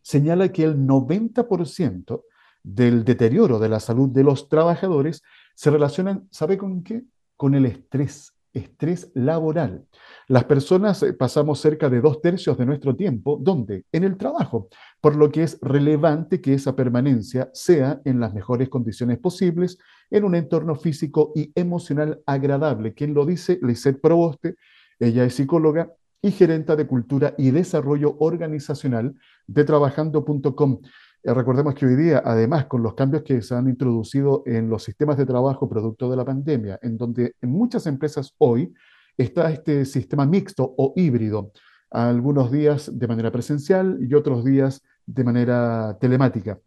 señala 0.00 0.50
que 0.50 0.64
el 0.64 0.78
90% 0.78 2.22
del 2.62 3.04
deterioro 3.04 3.58
de 3.58 3.68
la 3.68 3.80
salud 3.80 4.08
de 4.08 4.24
los 4.24 4.48
trabajadores 4.48 5.22
se 5.54 5.70
relacionan, 5.70 6.26
¿sabe 6.30 6.56
con 6.56 6.82
qué? 6.82 7.04
Con 7.36 7.54
el 7.54 7.66
estrés, 7.66 8.35
estrés 8.56 9.10
laboral. 9.14 9.86
Las 10.28 10.44
personas 10.44 11.02
eh, 11.02 11.12
pasamos 11.12 11.60
cerca 11.60 11.88
de 11.88 12.00
dos 12.00 12.20
tercios 12.20 12.56
de 12.58 12.66
nuestro 12.66 12.96
tiempo, 12.96 13.38
¿dónde? 13.40 13.84
En 13.92 14.04
el 14.04 14.16
trabajo, 14.16 14.68
por 15.00 15.16
lo 15.16 15.30
que 15.30 15.42
es 15.42 15.58
relevante 15.60 16.40
que 16.40 16.54
esa 16.54 16.74
permanencia 16.74 17.50
sea 17.52 18.00
en 18.04 18.20
las 18.20 18.34
mejores 18.34 18.68
condiciones 18.68 19.18
posibles, 19.18 19.78
en 20.10 20.24
un 20.24 20.34
entorno 20.34 20.74
físico 20.74 21.32
y 21.34 21.52
emocional 21.54 22.20
agradable. 22.26 22.94
¿Quién 22.94 23.14
lo 23.14 23.26
dice? 23.26 23.58
Lisette 23.62 24.00
Proboste, 24.00 24.56
ella 24.98 25.24
es 25.24 25.34
psicóloga 25.34 25.92
y 26.22 26.30
gerenta 26.30 26.74
de 26.76 26.86
cultura 26.86 27.34
y 27.38 27.50
desarrollo 27.50 28.16
organizacional 28.18 29.14
de 29.46 29.64
trabajando.com. 29.64 30.80
Eh, 31.22 31.34
recordemos 31.34 31.74
que 31.74 31.86
hoy 31.86 31.96
día, 31.96 32.22
además, 32.24 32.66
con 32.66 32.82
los 32.82 32.94
cambios 32.94 33.22
que 33.22 33.42
se 33.42 33.54
han 33.54 33.68
introducido 33.68 34.42
en 34.46 34.68
los 34.68 34.84
sistemas 34.84 35.16
de 35.16 35.26
trabajo 35.26 35.68
producto 35.68 36.10
de 36.10 36.16
la 36.16 36.24
pandemia, 36.24 36.78
en 36.82 36.96
donde 36.96 37.34
en 37.40 37.50
muchas 37.50 37.86
empresas 37.86 38.34
hoy 38.38 38.72
está 39.16 39.50
este 39.50 39.84
sistema 39.84 40.26
mixto 40.26 40.74
o 40.76 40.92
híbrido, 40.96 41.52
algunos 41.90 42.50
días 42.50 42.90
de 42.92 43.08
manera 43.08 43.30
presencial 43.30 43.98
y 44.00 44.14
otros 44.14 44.44
días 44.44 44.82
de 45.06 45.24
manera 45.24 45.96
telemática. 46.00 46.58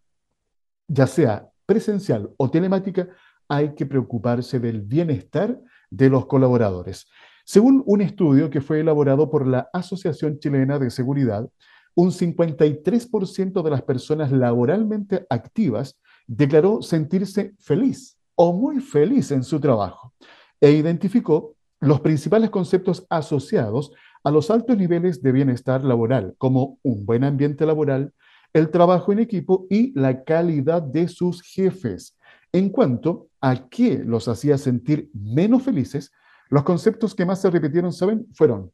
Ya 0.87 1.05
sea 1.05 1.49
presencial 1.65 2.31
o 2.37 2.49
telemática, 2.49 3.07
hay 3.47 3.75
que 3.75 3.85
preocuparse 3.85 4.59
del 4.59 4.81
bienestar 4.81 5.59
de 5.89 6.09
los 6.09 6.25
colaboradores. 6.25 7.07
Según 7.43 7.83
un 7.85 8.01
estudio 8.01 8.49
que 8.49 8.61
fue 8.61 8.79
elaborado 8.79 9.29
por 9.29 9.47
la 9.47 9.69
Asociación 9.73 10.39
Chilena 10.39 10.77
de 10.77 10.91
Seguridad, 10.91 11.49
un 11.95 12.11
53% 12.11 13.61
de 13.63 13.69
las 13.69 13.81
personas 13.81 14.31
laboralmente 14.31 15.25
activas 15.29 15.99
declaró 16.27 16.81
sentirse 16.81 17.53
feliz 17.59 18.17
o 18.35 18.53
muy 18.53 18.79
feliz 18.79 19.31
en 19.31 19.43
su 19.43 19.59
trabajo 19.59 20.13
e 20.61 20.71
identificó 20.71 21.55
los 21.79 22.01
principales 22.01 22.49
conceptos 22.49 23.05
asociados 23.09 23.91
a 24.23 24.31
los 24.31 24.51
altos 24.51 24.77
niveles 24.77 25.21
de 25.21 25.31
bienestar 25.31 25.83
laboral, 25.83 26.35
como 26.37 26.77
un 26.83 27.05
buen 27.05 27.23
ambiente 27.23 27.65
laboral, 27.65 28.13
el 28.53 28.69
trabajo 28.69 29.11
en 29.11 29.19
equipo 29.19 29.65
y 29.69 29.97
la 29.97 30.23
calidad 30.23 30.81
de 30.81 31.07
sus 31.07 31.41
jefes. 31.41 32.17
En 32.51 32.69
cuanto 32.69 33.29
a 33.41 33.67
qué 33.69 34.01
los 34.03 34.27
hacía 34.27 34.57
sentir 34.57 35.09
menos 35.13 35.63
felices, 35.63 36.11
los 36.49 36.63
conceptos 36.63 37.13
que 37.15 37.25
más 37.25 37.41
se 37.41 37.49
repitieron, 37.49 37.93
¿saben? 37.93 38.27
Fueron 38.33 38.71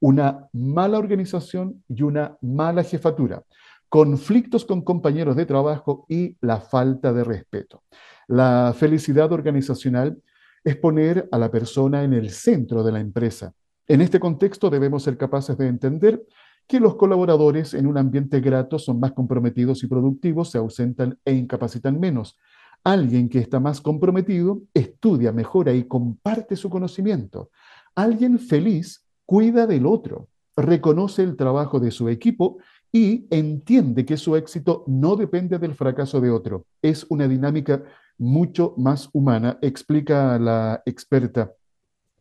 una 0.00 0.48
mala 0.52 0.98
organización 0.98 1.82
y 1.88 2.02
una 2.02 2.36
mala 2.40 2.84
jefatura, 2.84 3.42
conflictos 3.88 4.64
con 4.64 4.82
compañeros 4.82 5.36
de 5.36 5.46
trabajo 5.46 6.06
y 6.08 6.36
la 6.40 6.60
falta 6.60 7.12
de 7.12 7.24
respeto. 7.24 7.82
La 8.26 8.74
felicidad 8.76 9.32
organizacional 9.32 10.20
es 10.62 10.76
poner 10.76 11.28
a 11.32 11.38
la 11.38 11.50
persona 11.50 12.04
en 12.04 12.12
el 12.12 12.30
centro 12.30 12.82
de 12.82 12.92
la 12.92 13.00
empresa. 13.00 13.52
En 13.86 14.02
este 14.02 14.20
contexto 14.20 14.68
debemos 14.68 15.02
ser 15.02 15.16
capaces 15.16 15.56
de 15.56 15.66
entender 15.66 16.22
que 16.66 16.78
los 16.78 16.96
colaboradores 16.96 17.72
en 17.72 17.86
un 17.86 17.96
ambiente 17.96 18.40
grato 18.40 18.78
son 18.78 19.00
más 19.00 19.12
comprometidos 19.12 19.82
y 19.82 19.86
productivos, 19.86 20.50
se 20.50 20.58
ausentan 20.58 21.18
e 21.24 21.32
incapacitan 21.32 21.98
menos. 21.98 22.36
Alguien 22.84 23.30
que 23.30 23.38
está 23.38 23.58
más 23.58 23.80
comprometido 23.80 24.60
estudia, 24.74 25.32
mejora 25.32 25.72
y 25.72 25.84
comparte 25.84 26.54
su 26.56 26.68
conocimiento. 26.68 27.50
Alguien 27.94 28.38
feliz 28.38 29.07
cuida 29.28 29.66
del 29.66 29.84
otro, 29.84 30.30
reconoce 30.56 31.22
el 31.22 31.36
trabajo 31.36 31.78
de 31.80 31.90
su 31.90 32.08
equipo 32.08 32.56
y 32.90 33.26
entiende 33.28 34.06
que 34.06 34.16
su 34.16 34.36
éxito 34.36 34.84
no 34.86 35.16
depende 35.16 35.58
del 35.58 35.74
fracaso 35.74 36.18
de 36.22 36.30
otro. 36.30 36.64
Es 36.80 37.04
una 37.10 37.28
dinámica 37.28 37.82
mucho 38.16 38.72
más 38.78 39.10
humana, 39.12 39.58
explica 39.60 40.38
la 40.38 40.82
experta. 40.86 41.52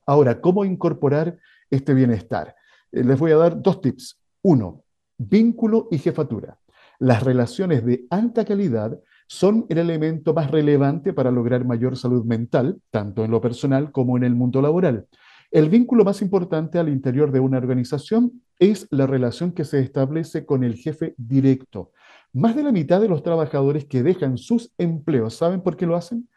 Ahora, 0.05 0.41
¿cómo 0.41 0.66
incorporar 0.66 1.38
este 1.70 1.93
bienestar? 1.93 2.53
Eh, 2.91 3.05
les 3.05 3.18
voy 3.18 3.32
a 3.32 3.38
dar 3.38 3.62
dos 3.62 3.80
tips. 3.80 4.20
Uno, 4.41 4.84
vínculo 5.18 5.88
y 5.89 5.99
jefatura. 5.99 6.60
Las 6.99 7.24
relaciones 7.24 7.86
de 7.86 8.05
alta 8.10 8.43
calidad 8.43 8.99
son 9.28 9.66
el 9.70 9.78
elemento 9.78 10.34
más 10.34 10.51
relevante 10.51 11.14
para 11.14 11.32
lograr 11.32 11.64
mayor 11.64 11.95
salud 11.95 12.26
mental, 12.26 12.82
tanto 12.91 13.24
en 13.24 13.32
lo 13.32 13.39
personal 13.39 13.93
como 13.93 14.18
en 14.18 14.26
el 14.26 14.36
mundo 14.36 14.62
laboral. 14.62 15.08
El 15.52 15.70
vínculo 15.70 16.04
más 16.04 16.22
importante 16.22 16.78
al 16.78 16.89
interior 16.89 17.32
de 17.32 17.39
una 17.39 17.58
organización 17.58 18.41
es 18.60 18.86
la 18.89 19.08
relación 19.08 19.54
que 19.54 19.64
se 19.64 19.80
establece 19.80 20.45
con 20.45 20.64
el 20.64 20.76
jefe 20.76 21.16
directo. 21.18 21.91
Más 22.34 22.56
de 22.56 22.64
la 22.64 22.74
mitad 22.74 23.00
de 23.00 23.08
los 23.08 23.24
trabajadores 23.24 23.86
que 23.86 24.04
dejan 24.04 24.38
sus 24.38 24.74
empleos, 24.78 25.36
¿saben 25.36 25.62
por 25.62 25.78
qué 25.78 25.86
lo 25.86 25.95
hacen? 25.95 26.28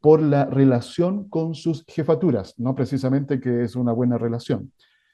Por 0.00 0.22
la 0.22 0.46
relación 0.46 1.28
con 1.28 1.54
sus 1.54 1.84
jefaturas, 1.86 2.54
no 2.58 2.74
precisamente 2.74 3.38
que 3.38 3.64
es 3.64 3.76
una 3.76 3.92
buena 3.92 4.16
relación. 4.16 4.72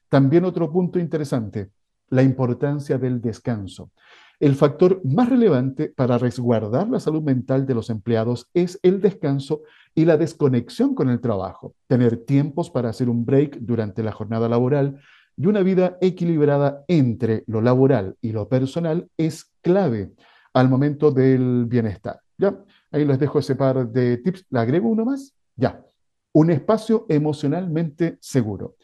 También 0.09 0.45
otro 0.45 0.71
punto 0.71 1.01
interesante, 1.01 1.71
la 2.09 2.23
importancia 2.23 2.99
del 2.99 3.21
descanso. 3.21 3.91
El 4.39 4.55
factor 4.55 5.01
más 5.05 5.29
relevante 5.29 5.89
para 5.89 6.19
resguardar 6.19 6.89
la 6.89 7.01
salud 7.01 7.23
mental 7.23 7.67
de 7.67 7.75
los 7.75 7.91
empleados 7.91 8.49
es 8.55 8.79
el 8.83 9.01
descanso 9.01 9.63
y 9.95 10.05
la 10.05 10.17
desconexión 10.17 10.95
con 10.95 11.09
el 11.09 11.21
trabajo. 11.21 11.75
Tener 11.87 12.17
tiempos 12.25 12.71
para 12.71 12.91
hacer 12.91 13.09
un 13.09 13.25
break 13.25 13.59
durante 13.61 14.03
la 14.03 14.13
jornada 14.13 14.49
laboral 14.49 15.01
y 15.37 15.47
una 15.47 15.63
vida 15.63 15.97
equilibrada 16.01 16.85
entre 16.89 17.45
lo 17.47 17.61
laboral 17.61 18.17
y 18.21 18.33
lo 18.33 18.49
personal 18.49 19.09
es 19.17 19.51
clave. 19.63 20.13
al 20.53 20.69
momento 20.69 21.13
del 21.13 21.67
bienestar. 21.67 22.21
¿Ya? 22.37 22.59
Ahí 22.91 23.05
les 23.05 23.21
dejo 23.21 23.39
ese 23.39 23.55
par 23.55 23.89
de 23.89 24.17
tips. 24.17 24.47
¿Le 24.51 24.59
agrego 24.59 24.89
uno 24.89 25.05
más? 25.05 25.33
Ya. 25.55 25.85
Un 26.33 26.51
espacio 26.51 27.07
emocionalmente 27.09 28.19
seguro. 28.21 28.75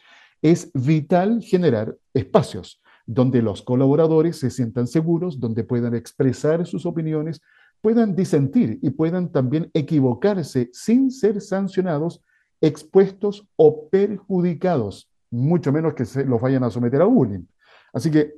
Es 0.41 0.71
vital 0.73 1.41
generar 1.41 1.93
espacios 2.13 2.81
donde 3.07 3.41
los 3.41 3.61
colaboradores 3.63 4.37
se 4.37 4.49
sientan 4.49 4.85
seguros, 4.85 5.39
donde 5.39 5.63
puedan 5.63 5.95
expresar 5.95 6.67
sus 6.67 6.85
opiniones, 6.85 7.41
puedan 7.81 8.15
disentir 8.15 8.79
y 8.81 8.89
puedan 8.89 9.31
también 9.31 9.69
equivocarse 9.73 10.69
sin 10.73 11.11
ser 11.11 11.41
sancionados, 11.41 12.23
expuestos 12.61 13.47
o 13.55 13.89
perjudicados, 13.89 15.09
mucho 15.29 15.71
menos 15.71 15.93
que 15.93 16.05
se 16.05 16.25
los 16.25 16.41
vayan 16.41 16.63
a 16.63 16.69
someter 16.69 17.01
a 17.01 17.05
bullying. 17.05 17.45
Así 17.93 18.11
que 18.11 18.33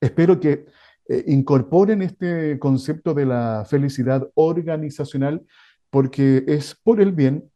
espero 0.00 0.40
que 0.40 0.66
eh, 1.08 1.24
incorporen 1.26 2.02
este 2.02 2.58
concepto 2.58 3.14
de 3.14 3.26
la 3.26 3.64
felicidad 3.68 4.28
organizacional 4.34 5.44
porque 5.90 6.44
es 6.46 6.74
por 6.74 7.00
el 7.00 7.12
bien 7.12 7.50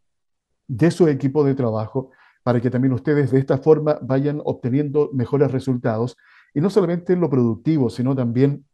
de 0.68 0.90
su 0.90 1.08
equipo 1.08 1.44
de 1.44 1.54
trabajo 1.54 2.10
para 2.42 2.60
que 2.60 2.70
también 2.70 2.92
ustedes 2.92 3.30
de 3.30 3.38
esta 3.38 3.58
forma 3.58 3.98
vayan 4.02 4.40
obteniendo 4.44 5.10
mejores 5.12 5.50
resultados 5.50 6.16
y 6.54 6.60
no 6.60 6.70
solamente 6.70 7.12
en 7.12 7.20
lo 7.20 7.30
productivo, 7.30 7.90
sino 7.90 8.14
también 8.14 8.64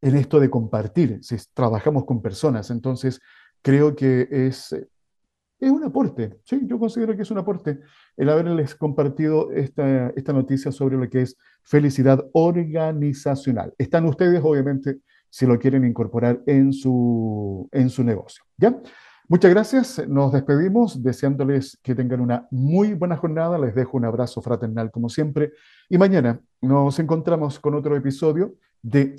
en 0.00 0.16
esto 0.16 0.40
de 0.40 0.50
compartir, 0.50 1.18
si 1.22 1.36
trabajamos 1.54 2.04
con 2.04 2.22
personas. 2.22 2.70
Entonces, 2.70 3.20
creo 3.62 3.96
que 3.96 4.28
es, 4.30 4.72
es 4.72 5.70
un 5.70 5.84
aporte, 5.84 6.38
sí, 6.44 6.60
yo 6.64 6.78
considero 6.78 7.16
que 7.16 7.22
es 7.22 7.30
un 7.30 7.38
aporte 7.38 7.80
el 8.16 8.28
haberles 8.28 8.74
compartido 8.74 9.50
esta, 9.52 10.10
esta 10.10 10.32
noticia 10.32 10.70
sobre 10.70 10.96
lo 10.96 11.08
que 11.08 11.22
es 11.22 11.36
felicidad 11.62 12.24
organizacional. 12.32 13.74
Están 13.78 14.04
ustedes, 14.06 14.40
obviamente, 14.42 15.00
si 15.30 15.46
lo 15.46 15.58
quieren 15.58 15.84
incorporar 15.84 16.42
en 16.46 16.72
su, 16.72 17.68
en 17.72 17.90
su 17.90 18.04
negocio. 18.04 18.44
¿Ya? 18.56 18.80
Muchas 19.28 19.50
gracias, 19.50 20.08
nos 20.08 20.32
despedimos 20.32 21.02
deseándoles 21.02 21.80
que 21.82 21.96
tengan 21.96 22.20
una 22.20 22.46
muy 22.52 22.94
buena 22.94 23.16
jornada, 23.16 23.58
les 23.58 23.74
dejo 23.74 23.96
un 23.96 24.04
abrazo 24.04 24.40
fraternal 24.40 24.92
como 24.92 25.08
siempre 25.08 25.50
y 25.88 25.98
mañana 25.98 26.40
nos 26.60 26.96
encontramos 27.00 27.58
con 27.58 27.74
otro 27.74 27.96
episodio 27.96 28.54
de 28.82 29.18